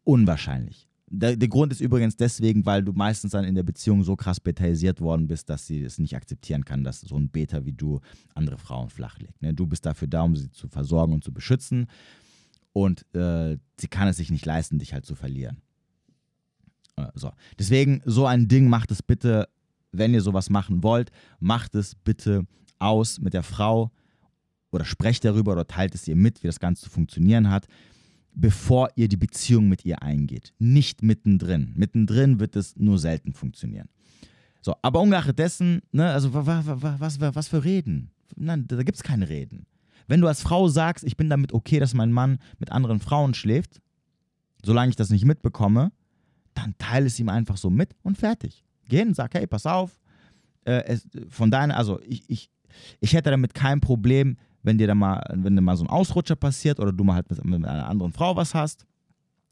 Unwahrscheinlich. 0.05 0.89
Der, 1.15 1.37
der, 1.37 1.49
Grund 1.49 1.73
ist 1.73 1.83
übrigens 1.83 2.17
deswegen, 2.17 2.65
weil 2.65 2.83
du 2.83 2.93
meistens 2.93 3.33
dann 3.33 3.45
in 3.45 3.55
der 3.55 3.63
Beziehung 3.63 4.03
so 4.03 4.17
krass 4.17 4.41
betaisiert 4.41 5.01
worden 5.03 5.27
bist, 5.29 5.51
dass 5.51 5.67
sie 5.67 5.83
es 5.83 5.99
nicht 5.99 6.17
akzeptieren 6.17 6.65
kann, 6.65 6.85
dass 6.85 7.03
so 7.03 7.17
ein 7.17 7.29
Beta 7.29 7.67
wie 7.67 7.75
du 7.75 8.01
andere 8.35 8.57
Frauen 8.57 8.89
flachlegt. 8.89 9.43
Ne? 9.43 9.53
Du 9.53 9.67
bist 9.67 9.85
dafür 9.85 10.09
da, 10.09 10.23
um 10.23 10.35
sie 10.37 10.51
zu 10.51 10.69
versorgen 10.69 11.13
und 11.13 11.23
zu 11.23 11.33
beschützen. 11.33 11.87
Und 12.73 13.05
äh, 13.15 13.59
sie 13.79 13.89
kann 13.89 14.09
es 14.09 14.17
sich 14.17 14.31
nicht 14.31 14.47
leisten, 14.47 14.79
dich 14.79 14.95
halt 14.95 15.05
zu 15.05 15.15
verlieren. 15.15 15.59
Äh, 16.97 17.09
so. 17.15 17.31
Deswegen, 17.59 18.01
so 18.07 18.25
ein 18.25 18.49
Ding 18.49 18.71
macht 18.71 18.91
es 18.91 19.03
bitte, 19.03 19.49
wenn 19.93 20.15
ihr 20.15 20.23
sowas 20.23 20.49
machen 20.49 20.83
wollt, 20.83 21.11
macht 21.39 21.75
es 21.75 21.95
bitte 21.95 22.47
aus 22.79 23.21
mit 23.21 23.35
der 23.35 23.43
Frau, 23.43 23.93
oder 24.73 24.85
sprecht 24.85 25.25
darüber 25.25 25.53
oder 25.53 25.67
teilt 25.67 25.95
es 25.95 26.09
ihr 26.09 26.17
mit, 26.17 26.43
wie 26.43 26.49
das 26.49 26.59
Ganze 26.59 26.85
zu 26.85 26.91
funktionieren 26.91 27.51
hat, 27.51 27.67
bevor 28.35 28.91
ihr 28.97 29.09
die 29.09 29.17
Beziehung 29.17 29.69
mit 29.69 29.85
ihr 29.85 30.03
eingeht. 30.03 30.55
Nicht 30.59 31.03
mittendrin. 31.03 31.73
Mittendrin 31.77 32.41
wird 32.41 32.57
es 32.57 32.77
nur 32.77 32.99
selten 32.99 33.33
funktionieren. 33.33 33.89
So, 34.61 34.75
aber 34.83 35.01
ungeachtet 35.01 35.39
dessen, 35.39 35.83
ne, 35.91 36.11
also 36.11 36.33
was, 36.33 36.65
was, 37.01 37.21
was 37.21 37.49
für 37.49 37.65
Reden? 37.65 38.11
Nein, 38.37 38.67
da 38.69 38.83
gibt 38.83 38.97
es 38.97 39.03
keine 39.03 39.29
Reden. 39.29 39.67
Wenn 40.07 40.21
du 40.21 40.29
als 40.29 40.43
Frau 40.43 40.69
sagst, 40.69 41.05
ich 41.05 41.17
bin 41.17 41.29
damit 41.29 41.53
okay, 41.53 41.79
dass 41.79 41.95
mein 41.95 42.13
Mann 42.13 42.39
mit 42.59 42.71
anderen 42.73 43.01
Frauen 43.01 43.35
schläft, 43.35 43.81
solange 44.65 44.91
ich 44.91 44.97
das 44.97 45.11
nicht 45.11 45.25
mitbekomme, 45.25 45.93
dann 46.55 46.75
teile 46.79 47.07
es 47.07 47.19
ihm 47.19 47.29
einfach 47.29 47.57
so 47.57 47.71
mit 47.71 47.95
und 48.03 48.19
fertig. 48.19 48.65
Geh 48.89 48.99
hin 48.99 49.15
sag, 49.15 49.35
hey, 49.35 49.47
pass 49.47 49.67
auf. 49.67 49.99
Äh, 50.65 50.85
es, 50.85 51.09
von 51.29 51.51
deiner, 51.51 51.77
also 51.77 52.01
ich, 52.03 52.29
ich, 52.29 52.51
ich 53.01 53.15
hätte 53.15 53.31
damit 53.31 53.55
kein 53.55 53.81
Problem, 53.81 54.37
wenn 54.63 54.79
dir 54.79 54.87
da 54.87 54.95
mal, 54.95 55.23
wenn 55.35 55.57
dir 55.57 55.63
mal 55.63 55.77
so 55.77 55.85
ein 55.85 55.91
Ausrutscher 55.91 56.37
passiert 56.37 56.81
oder 56.81 56.93
du 56.93 57.05
mal 57.05 57.15
halt 57.15 57.31
mit, 57.45 57.65
einer 57.65 57.89
anderen 57.89 58.13
Frau 58.13 58.37
was 58.37 58.55
hast. 58.55 58.87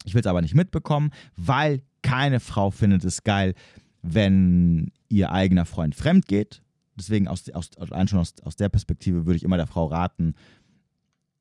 Ich 0.05 0.14
will 0.14 0.20
es 0.20 0.27
aber 0.27 0.40
nicht 0.40 0.55
mitbekommen, 0.55 1.11
weil 1.37 1.83
keine 2.03 2.40
Frau 2.40 2.70
findet 2.70 3.05
es 3.05 3.23
geil, 3.23 3.55
wenn 4.03 4.92
ihr 5.09 5.33
eigener 5.33 5.66
Freund 5.66 5.94
fremd 5.94 6.27
geht. 6.27 6.62
Deswegen 6.96 7.29
aus, 7.29 7.49
aus, 7.51 7.70
allein 7.79 8.09
schon 8.09 8.18
aus, 8.18 8.35
aus 8.42 8.57
der 8.57 8.68
Perspektive 8.68 9.27
würde 9.27 9.37
ich 9.37 9.42
immer 9.42 9.57
der 9.57 9.66
Frau 9.66 9.87
raten, 9.87 10.35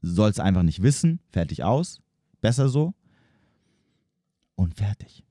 soll 0.02 0.30
es 0.30 0.40
einfach 0.40 0.64
nicht 0.64 0.82
wissen, 0.82 1.20
fertig 1.32 1.64
aus, 1.64 2.02
besser 2.42 2.70
so 2.70 2.94
und 4.56 4.76
fertig. 4.76 5.24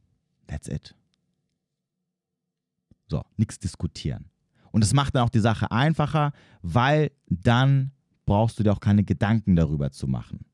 That's 0.47 0.69
it. 0.69 0.95
So, 3.09 3.23
nichts 3.37 3.59
diskutieren. 3.59 4.31
Und 4.71 4.83
das 4.83 4.93
macht 4.93 5.15
dann 5.15 5.25
auch 5.25 5.31
die 5.31 5.41
Sache 5.41 5.71
einfacher, 5.71 6.33
weil 6.63 7.11
dann 7.27 7.93
brauchst 8.29 8.59
du 8.59 8.63
dir 8.63 8.73
auch 8.73 8.81
keine 8.81 9.05
Gedanken 9.05 9.57
darüber 9.57 9.91
zu 9.91 10.07
machen. 10.07 10.45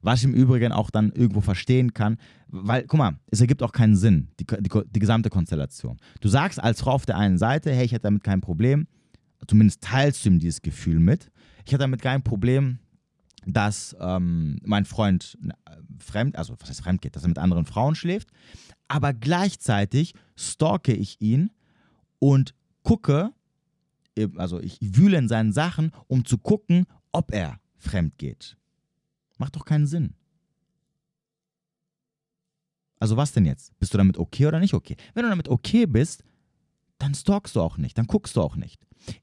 Was 0.00 0.20
ich 0.20 0.24
im 0.24 0.34
Übrigen 0.34 0.72
auch 0.72 0.90
dann 0.90 1.12
irgendwo 1.12 1.42
verstehen 1.42 1.92
kann, 1.92 2.16
weil, 2.48 2.84
guck 2.86 2.98
mal, 2.98 3.18
es 3.30 3.40
ergibt 3.40 3.62
auch 3.62 3.72
keinen 3.72 3.94
Sinn, 3.94 4.28
die, 4.40 4.46
die, 4.46 4.70
die 4.86 4.98
gesamte 4.98 5.28
Konstellation. 5.28 5.98
Du 6.20 6.28
sagst 6.28 6.58
als 6.58 6.80
Frau 6.80 6.92
auf 6.92 7.04
der 7.04 7.18
einen 7.18 7.36
Seite, 7.36 7.72
hey, 7.72 7.84
ich 7.84 7.92
hätte 7.92 8.04
damit 8.04 8.24
kein 8.24 8.40
Problem, 8.40 8.86
zumindest 9.46 9.82
teilst 9.82 10.24
du 10.24 10.30
ihm 10.30 10.38
dieses 10.38 10.62
Gefühl 10.62 10.98
mit. 10.98 11.30
Ich 11.66 11.72
hätte 11.72 11.82
damit 11.82 12.00
kein 12.00 12.22
Problem, 12.22 12.78
dass 13.46 13.94
ähm, 14.00 14.58
mein 14.64 14.86
Freund 14.86 15.36
äh, 15.46 15.52
fremd, 15.98 16.36
also 16.36 16.54
was 16.58 16.70
heißt 16.70 16.82
fremd 16.82 17.02
geht, 17.02 17.16
dass 17.16 17.24
er 17.24 17.28
mit 17.28 17.38
anderen 17.38 17.66
Frauen 17.66 17.94
schläft, 17.94 18.30
aber 18.88 19.12
gleichzeitig 19.12 20.14
stalke 20.36 20.94
ich 20.94 21.20
ihn 21.20 21.50
und 22.18 22.54
gucke, 22.82 23.32
also 24.36 24.60
ich 24.60 24.78
wühle 24.80 25.18
in 25.18 25.28
seinen 25.28 25.52
Sachen, 25.52 25.92
um 26.06 26.24
zu 26.24 26.38
gucken, 26.38 26.86
ob 27.12 27.32
er 27.32 27.60
fremd 27.78 28.18
geht. 28.18 28.56
Macht 29.38 29.56
doch 29.56 29.64
keinen 29.64 29.86
Sinn. 29.86 30.14
Also 32.98 33.16
was 33.16 33.32
denn 33.32 33.44
jetzt? 33.44 33.78
Bist 33.78 33.92
du 33.92 33.98
damit 33.98 34.18
okay 34.18 34.46
oder 34.46 34.58
nicht 34.58 34.74
okay? 34.74 34.96
Wenn 35.14 35.24
du 35.24 35.28
damit 35.28 35.48
okay 35.48 35.86
bist, 35.86 36.24
dann 36.98 37.14
stalkst 37.14 37.54
du 37.54 37.60
auch 37.60 37.76
nicht, 37.76 37.98
dann 37.98 38.06
guckst 38.06 38.36
du 38.36 38.40
auch 38.40 38.56
nicht. 38.56 38.80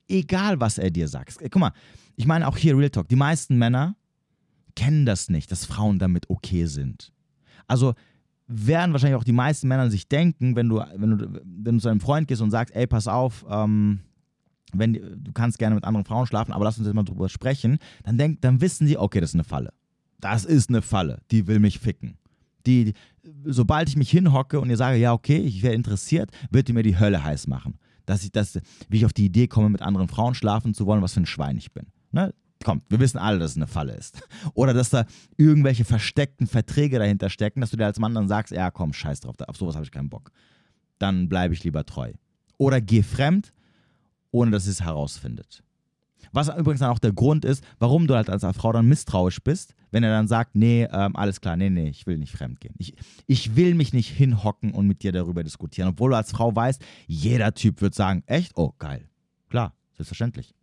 Egal, 0.08 0.60
was 0.60 0.78
er 0.78 0.92
dir 0.92 1.08
sagt. 1.08 1.38
Guck 1.40 1.56
mal, 1.56 1.74
ich 2.16 2.28
meine 2.28 2.48
auch 2.48 2.58
hier 2.58 2.78
Real 2.78 2.92
Talk, 2.92 3.08
die 3.08 3.16
meisten 3.16 3.58
Männer 3.58 3.96
kennen 4.76 5.06
das 5.06 5.30
nicht, 5.30 5.52
dass 5.52 5.66
Frauen 5.66 6.00
damit 6.00 6.30
okay 6.30 6.66
sind. 6.66 7.12
Also 7.68 7.96
werden 8.48 8.92
wahrscheinlich 8.92 9.18
auch 9.18 9.24
die 9.24 9.32
meisten 9.32 9.68
Männer 9.68 9.90
sich 9.90 10.08
denken, 10.08 10.56
wenn 10.56 10.70
du, 10.70 10.84
wenn 10.96 11.18
du, 11.18 11.42
wenn 11.44 11.76
du 11.76 11.82
zu 11.82 11.90
einem 11.90 12.00
Freund 12.00 12.28
gehst 12.28 12.42
und 12.42 12.52
sagst, 12.52 12.76
ey, 12.76 12.86
pass 12.86 13.08
auf, 13.08 13.46
ähm, 13.50 14.02
wenn 14.72 14.94
du 14.94 15.32
kannst 15.34 15.60
gerne 15.60 15.76
mit 15.76 15.84
anderen 15.84 16.06
Frauen 16.06 16.26
schlafen, 16.26 16.54
aber 16.54 16.66
lass 16.66 16.78
uns 16.78 16.88
jetzt 16.88 16.96
mal 16.96 17.04
drüber 17.04 17.30
sprechen, 17.30 17.78
dann, 18.04 18.18
denk, 18.18 18.42
dann 18.42 18.62
wissen 18.62 18.88
sie, 18.88 18.98
okay, 18.98 19.20
das 19.20 19.32
ist 19.32 19.36
eine 19.36 19.44
Falle. 19.44 19.74
Das 20.20 20.46
ist 20.46 20.70
eine 20.70 20.82
Falle, 20.82 21.20
die 21.32 21.48
will 21.48 21.60
mich 21.60 21.80
ficken. 21.80 22.18
Die, 22.66 22.94
sobald 23.44 23.90
ich 23.90 23.98
mich 23.98 24.10
hinhocke 24.10 24.60
und 24.60 24.70
ihr 24.70 24.78
sage, 24.78 24.98
ja, 24.98 25.14
okay, 25.14 25.38
ich 25.38 25.64
wäre 25.64 25.74
interessiert, 25.74 26.32
wird 26.50 26.68
die 26.68 26.74
mir 26.74 26.84
die 26.84 26.98
Hölle 26.98 27.24
heiß 27.24 27.48
machen. 27.48 27.78
Dass 28.06 28.24
ich 28.24 28.32
das, 28.32 28.60
wie 28.90 28.98
ich 28.98 29.06
auf 29.06 29.14
die 29.14 29.26
Idee 29.26 29.48
komme, 29.48 29.70
mit 29.70 29.82
anderen 29.82 30.08
Frauen 30.08 30.34
schlafen 30.34 30.74
zu 30.74 30.86
wollen, 30.86 31.02
was 31.02 31.14
für 31.14 31.22
ein 31.22 31.26
Schwein 31.26 31.58
ich 31.58 31.74
bin. 31.74 31.88
Ne? 32.12 32.34
Komm, 32.64 32.82
wir 32.88 33.00
wissen 33.00 33.18
alle, 33.18 33.40
dass 33.40 33.52
es 33.52 33.58
eine 33.58 33.68
Falle 33.68 33.94
ist. 33.94 34.22
Oder 34.54 34.74
dass 34.74 34.90
da 34.90 35.06
irgendwelche 35.36 35.84
versteckten 35.84 36.48
Verträge 36.48 37.00
dahinter 37.00 37.30
stecken, 37.30 37.60
dass 37.62 37.72
du 37.72 37.78
dir 37.78 37.86
als 37.86 38.00
Mann 38.00 38.16
dann 38.16 38.28
sagst, 38.30 38.54
ja 38.54 38.72
komm, 38.72 38.94
scheiß 38.94 39.20
drauf, 39.22 39.36
auf 39.46 39.58
sowas 39.58 39.76
habe 39.76 39.86
ich 39.86 39.92
keinen 39.92 40.10
Bock. 40.10 40.32
Dann 41.00 41.28
bleibe 41.28 41.54
ich 41.54 41.64
lieber 41.64 41.86
treu. 41.86 42.14
Oder 42.58 42.80
geh 42.80 43.04
fremd, 43.04 43.52
ohne 44.34 44.52
dass 44.52 44.66
sie 44.66 44.72
es 44.72 44.82
herausfindet. 44.82 45.64
Was 46.32 46.50
übrigens 46.50 46.80
dann 46.80 46.90
auch 46.90 47.00
der 47.00 47.14
Grund 47.14 47.46
ist, 47.46 47.64
warum 47.78 48.08
du 48.08 48.16
halt 48.16 48.30
als 48.30 48.44
Frau 48.58 48.72
dann 48.72 48.88
misstrauisch 48.88 49.40
bist, 49.42 49.76
wenn 49.92 50.04
er 50.04 50.10
dann 50.10 50.28
sagt, 50.28 50.56
nee, 50.56 50.88
ähm, 50.92 51.16
alles 51.16 51.40
klar, 51.40 51.56
nee, 51.56 51.70
nee, 51.70 51.90
ich 51.90 52.08
will 52.08 52.18
nicht 52.18 52.32
fremdgehen. 52.32 52.74
Ich, 52.80 52.96
ich 53.28 53.56
will 53.56 53.76
mich 53.76 53.94
nicht 53.94 54.10
hinhocken 54.10 54.72
und 54.72 54.88
mit 54.88 55.04
dir 55.04 55.12
darüber 55.12 55.44
diskutieren. 55.44 55.90
Obwohl 55.90 56.10
du 56.10 56.18
als 56.18 56.32
Frau 56.32 56.56
weißt, 56.56 56.84
jeder 57.06 57.54
Typ 57.54 57.82
wird 57.82 57.94
sagen, 57.94 58.24
echt? 58.26 58.54
Oh, 58.58 58.74
geil. 58.80 59.08
Klar, 59.50 59.76
selbstverständlich. 59.96 60.56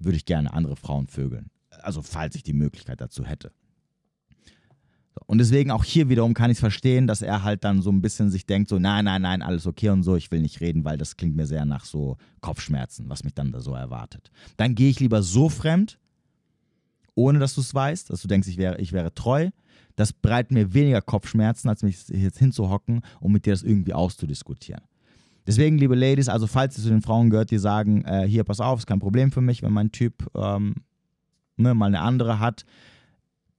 Würde 0.00 0.16
ich 0.16 0.24
gerne 0.24 0.52
andere 0.52 0.74
Frauen 0.74 1.06
vögeln. 1.06 1.50
Also 1.70 2.02
falls 2.02 2.34
ich 2.34 2.42
die 2.42 2.52
Möglichkeit 2.52 3.00
dazu 3.00 3.24
hätte. 3.24 3.52
Und 5.26 5.38
deswegen 5.38 5.70
auch 5.70 5.84
hier 5.84 6.08
wiederum 6.08 6.32
kann 6.32 6.50
ich 6.50 6.56
es 6.56 6.60
verstehen, 6.60 7.06
dass 7.06 7.22
er 7.22 7.42
halt 7.42 7.64
dann 7.64 7.82
so 7.82 7.90
ein 7.90 8.00
bisschen 8.00 8.30
sich 8.30 8.46
denkt, 8.46 8.68
so, 8.68 8.78
nein, 8.78 9.04
nein, 9.04 9.22
nein, 9.22 9.42
alles 9.42 9.66
okay 9.66 9.90
und 9.90 10.02
so, 10.02 10.16
ich 10.16 10.30
will 10.30 10.40
nicht 10.40 10.60
reden, 10.60 10.84
weil 10.84 10.96
das 10.96 11.16
klingt 11.16 11.36
mir 11.36 11.46
sehr 11.46 11.64
nach 11.64 11.84
so 11.84 12.16
Kopfschmerzen, 12.40 13.08
was 13.08 13.24
mich 13.24 13.34
dann 13.34 13.52
da 13.52 13.60
so 13.60 13.74
erwartet. 13.74 14.30
Dann 14.56 14.74
gehe 14.74 14.90
ich 14.90 15.00
lieber 15.00 15.22
so 15.22 15.48
fremd, 15.48 15.98
ohne 17.14 17.38
dass 17.40 17.54
du 17.54 17.60
es 17.60 17.74
weißt, 17.74 18.10
dass 18.10 18.22
du 18.22 18.28
denkst, 18.28 18.48
ich 18.48 18.56
wäre, 18.58 18.78
ich 18.78 18.92
wäre 18.92 19.12
treu. 19.12 19.50
Das 19.96 20.12
bereitet 20.12 20.52
mir 20.52 20.72
weniger 20.72 21.02
Kopfschmerzen, 21.02 21.68
als 21.68 21.82
mich 21.82 22.08
jetzt 22.08 22.38
hinzuhocken 22.38 23.02
und 23.20 23.32
mit 23.32 23.44
dir 23.44 23.52
das 23.52 23.64
irgendwie 23.64 23.94
auszudiskutieren. 23.94 24.82
Deswegen, 25.48 25.78
liebe 25.78 25.94
Ladies, 25.94 26.28
also 26.28 26.46
falls 26.46 26.78
ihr 26.78 26.84
zu 26.84 26.90
den 26.90 27.02
Frauen 27.02 27.30
gehört, 27.30 27.50
die 27.50 27.58
sagen, 27.58 28.04
äh, 28.04 28.26
hier, 28.28 28.44
pass 28.44 28.60
auf, 28.60 28.80
ist 28.80 28.86
kein 28.86 29.00
Problem 29.00 29.32
für 29.32 29.40
mich, 29.40 29.62
wenn 29.62 29.72
mein 29.72 29.90
Typ 29.90 30.30
ähm, 30.36 30.74
ne, 31.56 31.74
mal 31.74 31.86
eine 31.86 32.00
andere 32.00 32.38
hat, 32.38 32.64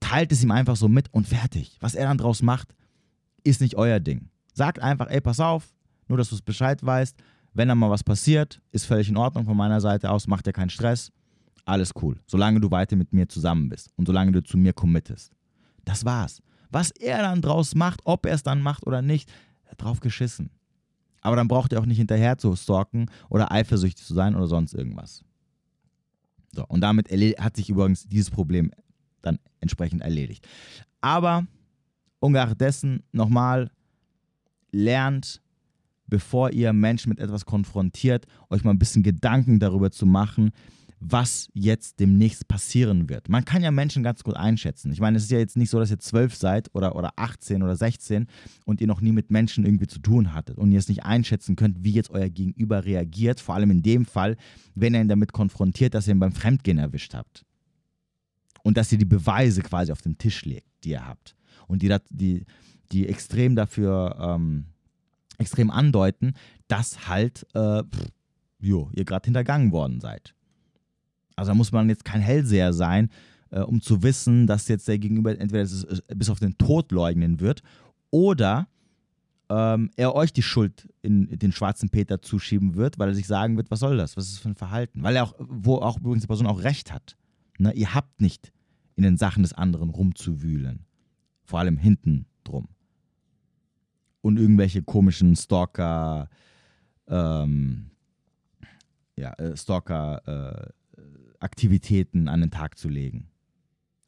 teilt 0.00 0.32
es 0.32 0.42
ihm 0.42 0.50
einfach 0.50 0.76
so 0.76 0.88
mit 0.88 1.12
und 1.12 1.28
fertig. 1.28 1.76
Was 1.80 1.94
er 1.94 2.06
dann 2.06 2.18
draus 2.18 2.42
macht, 2.42 2.74
ist 3.44 3.60
nicht 3.60 3.76
euer 3.76 4.00
Ding. 4.00 4.28
Sagt 4.54 4.80
einfach, 4.80 5.08
ey, 5.08 5.20
pass 5.20 5.40
auf, 5.40 5.72
nur 6.08 6.18
dass 6.18 6.30
du 6.30 6.34
es 6.34 6.42
Bescheid 6.42 6.84
weißt. 6.84 7.16
Wenn 7.52 7.68
da 7.68 7.74
mal 7.74 7.90
was 7.90 8.04
passiert, 8.04 8.60
ist 8.72 8.86
völlig 8.86 9.08
in 9.08 9.16
Ordnung 9.16 9.44
von 9.44 9.56
meiner 9.56 9.80
Seite 9.80 10.10
aus, 10.10 10.26
macht 10.26 10.46
dir 10.46 10.52
keinen 10.52 10.70
Stress. 10.70 11.12
Alles 11.64 11.92
cool. 12.02 12.20
Solange 12.26 12.60
du 12.60 12.70
weiter 12.70 12.96
mit 12.96 13.12
mir 13.12 13.28
zusammen 13.28 13.68
bist 13.68 13.90
und 13.96 14.06
solange 14.06 14.32
du 14.32 14.42
zu 14.42 14.56
mir 14.56 14.72
committest. 14.72 15.32
Das 15.84 16.04
war's. 16.04 16.42
Was 16.70 16.90
er 16.92 17.18
dann 17.18 17.42
draus 17.42 17.74
macht, 17.74 18.00
ob 18.04 18.26
er 18.26 18.34
es 18.34 18.42
dann 18.42 18.62
macht 18.62 18.86
oder 18.86 19.02
nicht, 19.02 19.30
drauf 19.76 20.00
geschissen. 20.00 20.50
Aber 21.20 21.36
dann 21.36 21.48
braucht 21.48 21.72
ihr 21.72 21.80
auch 21.80 21.86
nicht 21.86 21.98
hinterher 21.98 22.38
zu 22.38 22.54
stalken 22.56 23.06
oder 23.28 23.52
eifersüchtig 23.52 24.04
zu 24.04 24.14
sein 24.14 24.34
oder 24.34 24.46
sonst 24.46 24.74
irgendwas. 24.74 25.22
So, 26.52 26.64
und 26.66 26.80
damit 26.80 27.08
hat 27.10 27.56
sich 27.56 27.70
übrigens 27.70 28.08
dieses 28.08 28.30
Problem 28.30 28.72
dann 29.22 29.38
entsprechend 29.60 30.02
erledigt. 30.02 30.46
Aber 31.00 31.46
ungeachtet 32.20 32.60
dessen 32.60 33.02
nochmal, 33.12 33.70
lernt, 34.72 35.40
bevor 36.06 36.50
ihr 36.50 36.72
Menschen 36.72 37.08
mit 37.08 37.18
etwas 37.18 37.44
konfrontiert, 37.44 38.26
euch 38.50 38.64
mal 38.64 38.70
ein 38.70 38.78
bisschen 38.78 39.02
Gedanken 39.02 39.58
darüber 39.58 39.90
zu 39.90 40.06
machen, 40.06 40.52
was 41.02 41.48
jetzt 41.54 41.98
demnächst 41.98 42.46
passieren 42.46 43.08
wird. 43.08 43.30
Man 43.30 43.46
kann 43.46 43.62
ja 43.62 43.70
Menschen 43.70 44.02
ganz 44.02 44.22
gut 44.22 44.36
einschätzen. 44.36 44.92
Ich 44.92 45.00
meine, 45.00 45.16
es 45.16 45.24
ist 45.24 45.30
ja 45.30 45.38
jetzt 45.38 45.56
nicht 45.56 45.70
so, 45.70 45.78
dass 45.78 45.90
ihr 45.90 45.98
zwölf 45.98 46.34
seid 46.34 46.68
oder, 46.74 46.94
oder 46.94 47.12
18 47.16 47.62
oder 47.62 47.74
16 47.74 48.26
und 48.66 48.82
ihr 48.82 48.86
noch 48.86 49.00
nie 49.00 49.12
mit 49.12 49.30
Menschen 49.30 49.64
irgendwie 49.64 49.86
zu 49.86 50.00
tun 50.00 50.34
hattet 50.34 50.58
und 50.58 50.70
ihr 50.72 50.78
es 50.78 50.88
nicht 50.88 51.04
einschätzen 51.04 51.56
könnt, 51.56 51.82
wie 51.82 51.92
jetzt 51.92 52.10
euer 52.10 52.28
Gegenüber 52.28 52.84
reagiert. 52.84 53.40
Vor 53.40 53.54
allem 53.54 53.70
in 53.70 53.82
dem 53.82 54.04
Fall, 54.04 54.36
wenn 54.74 54.94
ihr 54.94 55.00
ihn 55.00 55.08
damit 55.08 55.32
konfrontiert, 55.32 55.94
dass 55.94 56.06
ihr 56.06 56.14
ihn 56.14 56.20
beim 56.20 56.32
Fremdgehen 56.32 56.78
erwischt 56.78 57.14
habt 57.14 57.46
und 58.62 58.76
dass 58.76 58.92
ihr 58.92 58.98
die 58.98 59.04
Beweise 59.04 59.62
quasi 59.62 59.92
auf 59.92 60.02
den 60.02 60.18
Tisch 60.18 60.44
legt, 60.44 60.68
die 60.84 60.90
ihr 60.90 61.06
habt 61.06 61.34
und 61.66 61.82
die, 61.82 61.94
die, 62.10 62.44
die 62.92 63.08
extrem 63.08 63.56
dafür 63.56 64.16
ähm, 64.20 64.66
extrem 65.38 65.70
andeuten, 65.70 66.34
dass 66.68 67.08
halt 67.08 67.46
äh, 67.54 67.82
pff, 67.82 68.08
jo, 68.60 68.90
ihr 68.92 69.04
gerade 69.04 69.24
hintergangen 69.24 69.72
worden 69.72 70.00
seid. 70.00 70.34
Also 71.34 71.50
da 71.50 71.54
muss 71.54 71.72
man 71.72 71.88
jetzt 71.88 72.04
kein 72.04 72.20
Hellseher 72.20 72.72
sein, 72.72 73.10
äh, 73.50 73.60
um 73.60 73.80
zu 73.80 74.02
wissen, 74.02 74.46
dass 74.46 74.68
jetzt 74.68 74.86
der 74.86 74.98
Gegenüber 74.98 75.38
entweder 75.38 75.62
äh, 75.62 76.14
bis 76.14 76.28
auf 76.28 76.38
den 76.38 76.58
Tod 76.58 76.92
leugnen 76.92 77.40
wird 77.40 77.62
oder 78.10 78.68
ähm, 79.48 79.90
er 79.96 80.14
euch 80.14 80.32
die 80.32 80.42
Schuld 80.42 80.88
in, 81.02 81.26
in, 81.26 81.38
den 81.38 81.52
schwarzen 81.52 81.88
Peter 81.88 82.22
zuschieben 82.22 82.76
wird, 82.76 82.98
weil 82.98 83.08
er 83.08 83.14
sich 83.14 83.26
sagen 83.26 83.56
wird, 83.56 83.70
was 83.70 83.80
soll 83.80 83.96
das? 83.96 84.16
Was 84.16 84.26
ist 84.26 84.34
das 84.34 84.42
für 84.42 84.50
ein 84.50 84.54
Verhalten? 84.54 85.02
Weil 85.02 85.16
er 85.16 85.24
auch, 85.24 85.34
wo 85.38 85.76
auch 85.76 85.98
übrigens 85.98 86.22
die 86.22 86.28
Person 86.28 86.46
auch 86.46 86.62
recht 86.62 86.92
hat. 86.92 87.16
Ne? 87.58 87.72
Ihr 87.72 87.94
habt 87.94 88.20
nicht 88.20 88.52
in 88.96 89.02
den 89.02 89.16
Sachen 89.16 89.42
des 89.42 89.52
anderen 89.52 89.90
rumzuwühlen. 89.90 90.84
Vor 91.44 91.58
allem 91.58 91.78
hinten 91.78 92.26
drum. 92.44 92.68
Und 94.20 94.38
irgendwelche 94.38 94.82
komischen 94.82 95.34
Stalker, 95.36 96.28
ähm, 97.08 97.90
ja, 99.16 99.32
äh, 99.34 99.56
Stalker, 99.56 100.22
äh, 100.26 100.72
Aktivitäten 101.40 102.28
an 102.28 102.42
den 102.42 102.50
Tag 102.50 102.76
zu 102.76 102.88
legen. 102.88 103.30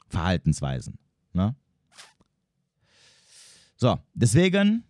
Verhaltensweisen. 0.08 0.98
Ne? 1.32 1.54
So, 3.76 3.98
deswegen 4.14 4.84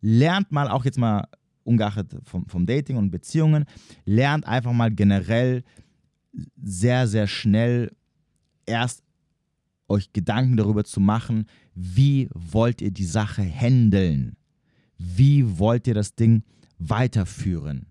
lernt 0.00 0.50
mal 0.50 0.68
auch 0.68 0.84
jetzt 0.84 0.98
mal 0.98 1.28
ungeachtet 1.64 2.16
vom, 2.24 2.46
vom 2.46 2.66
Dating 2.66 2.96
und 2.96 3.10
Beziehungen, 3.10 3.66
lernt 4.04 4.46
einfach 4.46 4.72
mal 4.72 4.90
generell 4.90 5.62
sehr, 6.62 7.06
sehr 7.08 7.26
schnell 7.26 7.94
erst 8.66 9.02
euch 9.88 10.12
Gedanken 10.12 10.56
darüber 10.56 10.84
zu 10.84 11.00
machen, 11.00 11.46
wie 11.74 12.28
wollt 12.32 12.80
ihr 12.80 12.90
die 12.90 13.04
Sache 13.04 13.42
handeln? 13.42 14.36
Wie 14.98 15.58
wollt 15.58 15.86
ihr 15.86 15.94
das 15.94 16.14
Ding 16.14 16.44
weiterführen? 16.78 17.86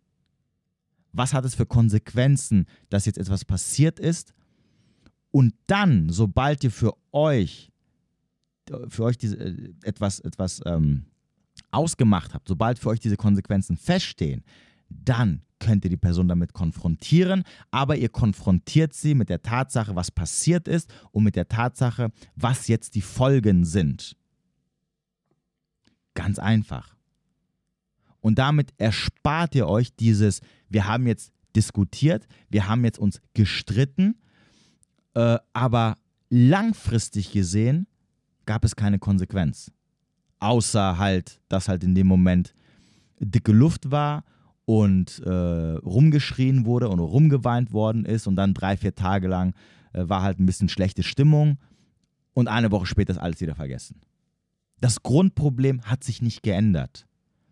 Was 1.13 1.33
hat 1.33 1.45
es 1.45 1.55
für 1.55 1.65
Konsequenzen, 1.65 2.65
dass 2.89 3.05
jetzt 3.05 3.17
etwas 3.17 3.45
passiert 3.45 3.99
ist? 3.99 4.33
Und 5.31 5.53
dann, 5.67 6.09
sobald 6.09 6.63
ihr 6.63 6.71
für 6.71 6.93
euch, 7.11 7.71
für 8.87 9.03
euch 9.03 9.17
diese, 9.17 9.37
äh, 9.37 9.73
etwas, 9.83 10.19
etwas 10.19 10.61
ähm, 10.65 11.05
ausgemacht 11.71 12.33
habt, 12.33 12.47
sobald 12.47 12.79
für 12.79 12.89
euch 12.89 12.99
diese 12.99 13.17
Konsequenzen 13.17 13.77
feststehen, 13.77 14.43
dann 14.91 15.41
könnt 15.59 15.85
ihr 15.85 15.89
die 15.89 15.97
Person 15.97 16.27
damit 16.27 16.53
konfrontieren, 16.53 17.43
aber 17.69 17.95
ihr 17.95 18.09
konfrontiert 18.09 18.93
sie 18.93 19.15
mit 19.15 19.29
der 19.29 19.41
Tatsache, 19.41 19.95
was 19.95 20.11
passiert 20.11 20.67
ist 20.67 20.91
und 21.11 21.23
mit 21.23 21.35
der 21.35 21.47
Tatsache, 21.47 22.11
was 22.35 22.67
jetzt 22.67 22.95
die 22.95 23.01
Folgen 23.01 23.63
sind. 23.63 24.17
Ganz 26.13 26.39
einfach. 26.39 26.95
Und 28.19 28.37
damit 28.39 28.73
erspart 28.77 29.55
ihr 29.55 29.67
euch 29.67 29.95
dieses, 29.95 30.41
wir 30.69 30.87
haben 30.87 31.07
jetzt 31.07 31.31
diskutiert, 31.55 32.27
wir 32.49 32.67
haben 32.67 32.83
jetzt 32.83 32.99
uns 32.99 33.21
gestritten, 33.33 34.15
äh, 35.13 35.37
aber 35.53 35.95
langfristig 36.29 37.31
gesehen 37.31 37.87
gab 38.45 38.63
es 38.63 38.75
keine 38.75 38.99
Konsequenz. 38.99 39.71
Außer 40.39 40.97
halt, 40.97 41.39
dass 41.49 41.67
halt 41.67 41.83
in 41.83 41.93
dem 41.93 42.07
Moment 42.07 42.53
dicke 43.19 43.51
Luft 43.51 43.91
war 43.91 44.23
und 44.71 45.19
äh, 45.25 45.29
rumgeschrien 45.29 46.65
wurde 46.65 46.87
und 46.87 46.99
rumgeweint 46.99 47.73
worden 47.73 48.05
ist 48.05 48.25
und 48.25 48.37
dann 48.37 48.53
drei, 48.53 48.77
vier 48.77 48.95
Tage 48.95 49.27
lang 49.27 49.53
äh, 49.91 50.07
war 50.07 50.21
halt 50.21 50.39
ein 50.39 50.45
bisschen 50.45 50.69
schlechte 50.69 51.03
Stimmung 51.03 51.57
und 52.31 52.47
eine 52.47 52.71
Woche 52.71 52.85
später 52.85 53.11
ist 53.11 53.17
alles 53.17 53.41
wieder 53.41 53.55
vergessen. 53.55 53.99
Das 54.79 55.03
Grundproblem 55.03 55.81
hat 55.81 56.05
sich 56.05 56.21
nicht 56.21 56.41
geändert, 56.41 57.05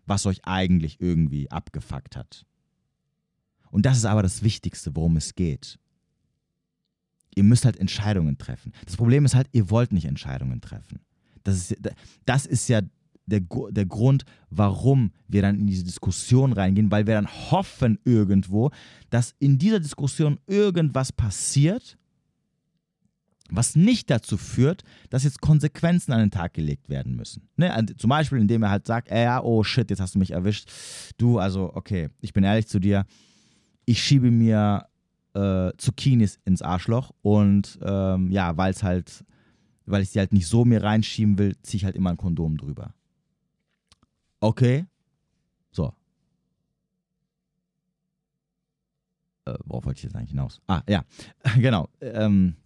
was 0.06 0.24
euch 0.24 0.46
eigentlich 0.46 0.98
irgendwie 0.98 1.50
abgefuckt 1.50 2.16
hat. 2.16 2.46
Und 3.70 3.84
das 3.84 3.98
ist 3.98 4.06
aber 4.06 4.22
das 4.22 4.42
Wichtigste, 4.42 4.96
worum 4.96 5.18
es 5.18 5.34
geht. 5.34 5.78
Ihr 7.34 7.44
müsst 7.44 7.66
halt 7.66 7.76
Entscheidungen 7.76 8.38
treffen. 8.38 8.72
Das 8.86 8.96
Problem 8.96 9.26
ist 9.26 9.34
halt, 9.34 9.48
ihr 9.52 9.68
wollt 9.68 9.92
nicht 9.92 10.06
Entscheidungen 10.06 10.62
treffen. 10.62 11.00
Das 11.44 11.56
ist, 11.56 11.76
das 12.24 12.46
ist 12.46 12.66
ja 12.68 12.80
der, 13.30 13.40
der 13.70 13.86
Grund, 13.86 14.24
warum 14.50 15.12
wir 15.28 15.42
dann 15.42 15.58
in 15.58 15.66
diese 15.66 15.84
Diskussion 15.84 16.52
reingehen, 16.52 16.90
weil 16.90 17.06
wir 17.06 17.14
dann 17.14 17.28
hoffen 17.28 17.98
irgendwo, 18.04 18.70
dass 19.08 19.34
in 19.38 19.58
dieser 19.58 19.80
Diskussion 19.80 20.38
irgendwas 20.46 21.12
passiert, 21.12 21.96
was 23.50 23.76
nicht 23.76 24.10
dazu 24.10 24.36
führt, 24.36 24.84
dass 25.08 25.24
jetzt 25.24 25.40
Konsequenzen 25.40 26.12
an 26.12 26.20
den 26.20 26.30
Tag 26.30 26.54
gelegt 26.54 26.88
werden 26.88 27.16
müssen. 27.16 27.48
Ne? 27.56 27.86
Zum 27.96 28.10
Beispiel, 28.10 28.38
indem 28.38 28.62
er 28.62 28.70
halt 28.70 28.86
sagt, 28.86 29.10
äh, 29.10 29.24
ja, 29.24 29.42
oh 29.42 29.62
shit, 29.64 29.90
jetzt 29.90 30.00
hast 30.00 30.14
du 30.14 30.18
mich 30.18 30.30
erwischt. 30.30 30.70
Du, 31.18 31.38
also, 31.38 31.72
okay, 31.74 32.10
ich 32.20 32.32
bin 32.32 32.44
ehrlich 32.44 32.68
zu 32.68 32.78
dir, 32.78 33.06
ich 33.84 34.02
schiebe 34.02 34.30
mir 34.30 34.86
äh, 35.34 35.70
Zucchinis 35.78 36.38
ins 36.44 36.62
Arschloch 36.62 37.10
und 37.22 37.78
ähm, 37.82 38.30
ja, 38.30 38.56
weil 38.56 38.72
es 38.72 38.82
halt, 38.82 39.24
weil 39.86 40.02
ich 40.02 40.10
sie 40.10 40.18
halt 40.18 40.32
nicht 40.32 40.46
so 40.46 40.64
mir 40.64 40.82
reinschieben 40.82 41.38
will, 41.38 41.56
ziehe 41.62 41.78
ich 41.78 41.84
halt 41.84 41.96
immer 41.96 42.10
ein 42.10 42.16
Kondom 42.16 42.56
drüber. 42.56 42.94
Okay. 44.40 44.86
So. 45.70 45.92
Äh, 49.44 49.54
worauf 49.64 49.84
wollte 49.84 49.98
ich 49.98 50.04
jetzt 50.04 50.16
eigentlich 50.16 50.30
hinaus? 50.30 50.60
Ah, 50.66 50.82
ja, 50.88 51.04
genau. 51.56 51.88
Ähm, 52.00 52.56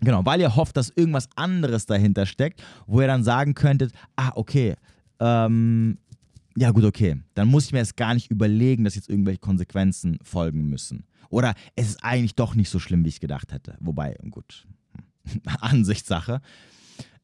genau, 0.00 0.24
weil 0.24 0.40
ihr 0.40 0.54
hofft, 0.54 0.76
dass 0.76 0.90
irgendwas 0.90 1.28
anderes 1.36 1.86
dahinter 1.86 2.26
steckt, 2.26 2.62
wo 2.86 3.00
ihr 3.00 3.06
dann 3.06 3.24
sagen 3.24 3.54
könntet, 3.54 3.92
ah, 4.16 4.32
okay, 4.34 4.74
ähm, 5.20 5.98
ja 6.56 6.70
gut, 6.72 6.84
okay, 6.84 7.20
dann 7.34 7.48
muss 7.48 7.66
ich 7.66 7.72
mir 7.72 7.78
jetzt 7.78 7.96
gar 7.96 8.14
nicht 8.14 8.30
überlegen, 8.30 8.84
dass 8.84 8.96
jetzt 8.96 9.08
irgendwelche 9.08 9.38
Konsequenzen 9.40 10.18
folgen 10.22 10.68
müssen. 10.68 11.04
Oder 11.28 11.54
es 11.76 11.90
ist 11.90 12.04
eigentlich 12.04 12.34
doch 12.34 12.56
nicht 12.56 12.70
so 12.70 12.80
schlimm, 12.80 13.04
wie 13.04 13.08
ich 13.08 13.20
gedacht 13.20 13.52
hätte. 13.52 13.76
Wobei, 13.80 14.16
gut, 14.30 14.66
Ansichtssache. 15.60 16.40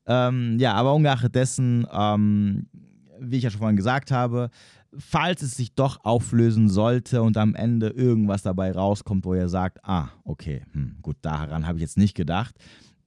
Ähm, 0.07 0.59
ja, 0.61 0.75
aber 0.75 0.95
ungeachtet 0.95 1.35
dessen, 1.35 1.87
ähm, 1.93 2.69
wie 3.21 3.37
ich 3.37 3.45
ja 3.45 3.51
schon 3.51 3.61
vorhin 3.61 3.77
gesagt 3.77 4.11
habe, 4.11 4.51
falls 4.97 5.43
es 5.43 5.53
sich 5.53 5.75
doch 5.75 6.05
auflösen 6.05 6.69
sollte 6.69 7.23
und 7.23 7.37
am 7.37 7.55
Ende 7.55 7.89
irgendwas 7.89 8.43
dabei 8.43 8.73
rauskommt, 8.73 9.25
wo 9.25 9.35
ihr 9.35 9.49
sagt, 9.49 9.79
ah, 9.85 10.09
okay, 10.25 10.63
hm, 10.73 10.97
gut, 11.03 11.17
daran 11.23 11.67
habe 11.67 11.79
ich 11.79 11.83
jetzt 11.83 11.99
nicht 11.99 12.15
gedacht. 12.15 12.57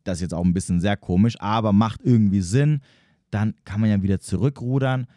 Das 0.03 0.18
ist 0.18 0.22
jetzt 0.22 0.34
auch 0.34 0.45
ein 0.45 0.53
bisschen 0.53 0.80
sehr 0.80 0.97
komisch, 0.97 1.39
aber 1.39 1.74
macht 1.74 2.01
irgendwie 2.03 2.41
Sinn, 2.41 2.82
dann 3.32 3.53
kann 3.66 3.82
man 3.82 3.89
ja 3.89 4.01
wieder 4.01 4.20
zurückrudern. 4.20 5.07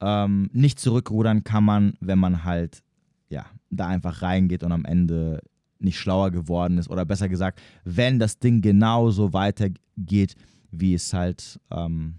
Ähm, 0.00 0.48
nicht 0.52 0.78
zurückrudern 0.78 1.44
kann 1.44 1.64
man, 1.64 1.94
wenn 2.00 2.18
man 2.18 2.44
halt 2.44 2.82
ja, 3.28 3.46
da 3.70 3.88
einfach 3.88 4.22
reingeht 4.22 4.62
und 4.62 4.72
am 4.72 4.84
Ende 4.84 5.40
nicht 5.78 5.98
schlauer 5.98 6.30
geworden 6.30 6.78
ist. 6.78 6.90
Oder 6.90 7.04
besser 7.04 7.28
gesagt, 7.28 7.60
wenn 7.84 8.18
das 8.18 8.38
Ding 8.38 8.60
genauso 8.60 9.32
weitergeht, 9.32 10.34
wie 10.70 10.94
es 10.94 11.12
halt 11.12 11.60
ähm, 11.70 12.14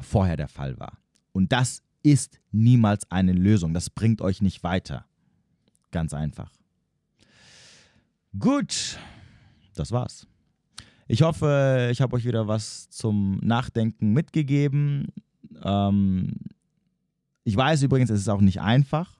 vorher 0.00 0.36
der 0.36 0.48
Fall 0.48 0.78
war. 0.78 0.98
Und 1.32 1.52
das 1.52 1.82
ist 2.02 2.40
niemals 2.52 3.10
eine 3.10 3.32
Lösung. 3.32 3.74
Das 3.74 3.90
bringt 3.90 4.20
euch 4.20 4.40
nicht 4.42 4.62
weiter. 4.62 5.04
Ganz 5.90 6.14
einfach. 6.14 6.52
Gut, 8.38 8.98
das 9.74 9.90
war's. 9.90 10.26
Ich 11.06 11.22
hoffe, 11.22 11.88
ich 11.90 12.00
habe 12.00 12.14
euch 12.16 12.26
wieder 12.26 12.46
was 12.46 12.90
zum 12.90 13.38
Nachdenken 13.42 14.12
mitgegeben. 14.12 15.08
Ähm, 15.62 16.34
ich 17.44 17.56
weiß 17.56 17.82
übrigens, 17.82 18.10
es 18.10 18.20
ist 18.20 18.28
auch 18.28 18.42
nicht 18.42 18.60
einfach. 18.60 19.17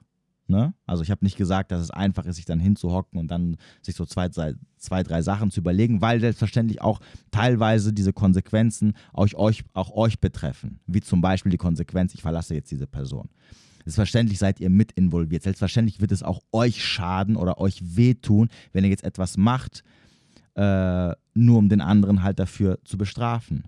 Ne? 0.49 0.73
Also 0.87 1.03
ich 1.03 1.11
habe 1.11 1.23
nicht 1.23 1.37
gesagt, 1.37 1.71
dass 1.71 1.79
es 1.79 1.91
einfach 1.91 2.25
ist, 2.25 2.37
sich 2.37 2.45
dann 2.45 2.59
hinzuhocken 2.59 3.19
und 3.19 3.29
dann 3.29 3.57
sich 3.83 3.95
so 3.95 4.03
zwei, 4.03 4.29
zwei, 4.29 5.03
drei 5.03 5.21
Sachen 5.21 5.51
zu 5.51 5.59
überlegen, 5.59 6.01
weil 6.01 6.19
selbstverständlich 6.19 6.81
auch 6.81 7.01
teilweise 7.29 7.93
diese 7.93 8.13
Konsequenzen 8.13 8.93
auch 9.13 9.27
euch, 9.35 9.63
auch 9.73 9.91
euch 9.91 10.19
betreffen. 10.19 10.79
Wie 10.87 11.01
zum 11.01 11.21
Beispiel 11.21 11.51
die 11.51 11.59
Konsequenz, 11.59 12.15
ich 12.15 12.23
verlasse 12.23 12.55
jetzt 12.55 12.71
diese 12.71 12.87
Person. 12.87 13.29
Selbstverständlich 13.85 14.39
seid 14.39 14.59
ihr 14.59 14.71
mit 14.71 14.91
involviert. 14.93 15.43
Selbstverständlich 15.43 16.01
wird 16.01 16.11
es 16.11 16.23
auch 16.23 16.41
euch 16.51 16.83
schaden 16.83 17.35
oder 17.35 17.59
euch 17.59 17.95
wehtun, 17.95 18.49
wenn 18.73 18.83
ihr 18.83 18.89
jetzt 18.89 19.03
etwas 19.03 19.37
macht, 19.37 19.83
äh, 20.55 21.13
nur 21.35 21.59
um 21.59 21.69
den 21.69 21.81
anderen 21.81 22.23
halt 22.23 22.39
dafür 22.39 22.79
zu 22.85 22.97
bestrafen. 22.97 23.65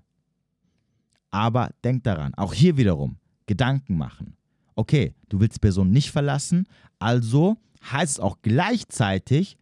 Aber 1.30 1.70
denkt 1.84 2.08
daran, 2.08 2.34
auch 2.34 2.56
hier 2.56 2.76
wiederum, 2.76 3.18
Gedanken 3.46 3.98
machen 3.98 4.36
okay, 4.82 5.14
du 5.30 5.40
willst 5.40 5.58
die 5.58 5.60
Person 5.60 5.92
nicht 5.92 6.10
verlassen, 6.10 6.68
also 6.98 7.58
heißt 7.92 8.14
es 8.14 8.20
auch 8.20 8.40
gleichzeitig, 8.42 9.58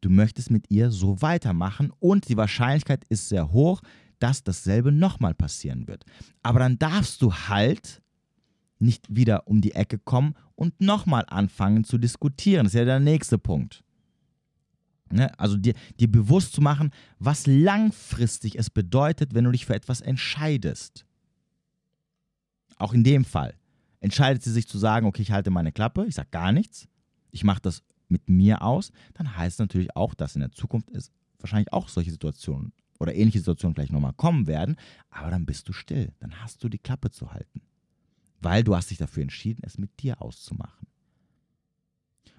du 0.00 0.10
möchtest 0.10 0.50
mit 0.50 0.70
ihr 0.70 0.90
so 0.90 1.22
weitermachen 1.22 1.92
und 2.00 2.28
die 2.28 2.36
Wahrscheinlichkeit 2.36 3.04
ist 3.08 3.28
sehr 3.28 3.52
hoch, 3.52 3.80
dass 4.18 4.42
dasselbe 4.42 4.90
nochmal 4.90 5.34
passieren 5.34 5.86
wird. 5.86 6.04
Aber 6.42 6.58
dann 6.58 6.78
darfst 6.78 7.22
du 7.22 7.32
halt 7.32 8.02
nicht 8.78 9.06
wieder 9.08 9.46
um 9.46 9.60
die 9.60 9.72
Ecke 9.72 9.98
kommen 9.98 10.34
und 10.56 10.80
nochmal 10.80 11.24
anfangen 11.28 11.84
zu 11.84 11.96
diskutieren. 11.96 12.64
Das 12.64 12.74
ist 12.74 12.78
ja 12.78 12.84
der 12.84 13.00
nächste 13.00 13.38
Punkt. 13.38 13.84
Ne? 15.10 15.30
Also 15.38 15.56
dir, 15.56 15.74
dir 16.00 16.10
bewusst 16.10 16.54
zu 16.54 16.60
machen, 16.60 16.90
was 17.20 17.46
langfristig 17.46 18.58
es 18.58 18.68
bedeutet, 18.68 19.32
wenn 19.32 19.44
du 19.44 19.52
dich 19.52 19.64
für 19.64 19.76
etwas 19.76 20.00
entscheidest. 20.00 21.06
Auch 22.78 22.92
in 22.92 23.04
dem 23.04 23.24
Fall 23.24 23.54
entscheidet 24.06 24.40
sie 24.40 24.52
sich 24.52 24.68
zu 24.68 24.78
sagen, 24.78 25.04
okay, 25.04 25.22
ich 25.22 25.32
halte 25.32 25.50
meine 25.50 25.72
Klappe, 25.72 26.06
ich 26.06 26.14
sage 26.14 26.28
gar 26.30 26.52
nichts, 26.52 26.86
ich 27.32 27.42
mache 27.42 27.60
das 27.60 27.82
mit 28.06 28.28
mir 28.28 28.62
aus, 28.62 28.92
dann 29.14 29.36
heißt 29.36 29.54
es 29.54 29.58
natürlich 29.58 29.96
auch, 29.96 30.14
dass 30.14 30.36
in 30.36 30.42
der 30.42 30.52
Zukunft 30.52 30.90
es 30.90 31.10
wahrscheinlich 31.40 31.72
auch 31.72 31.88
solche 31.88 32.12
Situationen 32.12 32.72
oder 33.00 33.16
ähnliche 33.16 33.40
Situationen 33.40 33.74
gleich 33.74 33.90
nochmal 33.90 34.12
kommen 34.12 34.46
werden, 34.46 34.76
aber 35.10 35.30
dann 35.30 35.44
bist 35.44 35.68
du 35.68 35.72
still, 35.72 36.12
dann 36.20 36.40
hast 36.40 36.62
du 36.62 36.68
die 36.68 36.78
Klappe 36.78 37.10
zu 37.10 37.32
halten, 37.32 37.62
weil 38.40 38.62
du 38.62 38.76
hast 38.76 38.92
dich 38.92 38.98
dafür 38.98 39.24
entschieden, 39.24 39.62
es 39.64 39.76
mit 39.76 40.00
dir 40.00 40.22
auszumachen. 40.22 40.86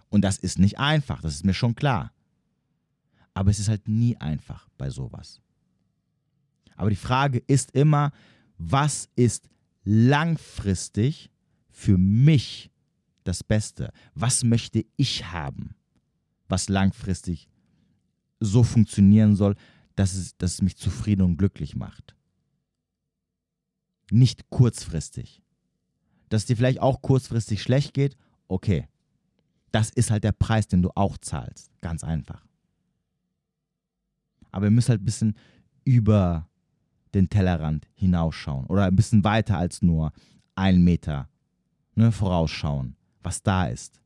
Und 0.08 0.22
das 0.22 0.38
ist 0.38 0.58
nicht 0.58 0.80
einfach, 0.80 1.22
das 1.22 1.34
ist 1.34 1.46
mir 1.46 1.54
schon 1.54 1.76
klar. 1.76 2.14
Aber 3.34 3.52
es 3.52 3.60
ist 3.60 3.68
halt 3.68 3.90
nie 3.90 4.16
einfach 4.16 4.70
bei 4.78 4.90
sowas. 4.90 5.42
Aber 6.78 6.90
die 6.90 6.96
Frage 6.96 7.40
ist 7.40 7.72
immer, 7.72 8.14
was 8.58 9.10
ist 9.18 9.50
langfristig 9.84 11.30
für 11.78 12.00
mich 12.00 12.72
das 13.24 13.44
Beste? 13.44 13.94
Was 14.16 14.44
möchte 14.44 14.84
ich 14.96 15.32
haben, 15.32 15.76
was 16.50 16.70
langfristig 16.70 17.50
so 18.40 18.64
funktionieren 18.64 19.36
soll, 19.36 19.56
dass 19.96 20.16
es, 20.16 20.36
dass 20.38 20.54
es 20.54 20.62
mich 20.64 20.76
zufrieden 20.76 21.22
und 21.22 21.38
glücklich 21.38 21.76
macht? 21.76 22.16
Nicht 24.10 24.50
kurzfristig. 24.50 25.44
Dass 26.30 26.42
es 26.42 26.46
dir 26.48 26.58
vielleicht 26.58 26.82
auch 26.82 27.04
kurzfristig 27.04 27.62
schlecht 27.62 27.94
geht, 27.94 28.18
okay. 28.48 28.88
Das 29.72 29.92
ist 29.92 30.10
halt 30.10 30.24
der 30.24 30.32
Preis, 30.32 30.68
den 30.68 30.82
du 30.82 30.90
auch 30.96 31.18
zahlst. 31.20 31.70
Ganz 31.82 32.04
einfach. 32.04 32.44
Aber 34.52 34.66
wir 34.66 34.72
müssen 34.72 34.90
halt 34.90 35.02
ein 35.02 35.06
bisschen 35.06 35.36
über 35.84 36.50
den 37.14 37.30
Tellerrand 37.30 37.88
hinausschauen 37.94 38.66
oder 38.66 38.86
ein 38.86 38.96
bisschen 38.96 39.24
weiter 39.24 39.60
als 39.60 39.84
nur 39.84 40.12
einen 40.56 40.84
Meter 40.84 41.30
ne, 41.98 42.12
vorausschauen, 42.12 42.96
was 43.24 43.42
da 43.44 43.68
ist. 43.68 44.00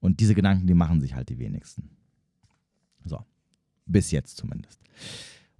Und 0.00 0.20
diese 0.20 0.34
Gedanken, 0.34 0.66
die 0.66 0.74
machen 0.74 1.00
sich 1.00 1.14
halt 1.14 1.28
die 1.28 1.38
wenigsten. 1.38 1.90
So, 3.04 3.24
bis 3.86 4.10
jetzt 4.10 4.36
zumindest. 4.36 4.80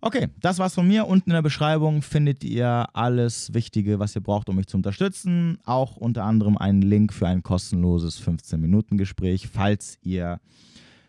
Okay, 0.03 0.29
das 0.41 0.59
war's 0.59 0.75
von 0.75 0.89
mir. 0.89 1.07
Unten 1.07 1.31
in 1.31 1.35
der 1.35 1.43
Beschreibung 1.43 2.01
findet 2.01 2.43
ihr 2.43 2.89
alles 2.95 3.53
Wichtige, 3.53 3.99
was 3.99 4.15
ihr 4.17 4.23
braucht, 4.23 4.49
um 4.49 4.57
mich 4.57 4.67
zu 4.67 4.79
unterstützen. 4.79 5.59
Auch 5.65 5.97
unter 5.97 6.25
anderem 6.25 6.57
einen 6.57 6.81
Link 6.81 7.13
für 7.13 7.29
ein 7.29 7.43
kostenloses 7.43 8.23
15-Minuten-Gespräch, 8.23 9.49
falls 9.49 9.99
ihr 10.03 10.41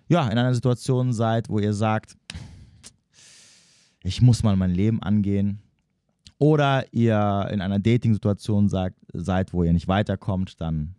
ja, 0.09 0.27
in 0.27 0.37
einer 0.37 0.53
Situation 0.53 1.13
seid, 1.13 1.47
wo 1.47 1.59
ihr 1.59 1.73
sagt, 1.73 2.17
ich 4.03 4.21
muss 4.21 4.43
mal 4.43 4.57
mein 4.57 4.71
Leben 4.71 5.01
angehen, 5.01 5.61
oder 6.41 6.91
ihr 6.91 7.49
in 7.51 7.61
einer 7.61 7.77
Dating-Situation 7.77 8.67
seid, 8.67 9.53
wo 9.53 9.63
ihr 9.63 9.73
nicht 9.73 9.87
weiterkommt, 9.87 10.59
dann 10.59 10.95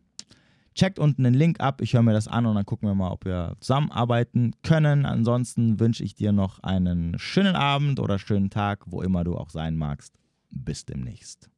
checkt 0.73 1.01
unten 1.01 1.25
den 1.25 1.35
Link 1.35 1.59
ab. 1.59 1.81
Ich 1.81 1.95
höre 1.95 2.03
mir 2.03 2.13
das 2.13 2.29
an 2.29 2.47
und 2.47 2.55
dann 2.55 2.65
gucken 2.65 2.89
wir 2.89 2.95
mal, 2.95 3.11
ob 3.11 3.25
wir 3.25 3.57
zusammenarbeiten 3.59 4.53
können. 4.63 5.05
Ansonsten 5.05 5.81
wünsche 5.81 6.05
ich 6.05 6.15
dir 6.15 6.31
noch 6.31 6.61
einen 6.61 7.19
schönen 7.19 7.57
Abend 7.57 7.99
oder 7.99 8.21
schönen 8.21 8.51
Tag, 8.51 8.85
wo 8.87 9.03
immer 9.03 9.25
du 9.25 9.37
auch 9.37 9.51
sein 9.51 9.75
magst. 9.75 10.15
Bis 10.51 10.85
demnächst. 10.85 11.51